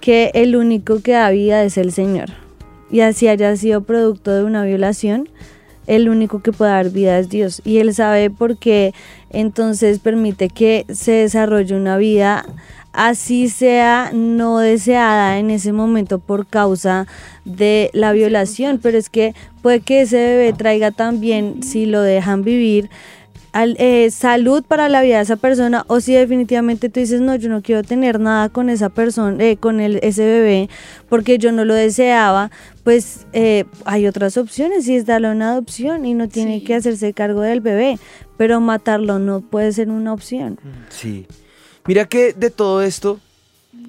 que 0.03 0.31
el 0.33 0.57
único 0.57 1.01
que 1.01 1.13
da 1.13 1.29
vida 1.29 1.63
es 1.63 1.77
el 1.77 1.93
Señor. 1.93 2.27
Y 2.91 2.99
así 2.99 3.29
haya 3.29 3.55
sido 3.55 3.83
producto 3.83 4.31
de 4.31 4.43
una 4.43 4.65
violación, 4.65 5.29
el 5.87 6.09
único 6.09 6.41
que 6.41 6.51
puede 6.51 6.71
dar 6.71 6.89
vida 6.89 7.17
es 7.19 7.29
Dios. 7.29 7.61
Y 7.63 7.77
Él 7.77 7.93
sabe 7.93 8.29
por 8.29 8.57
qué 8.57 8.93
entonces 9.29 9.99
permite 9.99 10.49
que 10.49 10.85
se 10.89 11.13
desarrolle 11.13 11.77
una 11.77 11.95
vida 11.95 12.45
así 12.91 13.47
sea 13.47 14.11
no 14.13 14.59
deseada 14.59 15.39
en 15.39 15.49
ese 15.51 15.71
momento 15.71 16.19
por 16.19 16.47
causa 16.47 17.07
de 17.45 17.89
la 17.93 18.11
violación. 18.11 18.81
Pero 18.83 18.97
es 18.97 19.09
que 19.09 19.33
puede 19.61 19.79
que 19.79 20.01
ese 20.01 20.17
bebé 20.17 20.51
traiga 20.51 20.91
también, 20.91 21.63
si 21.63 21.85
lo 21.85 22.01
dejan 22.01 22.43
vivir, 22.43 22.89
al- 23.53 23.75
eh, 23.79 24.09
salud 24.11 24.63
para 24.67 24.89
la 24.89 25.01
vida 25.01 25.17
de 25.17 25.23
esa 25.23 25.35
persona 25.37 25.85
o 25.87 25.99
si 26.01 26.13
definitivamente 26.13 26.89
tú 26.89 26.99
dices 26.99 27.21
no 27.21 27.35
yo 27.35 27.47
no 27.49 27.61
quiero 27.61 27.83
tener 27.83 28.19
nada 28.19 28.49
con 28.49 28.69
esa 28.69 28.89
persona 28.89 29.41
eh, 29.43 29.57
con 29.57 29.79
el, 29.79 29.99
ese 30.03 30.25
bebé 30.25 30.69
porque 31.07 31.37
yo 31.37 31.51
no 31.51 31.63
lo 31.63 31.73
deseaba 31.73 32.51
pues 32.83 33.25
eh, 33.31 33.63
hay 33.85 34.07
otras 34.07 34.35
opciones 34.37 34.87
y 34.87 34.95
es 34.95 35.05
darle 35.05 35.31
una 35.31 35.51
adopción 35.51 36.05
y 36.05 36.13
no 36.13 36.27
tiene 36.27 36.59
Sí. 36.59 36.65
que 36.65 36.75
hacerse 36.75 37.13
cargo 37.13 37.41
del 37.41 37.61
bebé 37.61 37.97
pero 38.37 38.59
matarlo 38.59 39.19
no 39.19 39.39
puede 39.41 39.71
ser 39.71 39.89
una 39.89 40.11
opción 40.13 40.59
Sí. 40.89 41.25
Mira 41.85 42.05
que 42.05 42.33
de 42.33 42.49
todo 42.49 42.81
esto, 42.81 43.19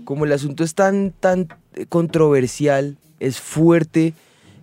como 0.04 0.24
el 0.24 0.32
asunto 0.32 0.62
es 0.64 0.74
tan, 0.74 1.12
tan 1.20 1.48
controversial, 1.88 2.96
es 3.20 3.40
fuerte, 3.40 4.14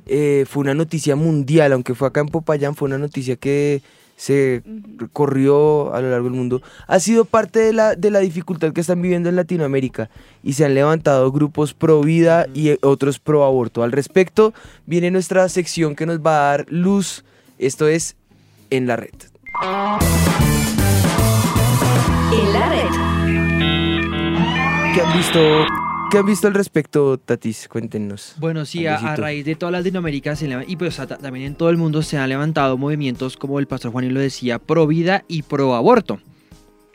eh, 0.06 0.46
fue 0.48 0.62
una 0.62 0.74
noticia 0.74 1.16
mundial, 1.16 1.74
aunque 1.74 1.96
fue 1.96 2.08
acá 2.08 2.20
en 2.22 2.28
Popayán, 2.28 2.76
fue 2.76 2.88
una 2.88 2.98
noticia 2.98 3.36
que 3.36 3.82
se 4.22 4.62
corrió 5.14 5.96
a 5.96 6.00
lo 6.00 6.12
largo 6.12 6.26
del 6.26 6.38
mundo, 6.38 6.62
ha 6.86 7.00
sido 7.00 7.26
parte 7.26 7.58
de 7.58 7.74
la, 7.74 7.96
de 7.96 8.12
la 8.12 8.20
dificultad 8.20 8.72
que 8.72 8.82
están 8.82 9.02
viviendo 9.02 9.30
en 9.30 9.36
Latinoamérica 9.36 10.12
y 10.44 10.54
se 10.54 10.64
han 10.64 10.76
levantado 10.76 11.32
grupos 11.32 11.74
pro 11.74 12.02
vida 12.02 12.46
y 12.54 12.78
otros 12.84 13.18
pro 13.18 13.46
aborto. 13.46 13.82
Al 13.82 13.92
respecto, 13.92 14.54
viene 14.86 15.10
nuestra 15.10 15.50
sección 15.50 15.96
que 15.96 16.06
nos 16.06 16.20
va 16.20 16.38
a 16.38 16.52
dar 16.52 16.66
luz, 16.70 17.26
esto 17.58 17.88
es 17.88 18.16
En 18.70 18.86
la 18.86 18.96
Red. 18.96 19.10
En 22.32 22.54
la 22.54 22.70
red. 22.70 22.92
¿Qué 24.94 25.02
han 25.02 25.18
visto, 25.18 25.40
qué 26.12 26.18
han 26.18 26.26
visto 26.26 26.48
al 26.48 26.54
respecto, 26.54 27.18
Tatis? 27.18 27.68
Cuéntenos. 27.68 28.36
Bueno, 28.38 28.66
sí, 28.66 28.86
a, 28.86 29.16
raíz 29.16 29.46
de 29.46 29.56
toda 29.56 29.72
Latinoamérica 29.72 30.36
se 30.36 30.48
leva- 30.48 30.64
y 30.68 30.76
pues 30.76 31.00
a- 31.00 31.08
también 31.08 31.46
en 31.46 31.56
todo 31.56 31.70
el 31.70 31.78
mundo 31.78 32.02
se 32.02 32.18
han 32.18 32.30
levantado 32.30 32.78
movimientos 32.78 33.38
como 33.38 33.60
el 33.60 33.68
pastor 33.68 33.92
Juan 33.92 34.14
lo 34.14 34.20
decía, 34.20 34.60
pro 34.60 34.88
vida 34.88 35.24
y 35.28 35.44
pro 35.44 35.74
aborto. 35.76 36.20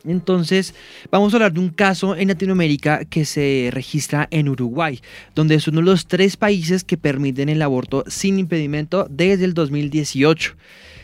Entonces, 0.05 0.75
vamos 1.11 1.33
a 1.33 1.37
hablar 1.37 1.53
de 1.53 1.59
un 1.61 1.71
caso 1.71 2.15
en 2.15 2.29
Latinoamérica 2.29 3.05
que 3.07 3.25
se 3.25 3.71
registra 3.73 4.29
en 4.31 4.49
Uruguay, 4.49 5.01
donde 5.35 5.57
es 5.57 5.67
uno 5.67 5.81
de 5.81 5.87
los 5.87 6.07
tres 6.07 6.37
países 6.37 6.85
que 6.85 6.97
permiten 6.97 7.49
el 7.49 7.61
aborto 7.63 8.05
sin 8.07 8.39
impedimento 8.39 9.07
desde 9.11 9.45
el 9.47 9.55
2018. 9.55 10.55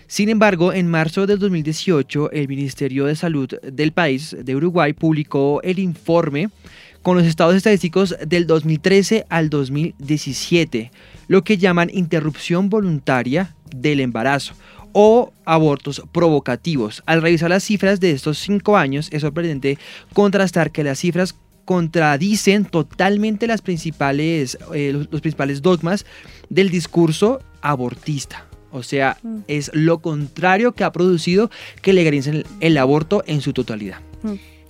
Sin 0.07 0.29
embargo, 0.29 0.73
en 0.73 0.89
marzo 0.89 1.27
del 1.27 1.39
2018, 1.41 2.31
el 2.33 2.47
Ministerio 2.47 3.07
de 3.07 3.17
Salud 3.17 3.49
del 3.63 3.93
país 3.93 4.37
de 4.39 4.55
Uruguay 4.55 4.93
publicó 4.93 5.61
el 5.63 5.79
informe 5.79 6.51
con 7.03 7.16
los 7.16 7.26
estados 7.26 7.55
estadísticos 7.55 8.16
del 8.26 8.46
2013 8.46 9.26
al 9.28 9.50
2017, 9.50 10.90
lo 11.28 11.42
que 11.44 11.59
llaman 11.59 11.90
interrupción 11.92 12.68
voluntaria 12.68 13.55
del 13.74 14.00
embarazo 14.00 14.55
o 14.92 15.32
abortos 15.44 16.03
provocativos. 16.12 17.03
Al 17.07 17.22
revisar 17.22 17.50
las 17.50 17.64
cifras 17.64 17.98
de 18.00 18.11
estos 18.12 18.38
cinco 18.38 18.76
años, 18.76 19.09
es 19.11 19.22
sorprendente 19.22 19.78
contrastar 20.12 20.70
que 20.70 20.84
las 20.84 20.98
cifras 20.98 21.34
contradicen 21.64 22.64
totalmente 22.64 23.46
las 23.46 23.62
principales, 23.62 24.59
eh, 24.74 24.90
los, 24.92 25.09
los 25.11 25.20
principales 25.20 25.62
dogmas 25.62 26.05
del 26.50 26.70
discurso 26.70 27.40
abortista. 27.62 28.46
O 28.70 28.82
sea, 28.82 29.16
Mm. 29.22 29.38
es 29.48 29.70
lo 29.74 29.98
contrario 30.00 30.72
que 30.72 30.82
ha 30.84 30.92
producido 30.92 31.50
que 31.82 31.92
legalicen 31.92 32.34
el, 32.36 32.46
el 32.61 32.78
aborto 32.78 33.22
en 33.26 33.40
su 33.40 33.53
totalidad. 33.53 33.98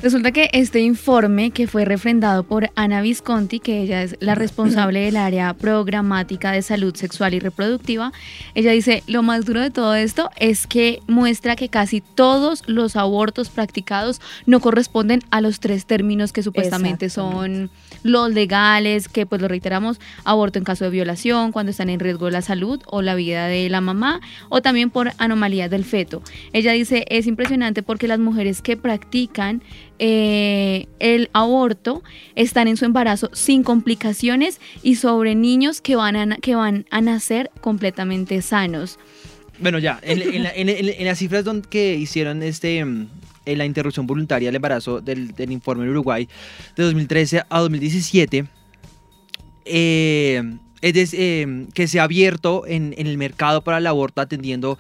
Resulta 0.03 0.33
que 0.33 0.51
este 0.53 0.81
informe 0.81 1.53
que 1.53 1.69
fue 1.69 1.85
refrendado 1.85 2.43
por 2.43 2.71
Ana 2.75 3.03
Visconti, 3.03 3.61
que 3.61 3.83
ella 3.83 4.03
es 4.03 4.17
la 4.19 4.35
responsable 4.35 4.99
del 4.99 5.17
área 5.17 5.55
programática 5.55 6.51
de 6.51 6.61
salud 6.63 6.93
sexual 6.97 7.35
y 7.35 7.39
reproductiva, 7.39 8.13
ella 8.57 8.73
dice, 8.73 9.05
lo 9.07 9.23
más 9.23 9.45
duro 9.45 9.61
de 9.61 9.71
todo 9.71 9.95
esto 9.95 10.29
es 10.37 10.67
que 10.67 10.99
muestra 11.07 11.55
que 11.55 11.69
casi 11.69 12.01
todos 12.01 12.65
los 12.67 12.97
abortos 12.97 13.49
practicados 13.49 14.21
no 14.45 14.59
corresponden 14.59 15.23
a 15.31 15.41
los 15.41 15.61
tres 15.61 15.87
términos 15.87 16.33
que 16.33 16.43
supuestamente 16.43 17.09
son 17.09 17.71
los 18.03 18.33
legales, 18.33 19.07
que 19.07 19.25
pues 19.25 19.41
lo 19.41 19.47
reiteramos, 19.47 20.01
aborto 20.25 20.59
en 20.59 20.65
caso 20.65 20.85
de 20.85 20.91
violación, 20.91 21.53
cuando 21.53 21.71
están 21.71 21.91
en 21.91 22.01
riesgo 22.01 22.29
la 22.29 22.43
salud 22.43 22.83
o 22.87 23.03
la 23.03 23.15
vida 23.15 23.47
de 23.47 23.69
la 23.69 23.81
mamá, 23.81 24.21
o 24.49 24.63
también 24.63 24.91
por 24.91 25.13
anomalías 25.19 25.71
del 25.71 25.85
feto. 25.85 26.25
Ella 26.53 26.73
dice, 26.73 27.05
es 27.09 27.29
impresionante 27.29 27.85
porque 27.85 28.09
las 28.09 28.19
mujeres 28.19 28.63
que 28.63 28.77
practican 28.77 29.63
eh, 29.99 30.87
el 30.99 31.31
aborto 31.33 32.03
están 32.35 32.69
en 32.69 32.77
su 32.77 32.85
embarazo 32.85 33.31
sin 33.33 33.63
complicaciones 33.63 34.61
y 34.83 34.97
sobre 34.97 35.35
niños 35.35 35.81
que 35.81 35.97
van 35.97 36.17
a, 36.17 36.37
que 36.37 36.55
van 36.55 36.87
a 36.91 37.01
nacer 37.01 37.51
completamente 37.61 38.43
sanos. 38.43 38.99
Bueno, 39.61 39.79
ya, 39.79 40.01
en, 40.03 40.23
en 40.23 40.43
la- 40.43 40.53
en- 40.55 40.69
en- 40.69 40.89
en 40.89 41.05
las 41.05 41.19
cifras 41.19 41.45
donde 41.45 41.69
que 41.69 41.95
hicieron 41.95 42.43
este, 42.43 42.85
mm, 42.85 43.09
en 43.45 43.59
la 43.59 43.65
interrupción 43.65 44.07
voluntaria 44.07 44.49
del 44.49 44.57
embarazo 44.57 45.01
del, 45.01 45.33
del 45.35 45.53
informe 45.53 45.85
en 45.85 45.91
Uruguay 45.91 46.29
de 46.77 46.83
2013 46.85 47.43
a 47.49 47.59
2017, 47.61 48.47
eh, 49.65 50.43
es 50.81 51.15
eh, 51.15 51.67
que 51.75 51.87
se 51.87 52.01
ha 52.01 52.05
abierto 52.05 52.65
en, 52.67 52.95
el 52.97 53.17
mercado 53.19 53.63
para 53.63 53.79
el 53.79 53.87
aborto 53.87 54.21
atendiendo 54.21 54.79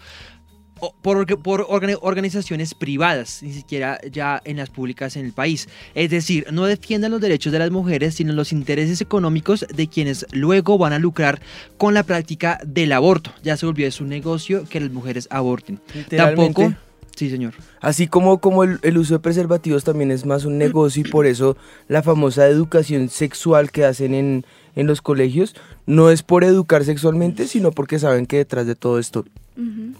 por, 0.90 1.42
por 1.42 1.66
organi- 1.68 1.98
organizaciones 2.00 2.74
privadas, 2.74 3.42
ni 3.42 3.52
siquiera 3.52 4.00
ya 4.10 4.42
en 4.44 4.56
las 4.56 4.70
públicas 4.70 5.16
en 5.16 5.26
el 5.26 5.32
país. 5.32 5.68
Es 5.94 6.10
decir, 6.10 6.46
no 6.50 6.64
defienden 6.66 7.12
los 7.12 7.20
derechos 7.20 7.52
de 7.52 7.58
las 7.60 7.70
mujeres, 7.70 8.16
sino 8.16 8.32
los 8.32 8.52
intereses 8.52 9.00
económicos 9.00 9.64
de 9.72 9.86
quienes 9.88 10.26
luego 10.32 10.78
van 10.78 10.92
a 10.92 10.98
lucrar 10.98 11.40
con 11.76 11.94
la 11.94 12.02
práctica 12.02 12.58
del 12.64 12.92
aborto. 12.92 13.32
Ya 13.42 13.56
se 13.56 13.66
volvió 13.66 13.86
es 13.86 14.00
un 14.00 14.08
negocio 14.08 14.64
que 14.68 14.80
las 14.80 14.90
mujeres 14.90 15.28
aborten. 15.30 15.80
Tampoco. 16.08 16.74
Sí, 17.16 17.28
señor. 17.30 17.52
Así 17.80 18.06
como, 18.06 18.38
como 18.38 18.64
el, 18.64 18.78
el 18.82 18.96
uso 18.98 19.14
de 19.14 19.20
preservativos 19.20 19.84
también 19.84 20.10
es 20.10 20.24
más 20.24 20.44
un 20.44 20.56
negocio 20.58 21.02
y 21.06 21.10
por 21.10 21.26
eso 21.26 21.56
la 21.88 22.02
famosa 22.02 22.46
educación 22.48 23.08
sexual 23.10 23.70
que 23.70 23.84
hacen 23.84 24.14
en, 24.14 24.44
en 24.76 24.86
los 24.86 25.02
colegios 25.02 25.54
no 25.86 26.10
es 26.10 26.22
por 26.22 26.42
educar 26.44 26.84
sexualmente, 26.84 27.46
sino 27.46 27.70
porque 27.70 27.98
saben 27.98 28.26
que 28.26 28.38
detrás 28.38 28.66
de 28.66 28.74
todo 28.74 28.98
esto 28.98 29.24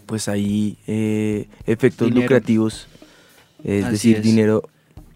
pues 0.06 0.28
hay 0.28 0.78
eh, 0.86 1.46
efectos 1.66 2.08
Dinero. 2.08 2.22
lucrativos, 2.22 2.88
es 3.62 3.84
Así 3.84 3.92
decir, 3.92 4.16
es. 4.16 4.22
dinero 4.22 4.62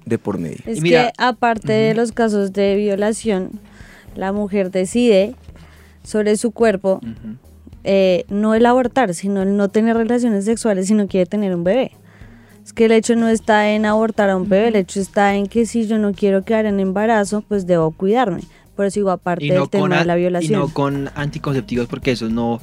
de 0.04 0.18
por 0.18 0.38
medio. 0.38 0.58
Es 0.66 0.78
Y 0.78 0.80
mira- 0.82 1.06
que 1.06 1.12
aparte 1.16 1.72
de 1.72 1.94
los 1.94 2.12
casos 2.12 2.52
de 2.52 2.76
violación, 2.76 3.50
la 4.14 4.32
mujer 4.32 4.70
decide 4.70 5.34
sobre 6.04 6.36
su 6.36 6.50
cuerpo, 6.52 7.00
eh, 7.88 8.24
no 8.28 8.54
el 8.56 8.66
abortar, 8.66 9.14
sino 9.14 9.42
el 9.42 9.56
no 9.56 9.68
tener 9.68 9.96
relaciones 9.96 10.44
sexuales 10.44 10.88
si 10.88 10.94
no 10.94 11.06
quiere 11.06 11.24
tener 11.24 11.54
un 11.54 11.62
bebé. 11.62 11.92
Es 12.64 12.72
que 12.72 12.86
el 12.86 12.92
hecho 12.92 13.14
no 13.14 13.28
está 13.28 13.70
en 13.70 13.86
abortar 13.86 14.28
a 14.28 14.36
un 14.36 14.48
bebé, 14.48 14.68
el 14.68 14.76
hecho 14.76 14.98
está 14.98 15.36
en 15.36 15.46
que 15.46 15.66
si 15.66 15.86
yo 15.86 15.96
no 15.96 16.12
quiero 16.12 16.44
quedar 16.44 16.66
en 16.66 16.80
embarazo, 16.80 17.42
pues 17.42 17.64
debo 17.64 17.92
cuidarme. 17.92 18.42
Por 18.74 18.86
eso 18.86 18.98
digo, 18.98 19.12
aparte 19.12 19.46
Y 19.46 19.50
no, 19.50 19.60
del 19.60 19.70
tema 19.70 20.00
de 20.00 20.04
la 20.04 20.18
y 20.18 20.20
violación. 20.22 20.60
no 20.60 20.68
con 20.68 21.10
anticonceptivos 21.14 21.86
porque 21.86 22.10
esos 22.10 22.32
no, 22.32 22.60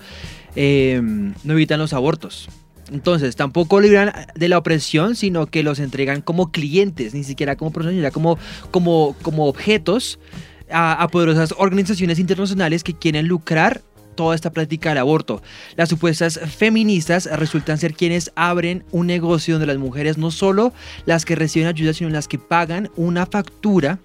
eh, 0.57 1.01
no 1.01 1.53
evitan 1.53 1.80
los 1.80 1.93
abortos. 1.93 2.49
Entonces, 2.91 3.38
tampoco 3.38 3.80
libran 3.80 4.11
de 4.36 4.49
la 4.49 4.57
opresión, 4.57 5.15
sino 5.15 5.45
que 5.47 5.63
los 5.63 5.80
entregan 5.80 6.19
como 6.21 6.51
clientes, 6.51 7.13
ni 7.13 7.24
siquiera 7.24 7.55
como 7.55 7.71
personas, 7.71 8.11
como, 8.11 8.38
como, 8.71 9.15
como 9.21 9.45
objetos 9.47 10.19
a, 10.69 11.01
a 11.01 11.07
poderosas 11.07 11.55
organizaciones 11.57 12.19
internacionales 12.19 12.84
que 12.84 12.93
quieren 12.93 13.30
lucrar 13.30 13.82
toda 14.14 14.36
esta 14.36 14.51
práctica 14.51 14.89
del 14.89 14.99
aborto. 14.99 15.41
Las 15.76 15.89
supuestas 15.89 16.39
feministas 16.57 17.30
resultan 17.32 17.78
ser 17.78 17.93
quienes 17.93 18.32
abren 18.36 18.84
un 18.91 19.07
negocio 19.07 19.55
donde 19.55 19.68
las 19.68 19.78
mujeres 19.78 20.18
no 20.18 20.32
solo 20.32 20.74
las 21.05 21.26
que 21.26 21.36
reciben 21.36 21.68
ayuda, 21.68 21.93
sino 21.93 22.09
las 22.09 22.28
que 22.28 22.39
pagan 22.39 22.89
una 22.95 23.26
factura 23.26 23.99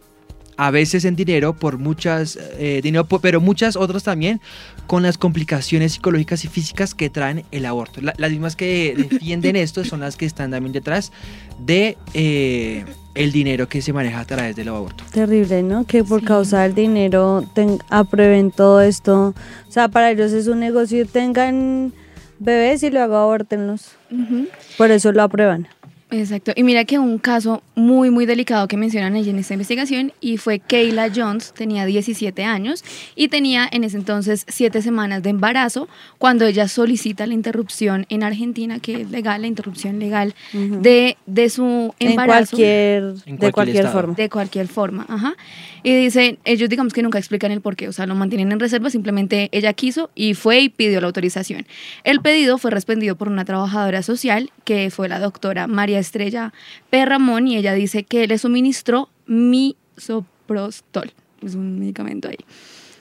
a 0.61 0.73
veces 0.73 1.05
en 1.05 1.15
dinero 1.15 1.55
por 1.55 1.79
muchas 1.79 2.37
eh, 2.59 2.81
dinero 2.83 3.07
pero 3.23 3.41
muchas 3.41 3.77
otras 3.77 4.03
también 4.03 4.41
con 4.89 5.05
las 5.05 5.17
complicaciones 5.17 5.93
psicológicas 5.93 6.45
y 6.45 6.49
físicas 6.49 6.97
que 6.97 7.09
traen 7.11 7.45
el 7.53 7.65
aborto 7.65 8.01
La- 8.01 8.13
las 8.19 8.33
mismas 8.33 8.57
que 8.57 8.93
defienden 8.97 9.55
esto 9.67 9.85
son 9.85 10.01
las 10.01 10.17
que 10.17 10.27
están 10.27 10.51
también 10.51 10.73
detrás 10.73 11.13
de 11.61 11.97
eh, 12.13 12.85
el 13.19 13.33
dinero 13.33 13.69
que 13.69 13.83
se 13.83 13.93
maneja 13.93 14.21
a 14.21 14.25
través 14.25 14.55
del 14.57 14.69
aborto 14.69 15.05
Terrible, 15.13 15.63
¿no? 15.63 15.85
Que 15.85 16.05
por 16.05 16.21
Sí. 16.21 16.27
causa 16.27 16.63
del 16.63 16.75
dinero 16.75 17.45
ten- 17.55 17.79
aprueben 17.91 18.51
todo 18.51 18.81
esto. 18.81 19.35
O 19.69 19.73
sea, 19.73 19.89
para 19.89 20.11
ellos 20.11 20.33
es 20.33 20.47
un 20.47 20.61
negocio. 20.61 21.07
Tengan 21.07 21.93
bebés 22.39 22.83
y 22.85 22.91
luego 22.91 23.17
abórtenlos. 23.17 23.93
Ujú. 24.11 24.47
Por 24.77 24.91
eso 24.91 25.11
lo 25.13 25.23
aprueban. 25.23 25.67
Exacto. 26.11 26.53
Y 26.57 26.63
mira 26.63 26.85
que 26.87 26.99
un 26.99 27.19
caso 27.19 27.63
muy, 27.75 28.11
muy 28.11 28.25
delicado 28.25 28.67
que 28.67 28.79
mencionan 28.79 29.15
allí 29.15 29.29
en 29.29 29.39
esta 29.39 29.53
investigación 29.55 30.13
y 30.23 30.39
fue 30.39 30.59
Kayla 30.59 31.11
Jones, 31.15 31.53
tenía 31.53 31.85
17 31.85 32.45
años 32.45 32.83
y 33.15 33.29
tenía 33.29 33.69
en 33.71 33.85
ese 33.85 33.99
entonces 33.99 34.47
7 34.49 34.81
semanas 34.81 35.23
de 35.23 35.31
embarazo 35.31 35.87
cuando 36.17 36.47
ella 36.47 36.67
solicita 36.67 37.27
la 37.27 37.35
interrupción 37.35 38.07
en 38.09 38.23
Argentina, 38.23 38.79
que 38.81 39.03
es 39.03 39.11
legal, 39.11 39.43
la 39.43 39.49
interrupción 39.49 39.99
legal 39.99 40.35
de, 40.55 41.19
de 41.27 41.51
su 41.51 41.95
En 41.99 42.11
embarazo. 42.11 42.53
cualquier, 42.57 43.03
En 43.03 43.13
de 43.15 43.23
cualquier 43.25 43.53
cualquier 43.53 43.77
estado. 43.85 43.93
forma. 44.01 44.15
De 44.15 44.31
cualquier 44.31 44.69
forma, 44.69 45.07
ajá. 45.09 45.35
Y 45.83 45.95
dicen, 45.95 46.39
ellos 46.45 46.69
digamos 46.69 46.93
que 46.93 47.03
nunca 47.03 47.19
explican 47.19 47.53
el 47.53 47.61
porqué, 47.61 47.87
o 47.87 47.93
sea, 47.93 48.07
lo 48.07 48.15
mantienen 48.15 48.51
en 48.51 48.59
reserva, 48.61 48.91
simplemente 48.91 49.49
ella 49.53 49.73
quiso 49.75 50.11
y 50.15 50.35
fue 50.35 50.61
y 50.61 50.69
pidió 50.71 51.01
la 51.01 51.07
autorización. 51.07 51.67
El 52.03 52.21
pedido 52.21 52.59
fue 52.59 52.71
respondido 52.71 53.15
por 53.17 53.29
una 53.29 53.45
trabajadora 53.45 54.03
social, 54.03 54.51
que 54.65 54.91
fue 54.91 55.09
la 55.09 55.21
doctora 55.21 55.67
María 55.67 55.98
Estrella 55.99 56.53
P. 56.91 57.05
Ramón, 57.05 57.49
y 57.49 57.57
ella 57.57 57.75
dice 57.75 58.05
que 58.05 58.27
le 58.27 58.39
suministró 58.39 59.11
misoprostol, 59.27 61.13
es 61.43 61.55
un 61.55 61.79
medicamento 61.79 62.29
ahí. 62.29 62.39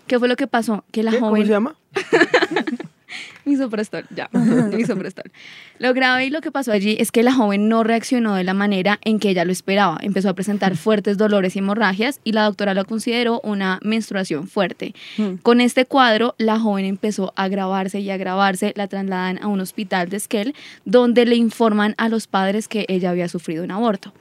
¿Qué 0.07 0.19
fue 0.19 0.27
lo 0.27 0.35
que 0.35 0.47
pasó? 0.47 0.85
Que 0.91 1.03
la 1.03 1.11
¿Qué? 1.11 1.19
¿Cómo 1.19 1.31
joven... 1.31 1.45
se 1.45 1.51
llama? 1.51 1.75
Misoprostol, 3.47 4.05
ya, 4.13 4.29
misoprostol. 4.33 5.31
Lo 5.79 5.93
grave 5.93 6.25
y 6.25 6.29
lo 6.29 6.41
que 6.41 6.51
pasó 6.51 6.71
allí 6.71 6.97
es 6.99 7.11
que 7.11 7.23
la 7.23 7.33
joven 7.33 7.69
no 7.69 7.83
reaccionó 7.83 8.35
de 8.35 8.43
la 8.43 8.53
manera 8.53 8.99
en 9.03 9.19
que 9.19 9.29
ella 9.29 9.45
lo 9.45 9.51
esperaba. 9.51 9.97
Empezó 10.01 10.29
a 10.29 10.33
presentar 10.33 10.75
fuertes 10.75 11.17
dolores 11.17 11.55
y 11.55 11.59
hemorragias 11.59 12.19
y 12.23 12.33
la 12.33 12.43
doctora 12.43 12.73
lo 12.73 12.85
consideró 12.85 13.39
una 13.43 13.79
menstruación 13.83 14.47
fuerte. 14.47 14.93
Mm. 15.17 15.35
Con 15.43 15.61
este 15.61 15.85
cuadro, 15.85 16.35
la 16.37 16.59
joven 16.59 16.85
empezó 16.85 17.33
a 17.35 17.43
agravarse 17.43 17.99
y 17.99 18.09
a 18.09 18.15
agravarse. 18.15 18.73
La 18.75 18.87
trasladan 18.87 19.39
a 19.41 19.47
un 19.47 19.61
hospital 19.61 20.09
de 20.09 20.17
Esquel, 20.17 20.55
donde 20.85 21.25
le 21.25 21.35
informan 21.35 21.95
a 21.97 22.09
los 22.09 22.27
padres 22.27 22.67
que 22.67 22.85
ella 22.89 23.11
había 23.11 23.29
sufrido 23.29 23.63
un 23.63 23.71
aborto. 23.71 24.13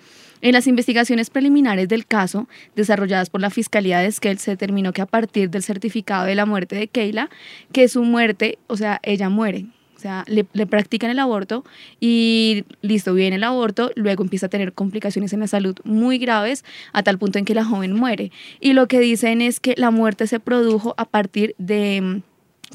En 0.47 0.53
las 0.53 0.69
investigaciones 0.69 1.29
preliminares 1.29 1.89
del 1.89 2.07
caso, 2.07 2.47
desarrolladas 2.77 3.31
por 3.31 3.41
la 3.41 3.51
Fiscalía 3.51 3.99
de 3.99 4.07
Esquel, 4.07 4.39
se 4.39 4.53
determinó 4.53 4.93
que 4.93 5.03
a 5.03 5.07
partir 5.07 5.51
del 5.51 5.65
certificado 5.65 6.25
de 6.25 6.37
la 6.37 6.47
muerte 6.47 6.77
de 6.77 6.87
Keila, 6.87 7.31
que 7.73 7.89
su 7.89 8.05
muerte, 8.05 8.61
o 8.69 8.77
sea, 8.77 9.01
ella 9.03 9.29
muere. 9.29 9.67
O 9.97 9.99
sea, 9.99 10.23
le, 10.29 10.47
le 10.53 10.67
practican 10.69 11.11
el 11.11 11.19
aborto 11.19 11.65
y 11.99 12.65
listo, 12.81 13.13
viene 13.13 13.35
el 13.35 13.43
aborto, 13.43 13.91
luego 13.97 14.23
empieza 14.23 14.47
a 14.47 14.49
tener 14.49 14.73
complicaciones 14.73 15.33
en 15.33 15.41
la 15.41 15.49
salud 15.49 15.75
muy 15.83 16.19
graves 16.19 16.65
a 16.93 17.03
tal 17.03 17.19
punto 17.19 17.41
en 17.41 17.45
que 17.45 17.57
la 17.57 17.65
joven 17.65 17.93
muere. 17.93 18.31
Y 18.61 18.73
lo 18.73 18.87
que 18.87 19.01
dicen 19.01 19.43
es 19.43 19.59
que 19.59 19.75
la 19.77 19.91
muerte 19.91 20.29
se 20.29 20.39
produjo 20.39 20.95
a 20.97 21.07
partir 21.07 21.57
de 21.59 22.23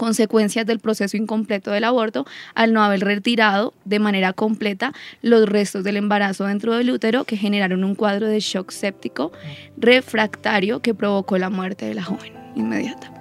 consecuencias 0.01 0.65
del 0.65 0.79
proceso 0.79 1.15
incompleto 1.15 1.69
del 1.69 1.83
aborto 1.83 2.25
al 2.55 2.73
no 2.73 2.81
haber 2.81 3.01
retirado 3.01 3.71
de 3.85 3.99
manera 3.99 4.33
completa 4.33 4.93
los 5.21 5.47
restos 5.47 5.83
del 5.83 5.95
embarazo 5.95 6.45
dentro 6.45 6.75
del 6.75 6.89
útero 6.89 7.23
que 7.23 7.37
generaron 7.37 7.83
un 7.83 7.93
cuadro 7.93 8.25
de 8.25 8.39
shock 8.39 8.71
séptico 8.71 9.31
refractario 9.77 10.79
que 10.79 10.95
provocó 10.95 11.37
la 11.37 11.51
muerte 11.51 11.85
de 11.85 11.93
la 11.93 12.01
joven 12.01 12.33
inmediata. 12.55 13.13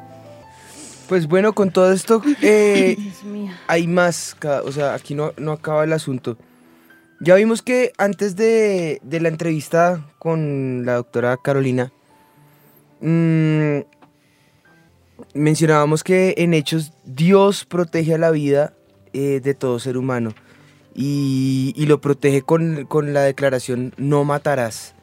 Pues 1.07 1.27
bueno, 1.27 1.53
con 1.53 1.71
todo 1.71 1.93
esto 1.93 2.23
eh, 2.41 2.97
hay 3.67 3.87
más, 3.87 4.35
o 4.65 4.73
sea, 4.73 4.95
aquí 4.95 5.15
no, 5.15 5.35
no 5.37 5.53
acaba 5.53 5.85
el 5.85 5.93
asunto. 5.93 6.39
Ya 7.21 7.35
vimos 7.35 7.61
que 7.61 7.93
antes 7.99 8.37
de, 8.37 9.01
de 9.03 9.21
la 9.21 9.29
entrevista 9.29 10.03
con 10.19 10.87
la 10.87 10.95
doctora 10.95 11.37
Carolina, 11.37 11.93
mm, 13.03 13.81
mencionábamos 15.35 16.05
que 16.05 16.35
en 16.39 16.55
Hechos 16.55 16.93
Dios 17.05 17.65
protege 17.65 18.15
a 18.15 18.19
la 18.19 18.31
vida 18.31 18.75
eh, 19.13 19.41
de 19.43 19.55
todo 19.55 19.79
ser 19.79 19.97
humano 19.97 20.35
y, 20.95 21.75
lo 21.87 22.01
protege 22.01 22.43
con, 22.43 22.85
con 22.87 23.13
la 23.13 23.23
declaración 23.23 23.95
no 23.97 24.25
matarás. 24.25 24.95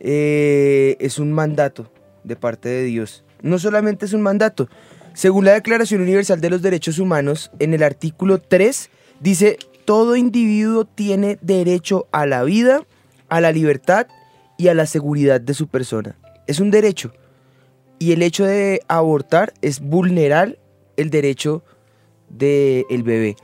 Eh, 0.00 0.96
es 1.00 1.18
un 1.18 1.32
mandato 1.32 1.90
de 2.24 2.36
parte 2.36 2.68
de 2.68 2.84
Dios. 2.84 3.24
No 3.42 3.58
solamente 3.58 4.06
es 4.06 4.12
un 4.12 4.22
mandato, 4.22 4.68
según 5.18 5.44
la 5.44 5.54
Declaración 5.54 6.02
Universal 6.02 6.40
de 6.40 6.48
los 6.48 6.62
Derechos 6.62 7.00
Humanos, 7.00 7.50
en 7.58 7.74
el 7.74 7.82
artículo 7.82 8.38
3 8.38 8.88
dice, 9.18 9.58
todo 9.84 10.14
individuo 10.14 10.84
tiene 10.84 11.38
derecho 11.42 12.06
a 12.12 12.24
la 12.24 12.44
vida, 12.44 12.84
a 13.28 13.40
la 13.40 13.50
libertad 13.50 14.06
y 14.56 14.68
a 14.68 14.74
la 14.74 14.86
seguridad 14.86 15.40
de 15.40 15.54
su 15.54 15.66
persona. 15.66 16.16
Es 16.46 16.60
un 16.60 16.70
derecho. 16.70 17.12
Y 17.98 18.12
el 18.12 18.22
hecho 18.22 18.44
de 18.44 18.80
abortar 18.88 19.52
es 19.62 19.80
vulnerar 19.80 20.58
el 20.96 21.10
derecho 21.10 21.62
del 22.28 23.02
bebé. 23.02 23.36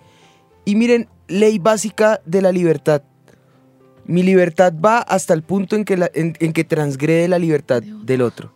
Y 0.64 0.76
miren, 0.76 1.08
ley 1.28 1.58
básica 1.58 2.20
de 2.24 2.42
la 2.42 2.52
libertad. 2.52 3.02
Mi 4.06 4.22
libertad 4.22 4.72
va 4.84 4.98
hasta 4.98 5.34
el 5.34 5.42
punto 5.42 5.76
en 5.76 5.84
que, 5.84 5.96
la- 5.96 6.10
en- 6.14 6.36
en 6.40 6.52
que 6.52 6.64
transgrede 6.64 7.26
la 7.28 7.38
libertad 7.38 7.82
del 7.82 8.20
otro. 8.22 8.52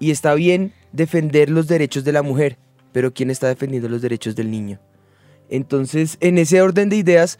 Y 0.00 0.10
está 0.10 0.34
bien 0.34 0.72
defender 0.92 1.48
los 1.50 1.68
derechos 1.68 2.04
de 2.04 2.12
la 2.12 2.22
mujer, 2.22 2.58
pero 2.92 3.12
¿quién 3.14 3.30
está 3.30 3.46
defendiendo 3.48 3.88
los 3.88 4.02
derechos 4.02 4.34
del 4.34 4.50
niño? 4.50 4.80
Entonces, 5.48 6.16
en 6.20 6.38
ese 6.38 6.60
orden 6.62 6.88
de 6.88 6.96
ideas, 6.96 7.38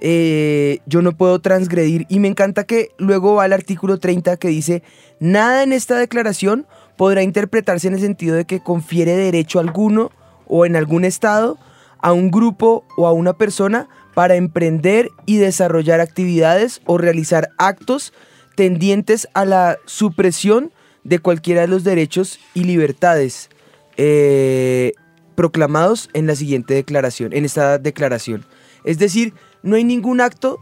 eh, 0.00 0.78
yo 0.86 1.02
no 1.02 1.12
puedo 1.16 1.40
transgredir. 1.40 2.06
Y 2.08 2.20
me 2.20 2.28
encanta 2.28 2.64
que 2.64 2.90
luego 2.98 3.34
va 3.34 3.46
el 3.46 3.52
artículo 3.52 3.98
30 3.98 4.36
que 4.36 4.48
dice, 4.48 4.82
nada 5.18 5.62
en 5.62 5.72
esta 5.72 5.96
declaración 5.96 6.66
podrá 6.96 7.22
interpretarse 7.22 7.88
en 7.88 7.94
el 7.94 8.00
sentido 8.00 8.36
de 8.36 8.44
que 8.44 8.60
confiere 8.60 9.16
derecho 9.16 9.60
alguno 9.60 10.10
o 10.46 10.66
en 10.66 10.76
algún 10.76 11.04
estado 11.04 11.58
a 11.98 12.12
un 12.12 12.30
grupo 12.30 12.84
o 12.96 13.06
a 13.06 13.12
una 13.12 13.32
persona 13.32 13.88
para 14.14 14.36
emprender 14.36 15.10
y 15.26 15.38
desarrollar 15.38 16.00
actividades 16.00 16.80
o 16.86 16.98
realizar 16.98 17.50
actos 17.58 18.12
tendientes 18.54 19.28
a 19.34 19.44
la 19.44 19.78
supresión 19.86 20.72
de 21.02 21.18
cualquiera 21.18 21.62
de 21.62 21.68
los 21.68 21.84
derechos 21.84 22.38
y 22.54 22.64
libertades 22.64 23.50
eh, 23.96 24.92
proclamados 25.34 26.08
en 26.12 26.26
la 26.26 26.36
siguiente 26.36 26.74
declaración, 26.74 27.32
en 27.32 27.44
esta 27.44 27.78
declaración. 27.78 28.44
Es 28.84 28.98
decir, 28.98 29.34
no 29.62 29.76
hay 29.76 29.84
ningún 29.84 30.20
acto 30.20 30.58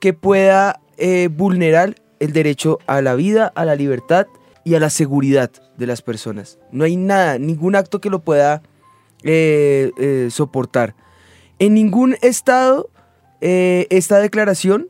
que 0.00 0.12
pueda 0.12 0.80
eh, 0.98 1.28
vulnerar 1.30 1.94
el 2.20 2.32
derecho 2.32 2.78
a 2.86 3.00
la 3.02 3.14
vida, 3.14 3.52
a 3.54 3.64
la 3.64 3.76
libertad 3.76 4.26
y 4.66 4.74
a 4.74 4.80
la 4.80 4.90
seguridad 4.90 5.52
de 5.78 5.86
las 5.86 6.02
personas. 6.02 6.58
No 6.72 6.82
hay 6.82 6.96
nada, 6.96 7.38
ningún 7.38 7.76
acto 7.76 8.00
que 8.00 8.10
lo 8.10 8.24
pueda 8.24 8.62
eh, 9.22 9.92
eh, 9.96 10.26
soportar. 10.32 10.96
En 11.60 11.72
ningún 11.72 12.16
estado 12.20 12.90
eh, 13.40 13.86
esta 13.90 14.18
declaración 14.18 14.88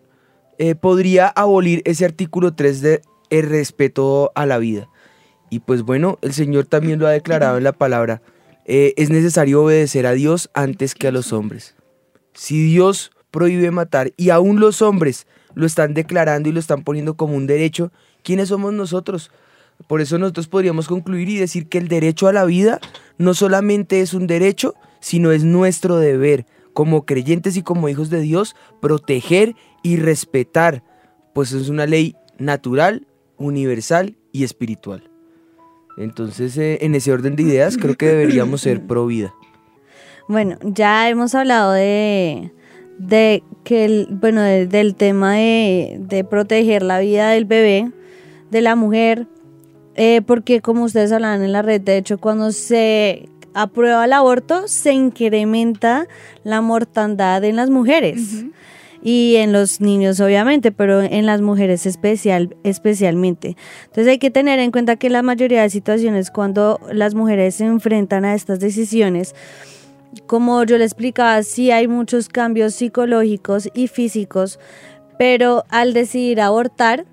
podría 0.80 1.28
abolir 1.28 1.82
ese 1.84 2.06
artículo 2.06 2.54
3 2.54 2.80
de 2.80 3.02
el 3.28 3.46
respeto 3.50 4.32
a 4.34 4.46
la 4.46 4.56
vida. 4.56 4.88
Y 5.50 5.58
pues 5.58 5.82
bueno, 5.82 6.18
el 6.22 6.32
Señor 6.32 6.64
también 6.64 6.98
lo 6.98 7.06
ha 7.06 7.10
declarado 7.10 7.58
en 7.58 7.64
la 7.64 7.74
palabra. 7.74 8.22
es 8.64 9.10
necesario 9.10 9.62
obedecer 9.62 10.06
a 10.06 10.12
Dios 10.12 10.48
antes 10.54 10.94
que 10.94 11.08
a 11.08 11.12
los 11.12 11.34
hombres. 11.34 11.74
Si 12.32 12.64
Dios 12.64 13.10
prohíbe 13.30 13.70
matar 13.70 14.14
y 14.16 14.30
aún 14.30 14.58
los 14.58 14.80
hombres 14.80 15.26
lo 15.52 15.66
están 15.66 15.92
declarando 15.92 16.48
y 16.48 16.52
lo 16.52 16.60
están 16.60 16.82
poniendo 16.82 17.18
como 17.18 17.36
un 17.36 17.46
derecho, 17.46 17.92
¿quiénes 18.22 18.48
somos 18.48 18.72
nosotros 18.72 19.30
Por 19.86 20.00
eso 20.00 20.18
nosotros 20.18 20.48
podríamos 20.48 20.88
concluir 20.88 21.28
y 21.28 21.36
decir 21.36 21.68
que 21.68 21.78
el 21.78 21.88
derecho 21.88 22.26
a 22.28 22.32
la 22.32 22.44
vida 22.44 22.80
no 23.18 23.34
solamente 23.34 24.00
es 24.00 24.14
un 24.14 24.26
derecho, 24.26 24.74
sino 25.00 25.30
es 25.32 25.44
nuestro 25.44 25.96
deber 25.98 26.46
como 26.72 27.06
creyentes 27.06 27.56
y 27.56 27.62
como 27.62 27.88
hijos 27.88 28.10
de 28.10 28.20
Dios 28.20 28.56
proteger 28.80 29.54
y 29.82 29.96
respetar, 29.96 30.82
pues 31.34 31.52
es 31.52 31.68
una 31.68 31.86
ley 31.86 32.16
natural, 32.38 33.06
universal 33.38 34.16
y 34.32 34.44
espiritual. 34.44 35.08
Entonces, 35.96 36.56
eh, 36.58 36.78
en 36.82 36.94
ese 36.94 37.12
orden 37.12 37.36
de 37.36 37.44
ideas, 37.44 37.76
creo 37.78 37.94
que 37.94 38.06
deberíamos 38.06 38.60
ser 38.60 38.86
pro 38.86 39.06
vida. 39.06 39.32
Bueno, 40.28 40.58
ya 40.62 41.08
hemos 41.08 41.34
hablado 41.34 41.72
de, 41.72 42.52
de 42.98 43.42
que 43.64 43.84
el, 43.84 44.08
bueno, 44.10 44.42
de- 44.42 44.66
del 44.66 44.94
tema 44.96 45.34
de, 45.36 45.96
de 46.00 46.24
proteger 46.24 46.82
la 46.82 46.98
vida 46.98 47.30
del 47.30 47.44
bebé, 47.46 47.90
de 48.50 48.60
la 48.60 48.74
mujer, 48.76 49.26
eh, 49.96 50.20
porque 50.22 50.60
como 50.60 50.84
ustedes 50.84 51.10
hablaban 51.10 51.42
en 51.42 51.52
la 51.52 51.62
red, 51.62 51.80
de 51.80 51.96
hecho, 51.96 52.18
cuando 52.18 52.52
se 52.52 53.28
aprueba 53.54 54.04
el 54.04 54.12
aborto, 54.12 54.68
se 54.68 54.92
incrementa 54.92 56.06
la 56.44 56.60
mortandad 56.60 57.42
en 57.42 57.56
las 57.56 57.70
mujeres. 57.70 58.44
Y 59.02 59.36
en 59.36 59.52
los 59.52 59.80
niños, 59.80 60.20
obviamente, 60.20 60.72
pero 60.72 61.00
en 61.00 61.26
las 61.26 61.40
mujeres 61.40 61.86
especial, 61.86 62.56
especialmente. 62.64 63.56
Entonces 63.84 64.08
hay 64.08 64.18
que 64.18 64.30
tener 64.30 64.58
en 64.58 64.72
cuenta 64.72 64.96
que 64.96 65.10
la 65.10 65.22
mayoría 65.22 65.62
de 65.62 65.70
situaciones 65.70 66.30
cuando 66.30 66.80
las 66.92 67.14
mujeres 67.14 67.54
se 67.54 67.66
enfrentan 67.66 68.24
a 68.24 68.34
estas 68.34 68.58
decisiones, 68.58 69.34
como 70.26 70.64
yo 70.64 70.76
le 70.76 70.84
explicaba, 70.84 71.42
sí 71.42 71.70
hay 71.70 71.88
muchos 71.88 72.28
cambios 72.28 72.74
psicológicos 72.74 73.70
y 73.74 73.86
físicos, 73.86 74.58
pero 75.18 75.64
al 75.68 75.92
decidir 75.92 76.40
abortar 76.40 77.06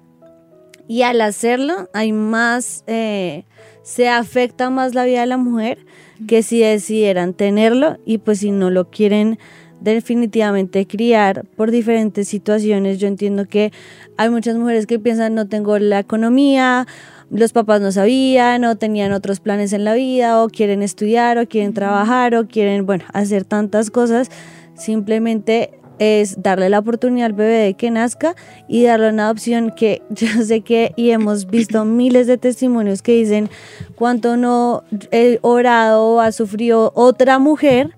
y 0.88 1.04
al 1.04 1.22
hacerlo 1.22 1.90
hay 1.94 2.12
más, 2.12 2.84
eh, 2.88 3.46
se 3.84 4.10
afecta 4.10 4.70
más 4.70 4.96
la 4.96 5.06
vida 5.06 5.22
de 5.22 5.28
la 5.28 5.38
mujer 5.38 5.80
que 6.28 6.44
si 6.44 6.60
decidieran 6.60 7.34
tenerlo 7.34 7.98
y 8.06 8.20
pues 8.20 8.40
si 8.40 8.52
no 8.52 8.70
lo 8.70 8.90
quieren 8.90 9.40
definitivamente 9.82 10.88
criar 10.88 11.46
por 11.58 11.70
diferentes 11.70 12.28
situaciones. 12.28 13.00
Yo 13.00 13.08
entiendo 13.08 13.48
que 13.48 13.72
hay 14.18 14.30
muchas 14.30 14.56
mujeres 14.56 14.86
que 14.86 15.00
piensan 15.00 15.36
no 15.36 15.48
tengo 15.48 15.78
la 15.78 16.00
economía, 16.00 16.88
los 17.30 17.52
papás 17.52 17.82
no 17.82 17.92
sabían 17.92 18.64
o 18.64 18.78
tenían 18.78 19.12
otros 19.12 19.40
planes 19.40 19.74
en 19.74 19.84
la 19.84 19.94
vida 19.94 20.42
o 20.42 20.48
quieren 20.48 20.82
estudiar 20.84 21.38
o 21.38 21.48
quieren 21.48 21.74
trabajar 21.74 22.36
o 22.36 22.48
quieren, 22.48 22.86
bueno, 22.86 23.04
hacer 23.14 23.44
tantas 23.44 23.90
cosas. 23.90 24.30
Simplemente 24.76 25.72
es 26.04 26.42
darle 26.42 26.70
la 26.70 26.80
oportunidad 26.80 27.28
al 27.28 27.34
bebé 27.34 27.58
de 27.58 27.74
que 27.76 27.92
nazca 27.92 28.36
y 28.68 28.84
darle 28.84 29.10
una 29.10 29.26
adopción 29.26 29.72
que 29.72 30.02
yo 30.10 30.28
sé 30.44 30.62
que 30.62 30.94
y 30.96 31.12
hemos 31.12 31.48
visto 31.48 31.86
miles 31.86 32.28
de 32.28 32.38
testimonios 32.38 33.02
que 33.02 33.14
dicen 33.14 33.50
cuánto 33.96 34.38
no 34.38 34.84
he 35.12 35.40
orado 35.42 36.04
o 36.04 36.20
ha 36.20 36.32
sufrido 36.32 36.92
otra 36.96 37.40
mujer 37.40 37.92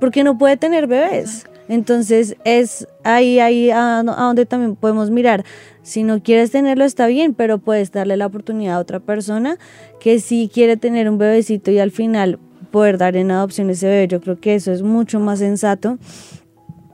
porque 0.00 0.24
no 0.24 0.38
puede 0.38 0.56
tener 0.56 0.86
bebés. 0.86 1.46
Entonces 1.68 2.36
es 2.44 2.86
ahí, 3.04 3.38
ahí 3.38 3.70
a, 3.70 4.00
a 4.00 4.02
donde 4.02 4.46
también 4.46 4.76
podemos 4.76 5.10
mirar. 5.10 5.44
Si 5.82 6.02
no 6.02 6.22
quieres 6.22 6.50
tenerlo 6.50 6.84
está 6.84 7.06
bien, 7.06 7.34
pero 7.34 7.58
puedes 7.58 7.92
darle 7.92 8.16
la 8.16 8.26
oportunidad 8.26 8.76
a 8.76 8.80
otra 8.80 9.00
persona 9.00 9.58
que 10.00 10.20
sí 10.20 10.50
quiere 10.52 10.76
tener 10.76 11.08
un 11.08 11.18
bebecito 11.18 11.70
y 11.70 11.78
al 11.78 11.90
final 11.90 12.38
poder 12.72 12.98
dar 12.98 13.16
en 13.16 13.30
adopción 13.30 13.70
ese 13.70 13.86
bebé. 13.86 14.08
Yo 14.08 14.20
creo 14.20 14.40
que 14.40 14.56
eso 14.56 14.72
es 14.72 14.82
mucho 14.82 15.20
más 15.20 15.38
sensato. 15.38 15.98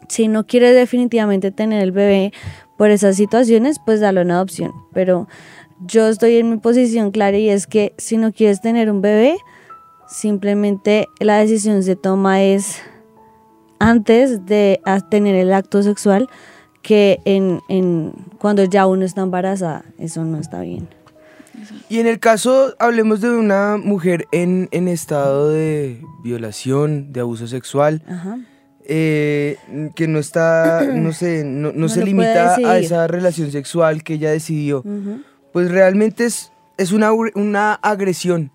Si 0.08 0.28
no 0.28 0.46
quieres 0.46 0.74
definitivamente 0.74 1.50
tener 1.50 1.82
el 1.82 1.92
bebé 1.92 2.32
por 2.76 2.90
esas 2.90 3.16
situaciones, 3.16 3.78
pues 3.84 4.00
dalo 4.00 4.20
en 4.20 4.30
adopción. 4.30 4.72
Pero 4.92 5.28
yo 5.86 6.08
estoy 6.08 6.36
en 6.36 6.50
mi 6.50 6.56
posición 6.58 7.10
clara 7.10 7.36
y 7.38 7.48
es 7.48 7.66
que 7.66 7.92
si 7.98 8.16
no 8.16 8.32
quieres 8.32 8.60
tener 8.60 8.90
un 8.90 9.00
bebé, 9.00 9.36
simplemente 10.08 11.08
la 11.20 11.38
decisión 11.38 11.82
se 11.82 11.96
toma 11.96 12.42
es 12.42 12.80
antes 13.78 14.46
de 14.46 14.80
tener 15.10 15.34
el 15.34 15.52
acto 15.52 15.82
sexual 15.82 16.28
que 16.82 17.20
en, 17.24 17.60
en 17.68 18.12
cuando 18.38 18.64
ya 18.64 18.86
uno 18.86 19.04
está 19.04 19.22
embarazada. 19.22 19.84
Eso 19.98 20.24
no 20.24 20.38
está 20.38 20.60
bien. 20.62 20.88
Y 21.88 21.98
en 21.98 22.06
el 22.06 22.20
caso, 22.20 22.74
hablemos 22.78 23.20
de 23.20 23.30
una 23.30 23.76
mujer 23.76 24.26
en, 24.32 24.68
en 24.70 24.88
estado 24.88 25.50
de 25.50 26.00
violación, 26.22 27.12
de 27.12 27.20
abuso 27.20 27.46
sexual, 27.46 28.02
Ajá. 28.08 28.38
Eh, 28.88 29.58
que 29.94 30.08
no 30.08 30.18
está, 30.18 30.82
no 30.94 31.12
sé, 31.12 31.44
no, 31.44 31.72
no 31.72 31.80
No 31.80 31.88
se 31.88 32.04
limita 32.04 32.56
a 32.56 32.78
esa 32.78 33.06
relación 33.06 33.52
sexual 33.52 34.02
que 34.02 34.14
ella 34.14 34.30
decidió, 34.30 34.82
pues 35.52 35.70
realmente 35.70 36.24
es, 36.24 36.52
es 36.78 36.92
una, 36.92 37.12
una 37.12 37.74
agresión 37.74 38.50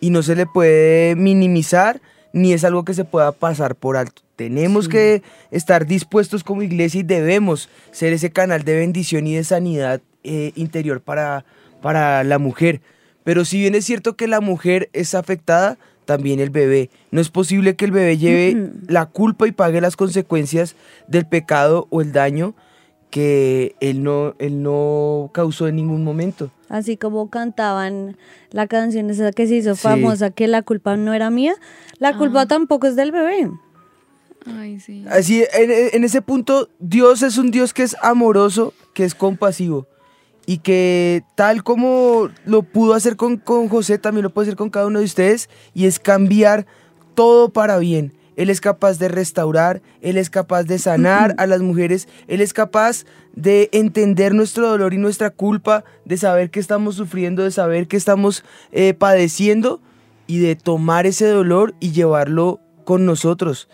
y 0.00 0.10
no 0.10 0.22
se 0.22 0.36
le 0.36 0.46
puede 0.46 1.14
minimizar 1.16 2.00
ni 2.32 2.52
es 2.52 2.64
algo 2.64 2.84
que 2.84 2.94
se 2.94 3.04
pueda 3.04 3.32
pasar 3.32 3.76
por 3.76 3.96
alto. 3.96 4.22
Tenemos 4.36 4.88
que 4.88 5.22
estar 5.50 5.86
dispuestos 5.86 6.44
como 6.44 6.62
iglesia 6.62 7.00
y 7.00 7.04
debemos 7.04 7.70
ser 7.92 8.12
ese 8.12 8.30
canal 8.30 8.64
de 8.64 8.76
bendición 8.76 9.26
y 9.26 9.36
de 9.36 9.44
sanidad 9.44 10.02
eh, 10.22 10.52
interior 10.56 11.00
para, 11.00 11.46
para 11.80 12.22
la 12.24 12.38
mujer. 12.38 12.82
Pero 13.24 13.46
si 13.46 13.58
bien 13.60 13.74
es 13.74 13.86
cierto 13.86 14.16
que 14.16 14.28
la 14.28 14.42
mujer 14.42 14.90
es 14.92 15.14
afectada, 15.14 15.78
también 16.06 16.40
el 16.40 16.50
bebé. 16.50 16.88
No 17.10 17.20
es 17.20 17.28
posible 17.28 17.76
que 17.76 17.84
el 17.84 17.90
bebé 17.90 18.16
lleve 18.16 18.70
la 18.88 19.06
culpa 19.06 19.46
y 19.46 19.52
pague 19.52 19.80
las 19.82 19.96
consecuencias 19.96 20.74
del 21.08 21.26
pecado 21.26 21.86
o 21.90 22.00
el 22.00 22.12
daño 22.12 22.54
que 23.10 23.76
él 23.80 24.02
no, 24.02 24.34
él 24.38 24.62
no 24.62 25.30
causó 25.32 25.68
en 25.68 25.76
ningún 25.76 26.02
momento. 26.04 26.50
Así 26.68 26.96
como 26.96 27.30
cantaban 27.30 28.16
la 28.50 28.66
canción 28.66 29.08
esa 29.10 29.32
que 29.32 29.46
se 29.46 29.56
hizo 29.56 29.74
Sí. 29.74 29.82
famosa, 29.82 30.30
que 30.30 30.46
la 30.48 30.62
culpa 30.62 30.96
no 30.96 31.14
era 31.14 31.30
mía, 31.30 31.54
la 31.98 32.16
culpa 32.16 32.46
tampoco 32.46 32.86
es 32.86 32.96
del 32.96 33.12
bebé. 33.12 33.50
Ay, 34.46 34.78
sí. 34.80 35.04
Así, 35.08 35.44
en, 35.54 35.70
en 35.92 36.04
ese 36.04 36.22
punto, 36.22 36.68
Dios 36.78 37.22
es 37.22 37.36
un 37.38 37.50
Dios 37.50 37.72
que 37.74 37.82
es 37.82 37.96
amoroso, 38.02 38.74
que 38.94 39.04
es 39.04 39.14
compasivo. 39.14 39.86
Y 40.46 40.58
que 40.58 41.24
tal 41.34 41.64
como 41.64 42.30
lo 42.44 42.62
pudo 42.62 42.94
hacer 42.94 43.16
con, 43.16 43.36
con 43.36 43.68
José, 43.68 43.98
también 43.98 44.22
lo 44.22 44.30
puede 44.30 44.46
hacer 44.46 44.56
con 44.56 44.70
cada 44.70 44.86
uno 44.86 45.00
de 45.00 45.04
ustedes. 45.04 45.50
Y 45.74 45.86
es 45.86 45.98
cambiar 45.98 46.66
todo 47.14 47.48
para 47.50 47.78
bien. 47.78 48.12
Él 48.36 48.50
es 48.50 48.60
capaz 48.60 48.98
de 48.98 49.08
restaurar, 49.08 49.80
Él 50.02 50.18
es 50.18 50.28
capaz 50.30 50.64
de 50.64 50.78
sanar 50.78 51.34
a 51.38 51.46
las 51.46 51.60
mujeres, 51.60 52.06
Él 52.28 52.42
es 52.42 52.52
capaz 52.52 53.04
de 53.34 53.70
entender 53.72 54.34
nuestro 54.34 54.68
dolor 54.68 54.92
y 54.92 54.98
nuestra 54.98 55.30
culpa, 55.30 55.84
de 56.04 56.18
saber 56.18 56.50
que 56.50 56.60
estamos 56.60 56.94
sufriendo, 56.96 57.42
de 57.42 57.50
saber 57.50 57.88
que 57.88 57.96
estamos 57.96 58.44
eh, 58.72 58.92
padeciendo 58.92 59.80
y 60.26 60.38
de 60.38 60.54
tomar 60.54 61.06
ese 61.06 61.26
dolor 61.26 61.74
y 61.80 61.92
llevarlo 61.92 62.60
con 62.84 63.06
nosotros. 63.06 63.68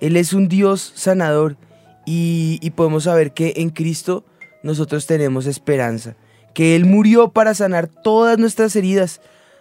Él 0.00 0.16
es 0.16 0.32
un 0.32 0.48
Dios 0.48 0.92
sanador 0.96 1.56
y, 2.04 2.58
y 2.60 2.70
podemos 2.70 3.04
saber 3.04 3.32
que 3.32 3.54
en 3.56 3.70
Cristo 3.70 4.24
nosotros 4.62 5.06
tenemos 5.06 5.46
esperanza, 5.46 6.16
que 6.54 6.76
Él 6.76 6.84
murió 6.84 7.30
para 7.30 7.54
sanar 7.54 7.88
todas 7.88 8.38
nuestras 8.38 8.74
heridas. 8.76 9.20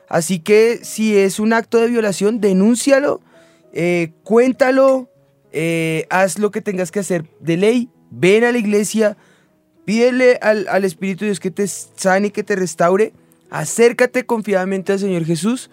Así 0.10 0.39
que 0.39 0.80
si 0.84 1.18
es 1.18 1.39
un 1.39 1.54
acto 1.54 1.78
de 1.78 1.88
violación, 1.88 2.39
denúncialo, 2.39 3.22
eh, 3.74 4.12
cuéntalo, 4.24 5.10
eh, 5.52 6.08
haz 6.10 6.39
lo 6.39 6.52
que 6.52 6.62
tengas 6.62 6.91
que 6.91 7.00
hacer 7.00 7.26
de 7.39 7.58
ley, 7.58 7.89
ven 8.10 8.43
a 8.43 8.52
la 8.52 8.58
iglesia, 8.58 9.18
pídele 9.86 10.39
al, 10.41 10.68
al 10.70 10.86
Espíritu 10.86 11.22
de 11.22 11.28
Dios 11.28 11.39
que 11.39 11.52
te 11.52 11.68
sane 11.68 12.28
y 12.28 12.32
que 12.32 12.43
te 12.43 12.56
restaure, 12.56 13.14
acércate 13.50 14.26
confiadamente 14.26 14.93
al 14.93 15.00
Señor 15.00 15.26
Jesús 15.26 15.70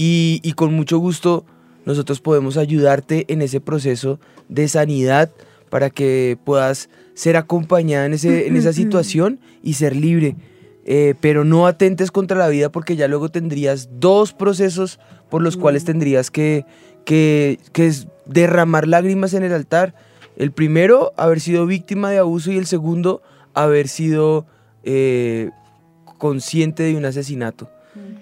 y 0.00 0.52
con 0.54 0.74
mucho 0.74 0.98
gusto 0.98 1.44
nosotros 1.88 2.20
podemos 2.20 2.58
ayudarte 2.58 3.24
en 3.28 3.40
ese 3.40 3.60
proceso 3.60 4.20
de 4.50 4.68
sanidad 4.68 5.30
para 5.70 5.90
que 5.90 6.38
puedas 6.44 6.88
ser 7.14 7.36
acompañada 7.36 8.06
en, 8.06 8.14
ese, 8.14 8.46
en 8.46 8.56
esa 8.56 8.72
situación 8.72 9.40
y 9.62 9.74
ser 9.74 9.96
libre. 9.96 10.36
Eh, 10.84 11.14
pero 11.20 11.44
no 11.44 11.66
atentes 11.66 12.10
contra 12.10 12.38
la 12.38 12.48
vida 12.48 12.72
porque 12.72 12.96
ya 12.96 13.08
luego 13.08 13.28
tendrías 13.28 13.90
dos 13.92 14.32
procesos 14.32 14.98
por 15.28 15.42
los 15.42 15.58
cuales 15.58 15.84
tendrías 15.84 16.30
que, 16.30 16.64
que, 17.04 17.58
que 17.72 17.86
es 17.86 18.08
derramar 18.24 18.88
lágrimas 18.88 19.34
en 19.34 19.42
el 19.42 19.52
altar. 19.52 19.94
El 20.36 20.52
primero, 20.52 21.12
haber 21.16 21.40
sido 21.40 21.66
víctima 21.66 22.10
de 22.10 22.18
abuso 22.18 22.52
y 22.52 22.56
el 22.56 22.66
segundo, 22.66 23.20
haber 23.52 23.88
sido 23.88 24.46
eh, 24.84 25.50
consciente 26.18 26.84
de 26.84 26.96
un 26.96 27.04
asesinato. 27.04 27.70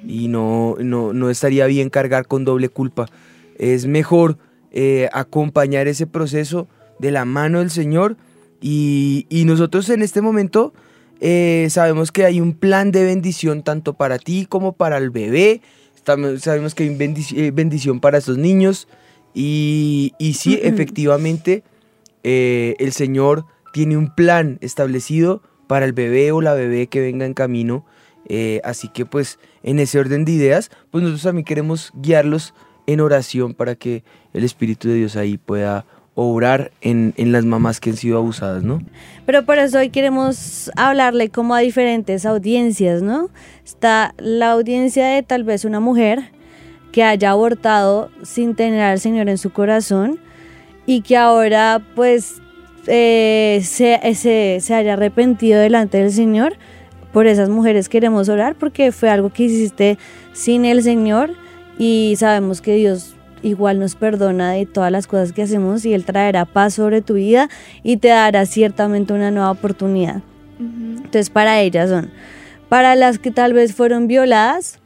Y 0.07 0.29
no, 0.29 0.77
no, 0.79 1.13
no 1.13 1.31
estaría 1.31 1.67
bien 1.67 1.91
cargar 1.91 2.27
con 2.27 2.45
doble 2.45 2.69
culpa. 2.69 3.07
Es 3.59 3.87
mejor 3.87 4.39
eh, 4.73 5.09
acompañar 5.13 5.89
ese 5.89 6.07
proceso 6.07 6.69
de 6.99 7.11
la 7.11 7.25
mano 7.25 7.59
del 7.61 7.71
Señor 7.71 8.17
y, 8.61 9.27
y 9.29 9.45
nosotros 9.45 9.89
en 9.91 10.03
este 10.03 10.21
momento 10.21 10.73
eh, 11.21 11.69
sabemos 11.71 12.13
que 12.13 12.25
hay 12.25 12.41
un 12.41 12.55
plan 12.55 12.93
de 12.93 13.05
bendición 13.05 13.63
tanto 13.63 13.95
para 13.95 14.19
ti 14.19 14.47
como 14.49 14.73
para 14.73 14.99
el 14.99 15.11
bebé. 15.11 15.61
Sabemos 16.05 16.75
que 16.75 16.85
hay 16.85 16.97
bendici- 16.97 17.37
eh, 17.37 17.51
bendición 17.51 18.01
para 18.01 18.19
estos 18.19 18.39
niños 18.39 18.87
y, 19.35 20.13
y 20.19 20.35
sí, 20.35 20.59
efectivamente, 20.63 21.65
eh, 22.23 22.77
el 22.79 22.93
Señor 22.93 23.45
tiene 23.73 23.97
un 23.97 24.15
plan 24.15 24.59
establecido 24.61 25.43
para 25.67 25.85
el 25.85 25.93
bebé 25.93 26.33
o 26.33 26.41
la 26.41 26.55
bebé 26.55 26.87
que 26.87 27.01
venga 27.01 27.27
en 27.27 27.35
camino. 27.35 27.85
Eh, 28.29 28.61
así 28.65 28.89
que 28.89 29.05
pues 29.05 29.39
en 29.63 29.79
ese 29.79 29.99
orden 29.99 30.25
de 30.25 30.33
ideas, 30.33 30.71
pues 30.91 31.03
nosotros 31.03 31.25
también 31.25 31.45
queremos 31.45 31.93
guiarlos 31.95 32.55
en 32.87 33.01
oración 33.01 33.55
para 33.55 33.75
que 33.75 34.05
el 34.33 34.45
Espíritu 34.45 34.89
de 34.89 34.95
Dios 34.95 35.17
ahí 35.17 35.39
pueda 35.39 35.85
obrar 36.17 36.73
en, 36.81 37.13
en, 37.19 37.31
las 37.31 37.45
mamás 37.45 37.79
que 37.79 37.91
han 37.91 37.97
sido 37.97 38.17
abusadas, 38.17 38.65
¿no? 38.65 38.81
Pero 39.27 39.45
por 39.45 39.59
eso 39.59 39.79
hoy 39.79 39.91
queremos 39.91 40.73
hablarle 40.75 41.29
como 41.29 41.55
a 41.55 41.61
diferentes 41.61 42.25
audiencias, 42.25 43.03
¿no? 43.03 43.29
Está 43.65 44.15
la 44.17 44.53
audiencia 44.53 45.07
de 45.07 45.23
tal 45.23 45.45
vez 45.45 45.67
una 45.67 45.79
mujer 45.79 46.31
que 46.91 47.03
haya 47.03 47.33
abortado 47.33 48.11
sin 48.23 48.55
tener 48.55 48.81
al 48.81 48.99
Señor 48.99 49.29
en 49.29 49.37
su 49.37 49.53
corazón 49.53 50.19
y 50.87 51.03
que 51.03 51.19
ahora 51.19 51.83
pues 51.95 52.41
eh, 52.87 53.61
se, 53.63 54.01
se, 54.15 54.59
se 54.63 54.75
haya 54.75 54.95
arrepentido 54.95 55.61
delante 55.61 55.99
del 55.99 56.13
Señor. 56.13 56.57
Por 57.13 57.27
esas 57.27 57.51
mujeres 57.51 57.91
queremos 57.91 58.31
orar 58.31 58.55
porque 58.55 58.91
fue 58.91 59.11
algo 59.11 59.29
que 59.31 59.45
hiciste 59.45 59.99
sin 60.33 60.65
el 60.65 60.83
Señor 60.83 61.35
y 61.79 62.15
sabemos 62.17 62.63
que 62.63 62.75
Dios 62.77 63.16
igual 63.43 63.79
nos 63.79 63.95
perdona 63.95 64.53
de 64.53 64.67
todas 64.67 64.91
las 64.91 65.07
cosas 65.07 65.33
que 65.33 65.43
hacemos 65.43 65.85
y 65.85 65.95
Él 65.95 66.05
traerá 66.05 66.45
paz 66.45 66.75
sobre 66.75 67.03
tu 67.03 67.15
vida 67.15 67.49
y 67.83 67.99
te 67.99 68.09
dará 68.09 68.47
ciertamente 68.47 69.13
una 69.13 69.31
nueva 69.31 69.51
oportunidad. 69.51 70.23
Entonces 70.59 71.31
para 71.31 71.61
ellas 71.61 71.91
son, 71.91 72.11
para 72.69 72.95
las 72.97 73.19
que 73.19 73.31
tal 73.31 73.53
vez 73.53 73.75
fueron 73.75 74.09
violadas 74.09 74.79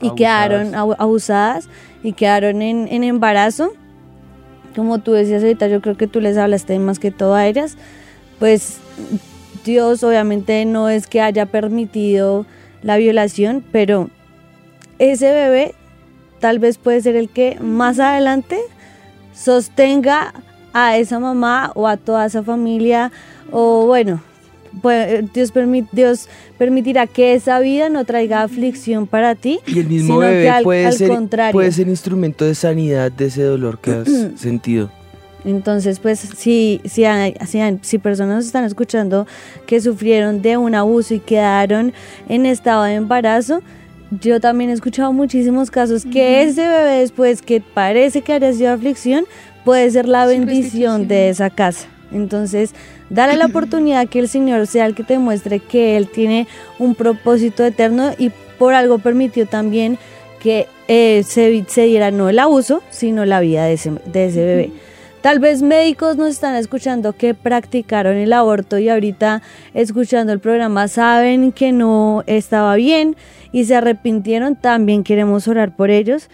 y 0.00 0.14
quedaron 0.14 0.74
abusadas 0.74 1.68
y 2.02 2.12
quedaron 2.12 2.62
en, 2.62 2.88
en, 2.88 3.04
embarazo, 3.04 3.72
como 4.74 4.98
tú 5.00 5.12
decías 5.12 5.42
ahorita, 5.42 5.68
yo 5.68 5.80
creo 5.80 5.96
que 5.96 6.06
tú 6.06 6.20
les 6.20 6.36
hablaste 6.36 6.78
más 6.78 6.98
que 6.98 7.10
todo 7.10 7.34
a 7.34 7.46
ellas, 7.46 7.76
pues 8.38 8.78
Dios 9.64 10.02
obviamente 10.02 10.64
no 10.64 10.88
es 10.88 11.06
que 11.06 11.20
haya 11.20 11.46
permitido 11.46 12.46
la 12.82 12.96
violación, 12.96 13.64
pero 13.72 14.08
ese 14.98 15.32
bebé 15.32 15.74
tal 16.40 16.58
vez 16.58 16.78
puede 16.78 17.00
ser 17.00 17.16
el 17.16 17.28
que 17.28 17.58
más 17.60 17.98
adelante 17.98 18.58
sostenga 19.34 20.34
a 20.72 20.96
esa 20.96 21.18
mamá 21.18 21.72
o 21.74 21.86
a 21.86 21.96
toda 21.96 22.26
esa 22.26 22.42
familia 22.42 23.10
o 23.50 23.86
bueno, 23.86 24.20
Dios, 25.32 25.52
Dios 25.92 26.28
permitirá 26.58 27.06
que 27.06 27.34
esa 27.34 27.58
vida 27.60 27.88
no 27.88 28.04
traiga 28.04 28.42
aflicción 28.42 29.06
para 29.06 29.34
ti. 29.34 29.60
Y 29.66 29.78
el 29.78 29.86
mismo 29.86 30.18
bebé 30.18 30.52
puede, 30.62 30.92
ser, 30.92 31.52
puede 31.52 31.72
ser 31.72 31.88
instrumento 31.88 32.44
de 32.44 32.54
sanidad 32.54 33.10
de 33.10 33.26
ese 33.26 33.42
dolor 33.42 33.78
que 33.80 33.92
has 33.92 34.08
sentido. 34.36 34.90
Entonces, 35.44 36.00
pues 36.00 36.18
si, 36.18 36.80
si, 36.84 37.04
si, 37.46 37.60
si 37.82 37.98
personas 37.98 38.44
están 38.44 38.64
escuchando 38.64 39.26
que 39.66 39.80
sufrieron 39.80 40.42
de 40.42 40.56
un 40.56 40.74
abuso 40.74 41.14
y 41.14 41.20
quedaron 41.20 41.92
en 42.28 42.44
estado 42.44 42.82
de 42.84 42.94
embarazo, 42.94 43.62
yo 44.10 44.40
también 44.40 44.70
he 44.70 44.72
escuchado 44.72 45.12
muchísimos 45.12 45.70
casos 45.70 46.04
que 46.04 46.42
ese 46.42 46.66
bebé 46.66 47.00
después 47.00 47.42
que 47.42 47.60
parece 47.60 48.22
que 48.22 48.32
haya 48.32 48.52
sido 48.52 48.72
aflicción, 48.72 49.26
puede 49.64 49.90
ser 49.90 50.08
la 50.08 50.26
bendición 50.26 51.08
de 51.08 51.28
esa 51.28 51.50
casa. 51.50 51.88
Entonces, 52.10 52.72
dale 53.10 53.36
la 53.36 53.46
oportunidad 53.48 54.08
que 54.08 54.18
el 54.20 54.28
Señor 54.28 54.66
sea 54.66 54.86
el 54.86 54.94
que 54.94 55.04
te 55.04 55.18
muestre 55.18 55.60
que 55.60 55.96
Él 55.96 56.08
tiene 56.08 56.46
un 56.78 56.94
propósito 56.94 57.64
eterno 57.64 58.12
y 58.18 58.30
por 58.58 58.74
algo 58.74 58.98
permitió 58.98 59.46
también 59.46 59.98
que 60.40 60.66
eh, 60.88 61.22
se, 61.26 61.64
se, 61.68 61.82
diera 61.82 62.10
no 62.10 62.28
el 62.28 62.38
abuso, 62.38 62.82
sino 62.90 63.24
la 63.24 63.40
vida 63.40 63.64
de 63.64 63.74
ese, 63.74 63.92
de 64.06 64.26
ese 64.26 64.44
bebé. 64.44 64.70
Tal 65.20 65.40
vez 65.40 65.62
médicos 65.62 66.16
nos 66.16 66.28
están 66.28 66.54
escuchando 66.54 67.12
que 67.12 67.34
practicaron 67.34 68.16
el 68.16 68.32
aborto 68.32 68.78
y 68.78 68.88
ahorita 68.88 69.42
escuchando 69.74 70.32
el 70.32 70.38
programa 70.38 70.86
saben 70.86 71.50
que 71.50 71.72
no 71.72 72.22
estaba 72.26 72.76
bien 72.76 73.16
y 73.50 73.64
se 73.64 73.74
arrepintieron. 73.74 74.54
También 74.54 75.02
queremos 75.02 75.48
orar 75.48 75.74
por 75.74 75.90
ellos 75.90 76.30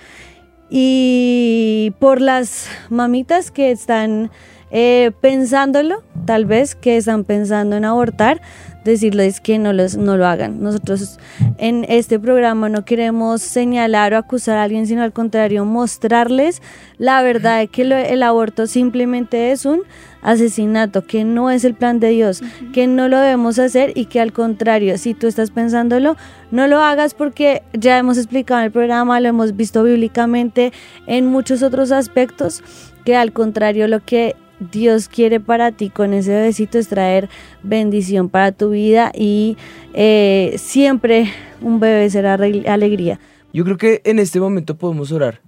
y 0.69 1.95
por 1.99 2.21
las 2.21 2.69
mamitas 2.91 3.51
que 3.51 3.71
están 3.71 4.31
eh, 4.71 5.13
pensándolo, 5.21 6.03
tal 6.27 6.45
vez 6.45 6.75
que 6.75 6.99
están 6.99 7.25
pensando 7.25 7.77
en 7.77 7.87
abortar 7.87 8.43
decirles 8.85 9.41
que 9.41 9.59
no, 9.59 9.73
los, 9.73 9.97
no 9.97 10.17
lo 10.17 10.27
hagan. 10.27 10.63
Nosotros 10.63 11.19
en 11.59 11.85
este 11.89 12.19
programa 12.19 12.69
no 12.69 12.85
queremos 12.85 13.43
señalar 13.43 14.15
o 14.15 14.19
acusar 14.19 14.59
a 14.59 14.63
alguien, 14.65 14.87
sino 14.87 15.03
al 15.03 15.13
contrario, 15.13 15.65
mostrarles 15.65 16.63
la 16.99 17.23
verdad 17.23 17.59
de 17.59 17.69
que 17.69 17.83
el 17.83 18.23
aborto 18.23 18.67
simplemente 18.67 19.51
es 19.51 19.65
un 19.65 19.83
asesinato, 20.23 21.07
que 21.07 21.25
no 21.25 21.51
es 21.51 21.65
el 21.65 21.75
plan 21.75 22.01
de 22.01 22.09
Dios, 22.09 22.43
que 22.73 22.87
no 22.87 23.09
lo 23.09 23.19
debemos 23.19 23.59
hacer 23.59 23.93
y 23.95 24.07
que 24.07 24.21
al 24.21 24.33
contrario, 24.33 24.97
si 24.99 25.15
tú 25.15 25.27
estás 25.27 25.51
pensándolo, 25.51 26.17
no 26.51 26.67
lo 26.67 26.81
hagas 26.81 27.15
porque 27.15 27.63
ya 27.75 27.99
hemos 27.99 28.17
explicado 28.17 28.61
en 28.61 28.67
el 28.67 28.73
programa, 28.73 29.21
lo 29.21 29.29
hemos 29.29 29.55
visto 29.55 29.83
bíblicamente 29.83 30.73
en 31.07 31.27
muchos 31.27 31.63
otros 31.63 31.93
aspectos, 31.93 32.63
que 33.05 33.17
al 33.17 33.33
contrario 33.33 33.87
lo 33.87 34.01
que 34.01 34.35
Dios 34.59 35.09
quiere 35.09 35.41
para 35.41 35.73
ti 35.73 35.91
con 35.91 36.15
ese 36.15 36.31
bebecito 36.31 36.79
es 36.79 36.89
traer 36.89 37.29
bendición 37.63 38.29
para 38.29 38.53
tu 38.53 38.71
vida 38.71 39.11
y 39.15 39.57
eh, 39.95 40.55
siempre 40.59 41.29
un 41.61 41.81
bebé 41.81 42.09
será 42.11 42.35
alegría. 42.35 43.19
Yo 43.53 43.65
creo 43.65 43.77
que 43.77 44.01
en 44.05 44.19
este 44.19 44.41
momento 44.41 44.77
podemos 44.77 45.13
orar 45.13 45.41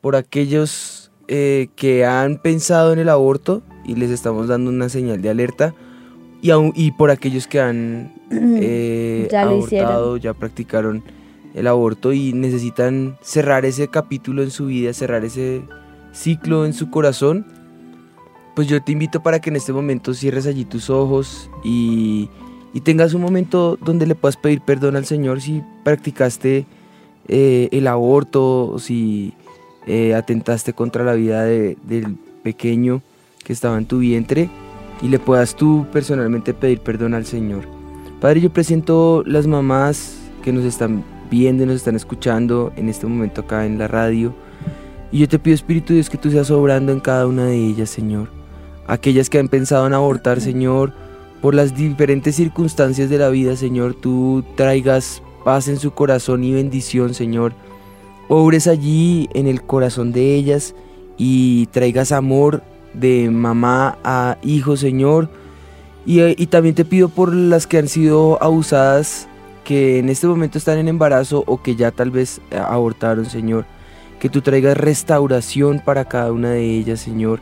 por 0.00 0.16
aquellos 0.16 1.10
eh, 1.28 1.68
que 1.76 2.04
han 2.04 2.38
pensado 2.38 2.92
en 2.92 2.98
el 2.98 3.08
aborto 3.08 3.62
y 3.84 3.96
les 3.96 4.10
estamos 4.10 4.48
dando 4.48 4.70
una 4.70 4.88
señal 4.88 5.22
de 5.22 5.30
alerta 5.30 5.74
y, 6.42 6.50
y 6.74 6.92
por 6.92 7.10
aquellos 7.10 7.46
que 7.46 7.60
han 7.60 8.14
eh, 8.30 9.28
ya 9.30 9.42
abortado, 9.42 10.16
ya 10.16 10.34
practicaron 10.34 11.02
el 11.54 11.66
aborto 11.66 12.12
y 12.12 12.32
necesitan 12.32 13.16
cerrar 13.22 13.64
ese 13.64 13.88
capítulo 13.88 14.42
en 14.42 14.50
su 14.50 14.66
vida, 14.66 14.92
cerrar 14.92 15.24
ese 15.24 15.62
ciclo 16.12 16.66
en 16.66 16.72
su 16.72 16.90
corazón 16.90 17.46
pues 18.56 18.68
yo 18.68 18.82
te 18.82 18.90
invito 18.90 19.22
para 19.22 19.38
que 19.38 19.50
en 19.50 19.56
este 19.56 19.74
momento 19.74 20.14
cierres 20.14 20.46
allí 20.46 20.64
tus 20.64 20.88
ojos 20.88 21.50
y, 21.62 22.30
tengas 22.84 23.14
un 23.14 23.22
momento 23.22 23.78
donde 23.82 24.06
le 24.06 24.14
puedas 24.14 24.36
pedir 24.36 24.60
perdón 24.60 24.96
al 24.96 25.06
Señor 25.06 25.40
si 25.40 25.62
practicaste 25.82 26.66
eh, 27.26 27.68
el 27.72 27.86
aborto 27.86 28.76
si 28.78 29.32
eh, 29.86 30.14
atentaste 30.14 30.74
contra 30.74 31.02
la 31.02 31.14
vida 31.14 31.44
del 31.44 32.16
pequeño 32.42 33.00
que 33.44 33.54
estaba 33.54 33.78
en 33.78 33.86
tu 33.86 33.98
vientre 33.98 34.50
y 35.00 35.08
le 35.08 35.18
puedas 35.18 35.56
tú 35.56 35.86
personalmente 35.90 36.52
pedir 36.52 36.80
perdón 36.80 37.14
al 37.14 37.24
Señor. 37.24 37.66
Padre, 38.20 38.42
yo 38.42 38.50
presento 38.50 39.22
las 39.26 39.46
mamás 39.46 40.18
que 40.42 40.52
nos 40.52 40.64
están 40.64 41.02
viendo 41.30 41.62
y 41.62 41.66
nos 41.66 41.76
están 41.76 41.96
escuchando 41.96 42.72
en 42.76 42.88
este 42.88 43.06
momento 43.06 43.42
acá 43.42 43.64
en 43.64 43.78
la 43.78 43.88
radio. 43.88 44.34
Y 45.12 45.18
yo 45.18 45.28
te 45.28 45.38
pido, 45.38 45.54
Espíritu 45.54 45.94
Dios, 45.94 46.10
que 46.10 46.18
tú 46.18 46.30
seas 46.30 46.50
obrando 46.50 46.92
en 46.92 47.00
cada 47.00 47.26
una 47.26 47.46
de 47.46 47.56
ellas, 47.56 47.90
Señor 47.90 48.35
aquellas 48.86 49.30
que 49.30 49.38
han 49.38 49.48
pensado 49.48 49.86
en 49.86 49.94
abortar, 49.94 50.40
Señor, 50.40 50.92
por 51.40 51.54
las 51.54 51.74
diferentes 51.74 52.36
circunstancias 52.36 53.10
de 53.10 53.18
la 53.18 53.28
vida, 53.28 53.56
Señor, 53.56 53.94
tú 53.94 54.44
traigas 54.56 55.22
paz 55.44 55.68
en 55.68 55.78
su 55.78 55.92
corazón 55.92 56.44
y 56.44 56.52
bendición, 56.52 57.14
Señor. 57.14 57.52
Obres 58.28 58.66
allí 58.66 59.28
en 59.34 59.46
el 59.46 59.62
corazón 59.62 60.12
de 60.12 60.34
ellas 60.34 60.74
y 61.16 61.66
traigas 61.66 62.12
amor 62.12 62.62
de 62.94 63.30
mamá 63.30 63.98
a 64.02 64.38
hijo, 64.42 64.76
Señor. 64.76 65.28
Y, 66.04 66.20
y, 66.40 66.46
también 66.46 66.74
te 66.74 66.84
pido 66.84 67.08
por 67.08 67.34
las 67.34 67.66
que 67.66 67.78
han 67.78 67.88
sido 67.88 68.42
abusadas, 68.42 69.28
que 69.64 69.98
en 69.98 70.08
este 70.08 70.28
momento 70.28 70.56
están 70.56 70.78
en 70.78 70.86
embarazo 70.86 71.42
o 71.46 71.60
que 71.62 71.74
ya 71.74 71.90
tal 71.90 72.12
vez 72.12 72.40
abortaron, 72.50 73.26
Señor. 73.26 73.66
Que 74.20 74.28
tú 74.28 74.40
traigas 74.40 74.76
restauración 74.76 75.82
para 75.84 76.04
cada 76.04 76.32
una 76.32 76.50
de 76.50 76.64
ellas, 76.64 77.00
Señor 77.00 77.40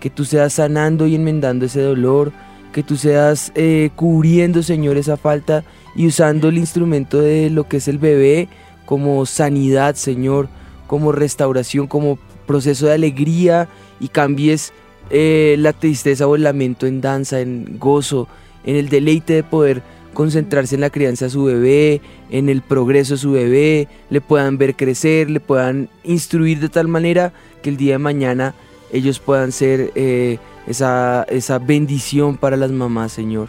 que 0.00 0.10
tú 0.10 0.24
seas 0.24 0.54
sanando 0.54 1.06
y 1.06 1.14
enmendando 1.14 1.66
ese 1.66 1.82
dolor, 1.82 2.32
que 2.72 2.82
tú 2.82 2.96
seas 2.96 3.52
eh, 3.54 3.90
cubriendo, 3.94 4.62
Señor, 4.62 4.96
esa 4.96 5.16
falta 5.16 5.64
y 5.94 6.06
usando 6.06 6.48
el 6.48 6.58
instrumento 6.58 7.20
de 7.20 7.50
lo 7.50 7.68
que 7.68 7.78
es 7.78 7.88
el 7.88 7.98
bebé 7.98 8.48
como 8.86 9.26
sanidad, 9.26 9.94
Señor, 9.94 10.48
como 10.86 11.12
restauración, 11.12 11.86
como 11.86 12.18
proceso 12.46 12.86
de 12.86 12.94
alegría 12.94 13.68
y 14.00 14.08
cambies 14.08 14.72
eh, 15.10 15.56
la 15.58 15.72
tristeza 15.72 16.26
o 16.26 16.34
el 16.34 16.42
lamento 16.42 16.86
en 16.86 17.00
danza, 17.00 17.40
en 17.40 17.78
gozo, 17.78 18.26
en 18.64 18.76
el 18.76 18.88
deleite 18.88 19.34
de 19.34 19.42
poder 19.42 19.82
concentrarse 20.14 20.74
en 20.74 20.80
la 20.80 20.90
crianza 20.90 21.26
de 21.26 21.30
su 21.30 21.44
bebé, 21.44 22.00
en 22.30 22.48
el 22.48 22.62
progreso 22.62 23.14
de 23.14 23.18
su 23.18 23.32
bebé, 23.32 23.88
le 24.10 24.20
puedan 24.20 24.58
ver 24.58 24.74
crecer, 24.74 25.30
le 25.30 25.40
puedan 25.40 25.88
instruir 26.02 26.58
de 26.58 26.68
tal 26.68 26.88
manera 26.88 27.32
que 27.62 27.70
el 27.70 27.76
día 27.76 27.94
de 27.94 27.98
mañana 27.98 28.54
ellos 28.92 29.20
puedan 29.20 29.52
ser 29.52 29.92
eh, 29.94 30.38
esa, 30.66 31.24
esa 31.28 31.58
bendición 31.58 32.36
para 32.36 32.56
las 32.56 32.70
mamás, 32.70 33.12
Señor. 33.12 33.48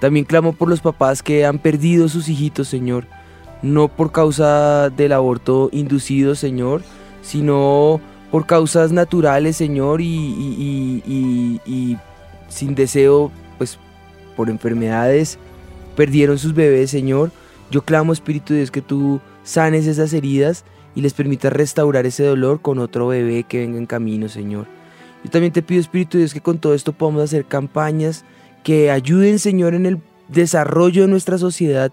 También 0.00 0.24
clamo 0.24 0.52
por 0.52 0.68
los 0.68 0.80
papás 0.80 1.22
que 1.22 1.46
han 1.46 1.58
perdido 1.58 2.08
sus 2.08 2.28
hijitos, 2.28 2.68
Señor, 2.68 3.06
no 3.62 3.88
por 3.88 4.12
causa 4.12 4.90
del 4.90 5.12
aborto 5.12 5.70
inducido, 5.72 6.34
Señor, 6.34 6.82
sino 7.22 8.00
por 8.30 8.46
causas 8.46 8.92
naturales, 8.92 9.56
Señor, 9.56 10.00
y, 10.00 10.06
y, 11.06 11.96
sin 12.48 12.74
deseo, 12.74 13.30
pues 13.56 13.78
por 14.36 14.50
enfermedades, 14.50 15.38
perdieron 15.96 16.38
sus 16.38 16.52
bebés, 16.54 16.90
Señor. 16.90 17.30
Yo 17.70 17.82
clamo, 17.82 18.12
Espíritu 18.12 18.52
de 18.52 18.60
Dios, 18.60 18.70
que 18.70 18.82
tú 18.82 19.20
sanes 19.44 19.86
esas 19.86 20.12
heridas 20.12 20.64
y 20.94 21.00
les 21.00 21.14
permitas 21.14 21.52
restaurar 21.52 22.06
ese 22.06 22.24
dolor 22.24 22.60
con 22.60 22.78
otro 22.78 23.08
bebé 23.08 23.44
que 23.44 23.60
venga 23.60 23.78
en 23.78 23.86
camino, 23.86 24.28
Señor. 24.28 24.66
Yo 25.24 25.30
también 25.30 25.52
te 25.52 25.62
pido, 25.62 25.80
Espíritu 25.80 26.18
Dios, 26.18 26.34
que 26.34 26.40
con 26.40 26.58
todo 26.58 26.74
esto 26.74 26.92
podamos 26.92 27.22
hacer 27.22 27.46
campañas 27.46 28.24
que 28.62 28.90
ayuden, 28.90 29.38
Señor, 29.38 29.74
en 29.74 29.86
el 29.86 30.00
desarrollo 30.28 31.02
de 31.02 31.08
nuestra 31.08 31.38
sociedad 31.38 31.92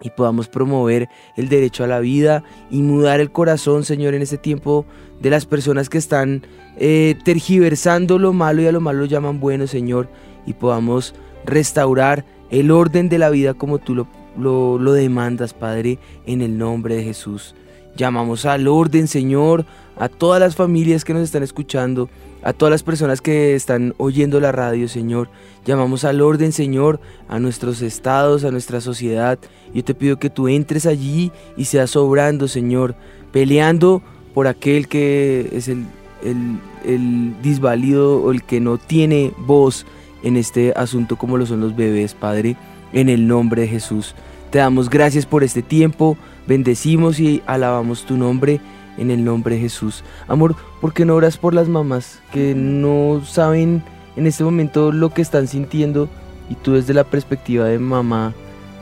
y 0.00 0.10
podamos 0.10 0.48
promover 0.48 1.08
el 1.36 1.48
derecho 1.48 1.84
a 1.84 1.88
la 1.88 2.00
vida 2.00 2.44
y 2.70 2.82
mudar 2.82 3.20
el 3.20 3.32
corazón, 3.32 3.84
Señor, 3.84 4.14
en 4.14 4.22
este 4.22 4.38
tiempo 4.38 4.86
de 5.20 5.30
las 5.30 5.46
personas 5.46 5.88
que 5.88 5.98
están 5.98 6.42
eh, 6.76 7.16
tergiversando 7.24 8.18
lo 8.18 8.32
malo 8.32 8.62
y 8.62 8.66
a 8.66 8.72
lo 8.72 8.80
malo 8.80 9.00
lo 9.00 9.04
llaman 9.06 9.40
bueno, 9.40 9.66
Señor, 9.66 10.08
y 10.46 10.52
podamos 10.52 11.14
restaurar 11.44 12.24
el 12.50 12.70
orden 12.70 13.08
de 13.08 13.18
la 13.18 13.30
vida 13.30 13.54
como 13.54 13.78
tú 13.78 13.94
lo, 13.94 14.78
lo 14.78 14.92
demandas, 14.92 15.54
Padre, 15.54 15.98
en 16.26 16.42
el 16.42 16.56
nombre 16.56 16.96
de 16.96 17.04
Jesús. 17.04 17.54
Llamamos 17.98 18.46
al 18.46 18.68
orden, 18.68 19.08
Señor, 19.08 19.66
a 19.98 20.08
todas 20.08 20.38
las 20.38 20.54
familias 20.54 21.04
que 21.04 21.12
nos 21.12 21.24
están 21.24 21.42
escuchando, 21.42 22.08
a 22.44 22.52
todas 22.52 22.70
las 22.70 22.84
personas 22.84 23.20
que 23.20 23.56
están 23.56 23.92
oyendo 23.98 24.38
la 24.38 24.52
radio, 24.52 24.86
Señor. 24.86 25.28
Llamamos 25.66 26.04
al 26.04 26.20
orden, 26.20 26.52
Señor, 26.52 27.00
a 27.28 27.40
nuestros 27.40 27.82
estados, 27.82 28.44
a 28.44 28.52
nuestra 28.52 28.80
sociedad. 28.80 29.40
Yo 29.74 29.82
te 29.82 29.94
pido 29.94 30.16
que 30.16 30.30
tú 30.30 30.46
entres 30.46 30.86
allí 30.86 31.32
y 31.56 31.64
seas 31.64 31.96
obrando, 31.96 32.46
Señor, 32.46 32.94
peleando 33.32 34.00
por 34.32 34.46
aquel 34.46 34.86
que 34.86 35.48
es 35.52 35.66
el, 35.66 35.84
el, 36.22 36.60
el 36.84 37.34
disvalido 37.42 38.22
o 38.22 38.30
el 38.30 38.44
que 38.44 38.60
no 38.60 38.78
tiene 38.78 39.32
voz 39.38 39.86
en 40.22 40.36
este 40.36 40.72
asunto 40.76 41.16
como 41.16 41.36
lo 41.36 41.46
son 41.46 41.60
los 41.60 41.74
bebés, 41.74 42.14
Padre, 42.14 42.56
en 42.92 43.08
el 43.08 43.26
nombre 43.26 43.62
de 43.62 43.68
Jesús. 43.68 44.14
Te 44.50 44.58
damos 44.58 44.88
gracias 44.88 45.26
por 45.26 45.42
este 45.42 45.62
tiempo, 45.62 46.16
bendecimos 46.48 47.20
y 47.20 47.42
alabamos 47.46 48.04
tu 48.04 48.16
nombre 48.16 48.60
en 48.96 49.10
el 49.12 49.24
nombre 49.24 49.54
de 49.54 49.60
Jesús. 49.60 50.02
Amor, 50.26 50.56
¿por 50.80 50.92
qué 50.92 51.04
no 51.04 51.14
oras 51.14 51.36
por 51.36 51.54
las 51.54 51.68
mamás 51.68 52.20
que 52.32 52.54
no 52.54 53.22
saben 53.24 53.84
en 54.16 54.26
este 54.26 54.42
momento 54.42 54.90
lo 54.90 55.10
que 55.10 55.22
están 55.22 55.46
sintiendo 55.46 56.08
y 56.50 56.54
tú 56.54 56.72
desde 56.72 56.94
la 56.94 57.04
perspectiva 57.04 57.66
de 57.66 57.78
mamá 57.78 58.34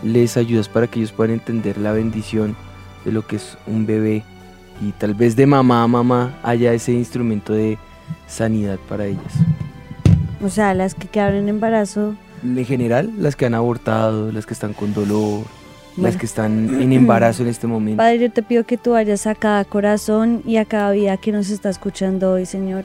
les 0.03 0.37
ayudas 0.37 0.69
para 0.69 0.87
que 0.87 1.01
ellos 1.01 1.13
puedan 1.13 1.35
entender 1.35 1.77
la 1.77 1.93
bendición 1.93 2.57
de 3.05 3.13
lo 3.13 3.27
que 3.27 3.37
es 3.37 3.59
un 3.67 3.85
bebé 3.85 4.23
y 4.81 4.93
tal 4.93 5.15
vez 5.15 5.37
de 5.37 5.47
mamá 5.47 5.83
a 5.83 5.89
mamá 5.89 6.39
haya 6.43 6.73
ese 6.73 6.93
instrumento 6.93 7.53
de 7.53 7.79
sanidad 8.29 8.79
para 8.89 9.07
ellas? 9.07 9.35
O 10.43 10.49
sea, 10.49 10.73
las 10.75 10.95
que 10.95 11.09
quedaron 11.09 11.37
en 11.39 11.49
embarazo. 11.49 12.15
En 12.45 12.65
general, 12.65 13.11
las 13.19 13.35
que 13.35 13.47
han 13.47 13.55
abortado, 13.55 14.31
las 14.31 14.47
que 14.47 14.55
están 14.55 14.75
con 14.75 14.95
dolor, 14.95 15.45
las 15.97 16.17
que 16.17 16.27
están 16.27 16.81
en 16.81 16.93
embarazo 16.93 17.43
en 17.43 17.49
este 17.49 17.67
momento. 17.67 17.99
Padre, 17.99 18.19
yo 18.19 18.31
te 18.31 18.43
pido 18.43 18.65
que 18.65 18.77
tú 18.77 18.93
vayas 18.93 19.27
a 19.27 19.35
cada 19.35 19.65
corazón 19.65 20.43
y 20.47 20.57
a 20.57 20.65
cada 20.65 20.93
vida 20.93 21.17
que 21.17 21.33
nos 21.33 21.51
está 21.51 21.71
escuchando 21.71 22.33
hoy, 22.33 22.47
Señor. 22.47 22.85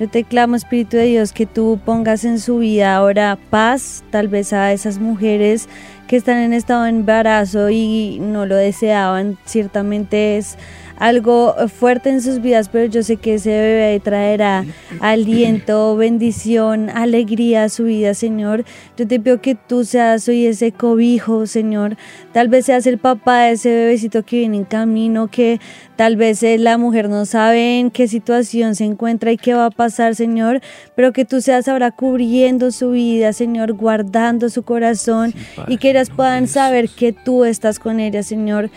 Yo 0.00 0.08
te 0.08 0.24
clamo, 0.24 0.56
Espíritu 0.56 0.96
de 0.96 1.04
Dios, 1.04 1.32
que 1.32 1.46
tú 1.46 1.78
pongas 1.84 2.24
en 2.24 2.40
su 2.40 2.58
vida 2.58 2.96
ahora 2.96 3.38
paz, 3.50 4.02
tal 4.10 4.28
vez 4.28 4.52
a 4.52 4.72
esas 4.72 4.98
mujeres 4.98 5.68
que 6.08 6.16
están 6.16 6.38
en 6.38 6.52
estado 6.52 6.84
de 6.84 6.90
embarazo 6.90 7.70
y 7.70 8.18
no 8.20 8.46
lo 8.46 8.56
deseaban. 8.56 9.38
Ciertamente 9.44 10.38
es 10.38 10.56
algo 11.02 11.56
fuerte 11.66 12.10
en 12.10 12.22
sus 12.22 12.40
vidas, 12.40 12.68
pero 12.68 12.84
yo 12.84 13.02
sé 13.02 13.16
que 13.16 13.34
ese 13.34 13.50
bebé 13.50 13.98
traerá 13.98 14.64
aliento, 15.00 15.96
bendición, 15.96 16.90
alegría 16.90 17.64
a 17.64 17.68
su 17.68 17.84
vida, 17.84 18.14
Señor. 18.14 18.64
Yo 18.96 19.08
te 19.08 19.18
pido 19.18 19.40
que 19.40 19.56
tú 19.56 19.84
seas 19.84 20.28
hoy 20.28 20.46
ese 20.46 20.70
cobijo, 20.70 21.48
Señor. 21.48 21.96
Tal 22.30 22.46
vez 22.46 22.66
seas 22.66 22.86
el 22.86 22.98
papá 22.98 23.40
de 23.40 23.52
ese 23.54 23.70
bebecito 23.70 24.22
que 24.22 24.38
viene 24.38 24.58
en 24.58 24.64
camino, 24.64 25.26
que 25.26 25.60
tal 25.96 26.14
vez 26.16 26.40
eh, 26.44 26.56
la 26.56 26.78
mujer 26.78 27.08
no 27.08 27.26
sabe 27.26 27.80
en 27.80 27.90
qué 27.90 28.06
situación 28.06 28.76
se 28.76 28.84
encuentra 28.84 29.32
y 29.32 29.36
qué 29.36 29.54
va 29.54 29.66
a 29.66 29.70
pasar, 29.70 30.14
Señor, 30.14 30.60
pero 30.94 31.12
que 31.12 31.24
tú 31.24 31.40
seas 31.40 31.66
ahora 31.66 31.90
cubriendo 31.90 32.70
su 32.70 32.92
vida, 32.92 33.32
Señor, 33.32 33.72
guardando 33.72 34.48
su 34.50 34.62
corazón 34.62 35.34
y 35.66 35.78
que 35.78 35.90
ellas 35.90 36.10
puedan 36.10 36.46
saber 36.46 36.88
que 36.88 37.12
tú 37.12 37.44
estás 37.44 37.80
con 37.80 37.98
ellas, 37.98 38.26
Señor. 38.26 38.70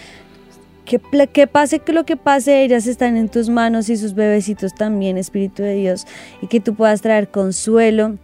Que, 0.86 1.48
pase 1.48 1.80
que 1.80 1.94
lo 1.94 2.06
que 2.06 2.16
pase, 2.16 2.64
ellas 2.64 2.86
están 2.86 3.18
en 3.18 3.28
tus 3.30 3.50
manos 3.50 3.90
y 3.90 3.98
sus 3.98 4.14
bebecitos 4.14 4.76
también, 4.76 5.18
Espíritu 5.18 5.64
de 5.64 5.74
Dios, 5.76 6.06
y 6.42 6.48
que 6.48 6.60
tú 6.60 6.76
puedas 6.76 7.02
traer 7.02 7.30
consuelo, 7.30 8.18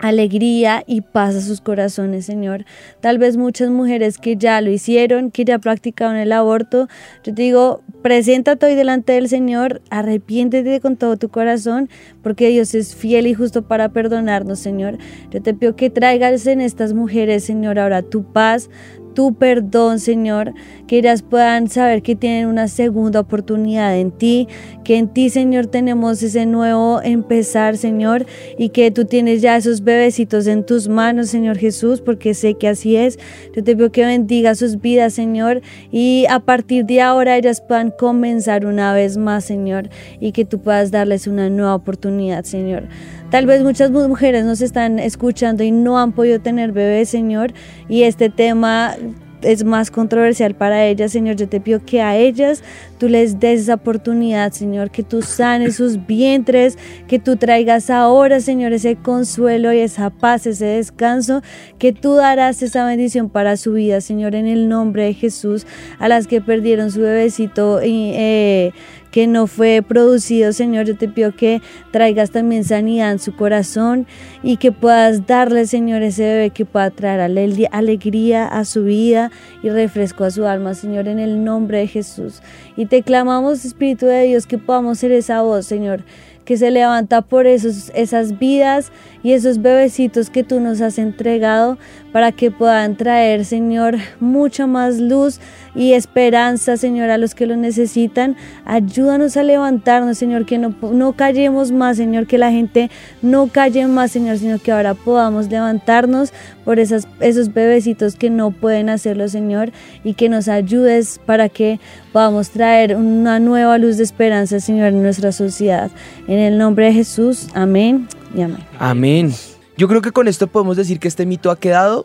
alegría 0.00 0.82
y 0.86 1.02
paz 1.02 1.36
a 1.36 1.40
sus 1.40 1.60
corazones, 1.60 2.24
Señor. 2.24 2.64
Tal 3.00 3.18
vez 3.18 3.36
muchas 3.36 3.70
mujeres 3.70 4.18
que 4.18 4.36
ya 4.36 4.60
lo 4.60 4.70
hicieron, 4.70 5.30
que 5.30 5.44
ya 5.44 5.58
practicaron 5.58 6.16
el 6.16 6.32
aborto, 6.32 6.88
yo 7.22 7.34
te 7.34 7.42
digo, 7.42 7.82
preséntate 8.02 8.66
hoy 8.66 8.74
delante 8.74 9.12
del 9.12 9.28
Señor, 9.28 9.82
arrepiéntete 9.90 10.80
con 10.80 10.96
todo 10.96 11.16
tu 11.16 11.28
corazón, 11.28 11.90
porque 12.22 12.48
Dios 12.48 12.74
es 12.74 12.96
fiel 12.96 13.26
y 13.26 13.34
justo 13.34 13.62
para 13.62 13.90
perdonarnos, 13.90 14.58
Señor. 14.58 14.96
Yo 15.30 15.42
te 15.42 15.54
pido 15.54 15.76
que 15.76 15.90
traigas 15.90 16.46
en 16.46 16.60
estas 16.60 16.94
mujeres, 16.94 17.44
Señor, 17.44 17.78
ahora 17.78 18.02
tu 18.02 18.24
paz, 18.24 18.70
tu 19.14 19.34
perdón, 19.34 19.98
Señor, 19.98 20.52
que 20.86 20.98
ellas 20.98 21.22
puedan 21.22 21.68
saber 21.68 22.02
que 22.02 22.16
tienen 22.16 22.46
una 22.46 22.68
segunda 22.68 23.20
oportunidad 23.20 23.96
en 23.96 24.10
ti, 24.10 24.48
que 24.84 24.96
en 24.96 25.08
ti, 25.08 25.30
Señor, 25.30 25.66
tenemos 25.66 26.22
ese 26.22 26.46
nuevo 26.46 27.00
empezar, 27.02 27.76
Señor, 27.76 28.26
y 28.58 28.70
que 28.70 28.90
tú 28.90 29.04
tienes 29.04 29.42
ya 29.42 29.56
esos 29.56 29.82
bebecitos 29.82 30.46
en 30.46 30.64
tus 30.64 30.88
manos, 30.88 31.28
Señor 31.28 31.58
Jesús, 31.58 32.00
porque 32.00 32.34
sé 32.34 32.54
que 32.54 32.68
así 32.68 32.96
es. 32.96 33.18
Yo 33.54 33.62
te 33.62 33.76
pido 33.76 33.92
que 33.92 34.04
bendiga 34.04 34.54
sus 34.54 34.80
vidas, 34.80 35.14
Señor, 35.14 35.62
y 35.92 36.26
a 36.28 36.40
partir 36.40 36.86
de 36.86 37.00
ahora 37.00 37.36
ellas 37.36 37.60
puedan 37.60 37.90
comenzar 37.90 38.66
una 38.66 38.92
vez 38.94 39.16
más, 39.16 39.44
Señor, 39.44 39.90
y 40.20 40.32
que 40.32 40.44
tú 40.44 40.60
puedas 40.60 40.90
darles 40.90 41.26
una 41.26 41.50
nueva 41.50 41.74
oportunidad, 41.74 42.44
Señor. 42.44 42.84
Tal 43.30 43.46
vez 43.46 43.62
muchas 43.62 43.90
mu- 43.90 44.08
mujeres 44.08 44.44
nos 44.44 44.60
están 44.60 44.98
escuchando 44.98 45.62
y 45.62 45.70
no 45.70 45.98
han 45.98 46.12
podido 46.12 46.40
tener 46.40 46.72
bebés, 46.72 47.08
Señor, 47.08 47.52
y 47.88 48.02
este 48.02 48.28
tema 48.28 48.96
es 49.42 49.64
más 49.64 49.90
controversial 49.90 50.54
para 50.54 50.84
ellas, 50.84 51.12
Señor. 51.12 51.36
Yo 51.36 51.48
te 51.48 51.60
pido 51.60 51.80
que 51.82 52.02
a 52.02 52.16
ellas 52.16 52.62
tú 52.98 53.08
les 53.08 53.40
des 53.40 53.60
esa 53.62 53.74
oportunidad, 53.74 54.52
Señor, 54.52 54.90
que 54.90 55.02
tú 55.02 55.22
sanes 55.22 55.76
sus 55.76 56.04
vientres, 56.06 56.76
que 57.06 57.18
tú 57.18 57.36
traigas 57.36 57.88
ahora, 57.88 58.40
Señor, 58.40 58.72
ese 58.74 58.96
consuelo 58.96 59.72
y 59.72 59.78
esa 59.78 60.10
paz, 60.10 60.46
ese 60.46 60.66
descanso, 60.66 61.40
que 61.78 61.92
tú 61.92 62.16
darás 62.16 62.62
esa 62.62 62.84
bendición 62.84 63.30
para 63.30 63.56
su 63.56 63.72
vida, 63.74 64.00
Señor, 64.02 64.34
en 64.34 64.46
el 64.46 64.68
nombre 64.68 65.04
de 65.04 65.14
Jesús, 65.14 65.66
a 65.98 66.08
las 66.08 66.26
que 66.26 66.40
perdieron 66.42 66.90
su 66.90 67.00
bebecito 67.00 67.80
eh, 67.82 68.72
que 69.10 69.26
no 69.26 69.46
fue 69.46 69.82
producido, 69.86 70.52
Señor, 70.52 70.86
yo 70.86 70.96
te 70.96 71.08
pido 71.08 71.34
que 71.34 71.60
traigas 71.90 72.30
también 72.30 72.64
sanidad 72.64 73.12
en 73.12 73.18
su 73.18 73.34
corazón 73.34 74.06
y 74.42 74.56
que 74.56 74.72
puedas 74.72 75.26
darle, 75.26 75.66
Señor, 75.66 76.02
ese 76.02 76.22
bebé 76.22 76.50
que 76.50 76.64
pueda 76.64 76.90
traer 76.90 77.20
ale- 77.20 77.68
alegría 77.72 78.46
a 78.46 78.64
su 78.64 78.84
vida 78.84 79.30
y 79.62 79.68
refresco 79.70 80.24
a 80.24 80.30
su 80.30 80.46
alma, 80.46 80.74
Señor, 80.74 81.08
en 81.08 81.18
el 81.18 81.44
nombre 81.44 81.78
de 81.78 81.86
Jesús. 81.86 82.42
Y 82.76 82.86
te 82.86 83.02
clamamos, 83.02 83.64
Espíritu 83.64 84.06
de 84.06 84.24
Dios, 84.24 84.46
que 84.46 84.58
podamos 84.58 84.98
ser 84.98 85.12
esa 85.12 85.42
voz, 85.42 85.66
Señor, 85.66 86.04
que 86.44 86.56
se 86.56 86.70
levanta 86.70 87.22
por 87.22 87.46
esos, 87.46 87.92
esas 87.94 88.38
vidas 88.38 88.90
y 89.22 89.32
esos 89.32 89.62
bebecitos 89.62 90.30
que 90.30 90.42
tú 90.42 90.58
nos 90.58 90.80
has 90.80 90.98
entregado 90.98 91.78
para 92.12 92.32
que 92.32 92.50
puedan 92.50 92.96
traer, 92.96 93.44
Señor, 93.44 93.96
mucha 94.18 94.66
más 94.66 94.98
luz 94.98 95.40
y 95.74 95.92
esperanza, 95.92 96.76
Señor, 96.76 97.10
a 97.10 97.18
los 97.18 97.34
que 97.34 97.46
lo 97.46 97.56
necesitan. 97.56 98.36
Ayúdanos 98.64 99.36
a 99.36 99.42
levantarnos, 99.42 100.18
Señor, 100.18 100.46
que 100.46 100.58
no, 100.58 100.74
no 100.92 101.12
callemos 101.12 101.70
más, 101.72 101.96
Señor, 101.96 102.26
que 102.26 102.38
la 102.38 102.50
gente 102.50 102.90
no 103.22 103.46
calle 103.48 103.86
más, 103.86 104.10
Señor, 104.10 104.38
sino 104.38 104.58
que 104.58 104.72
ahora 104.72 104.94
podamos 104.94 105.48
levantarnos 105.48 106.32
por 106.64 106.78
esas, 106.78 107.06
esos 107.20 107.52
bebecitos 107.52 108.16
que 108.16 108.30
no 108.30 108.50
pueden 108.50 108.88
hacerlo, 108.88 109.28
Señor, 109.28 109.70
y 110.04 110.14
que 110.14 110.28
nos 110.28 110.48
ayudes 110.48 111.20
para 111.24 111.48
que 111.48 111.80
podamos 112.12 112.50
traer 112.50 112.96
una 112.96 113.38
nueva 113.38 113.78
luz 113.78 113.96
de 113.96 114.04
esperanza, 114.04 114.60
Señor, 114.60 114.88
en 114.88 115.02
nuestra 115.02 115.32
sociedad. 115.32 115.90
En 116.26 116.38
el 116.38 116.58
nombre 116.58 116.86
de 116.86 116.92
Jesús, 116.92 117.48
amén 117.54 118.08
y 118.34 118.42
amén. 118.42 118.58
Amén. 118.78 119.32
Yo 119.80 119.88
creo 119.88 120.02
que 120.02 120.12
con 120.12 120.28
esto 120.28 120.46
podemos 120.46 120.76
decir 120.76 121.00
que 121.00 121.08
este 121.08 121.24
mito 121.24 121.50
ha 121.50 121.58
quedado. 121.58 122.04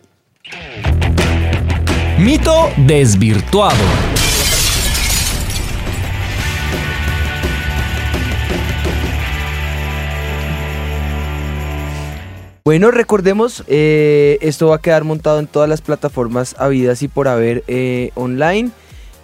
Mito 2.18 2.70
desvirtuado. 2.78 3.76
Bueno, 12.64 12.92
recordemos, 12.92 13.66
eh, 13.68 14.38
esto 14.40 14.68
va 14.68 14.78
a 14.78 14.80
quedar 14.80 15.04
montado 15.04 15.40
en 15.40 15.48
todas 15.48 15.68
las 15.68 15.82
plataformas 15.82 16.56
habidas 16.58 17.02
y 17.02 17.10
por 17.10 17.28
haber 17.28 17.66
eh, 17.68 18.12
online. 18.16 18.72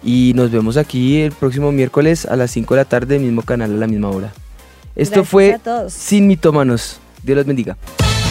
Y 0.02 0.32
nos 0.36 0.50
vemos 0.50 0.76
aquí 0.76 1.22
el 1.22 1.32
próximo 1.32 1.72
miércoles 1.72 2.26
a 2.26 2.36
las 2.36 2.50
5 2.50 2.74
de 2.74 2.80
la 2.82 2.84
tarde, 2.84 3.18
mismo 3.18 3.40
canal 3.40 3.72
a 3.72 3.76
la 3.78 3.86
misma 3.86 4.10
hora. 4.10 4.30
Esto 4.94 5.22
Gracias 5.22 5.28
fue 5.30 5.52
a 5.54 5.58
todos. 5.58 5.94
Sin 5.94 6.26
Mitómanos. 6.26 7.00
Dios 7.22 7.36
los 7.36 7.46
bendiga. 7.46 7.78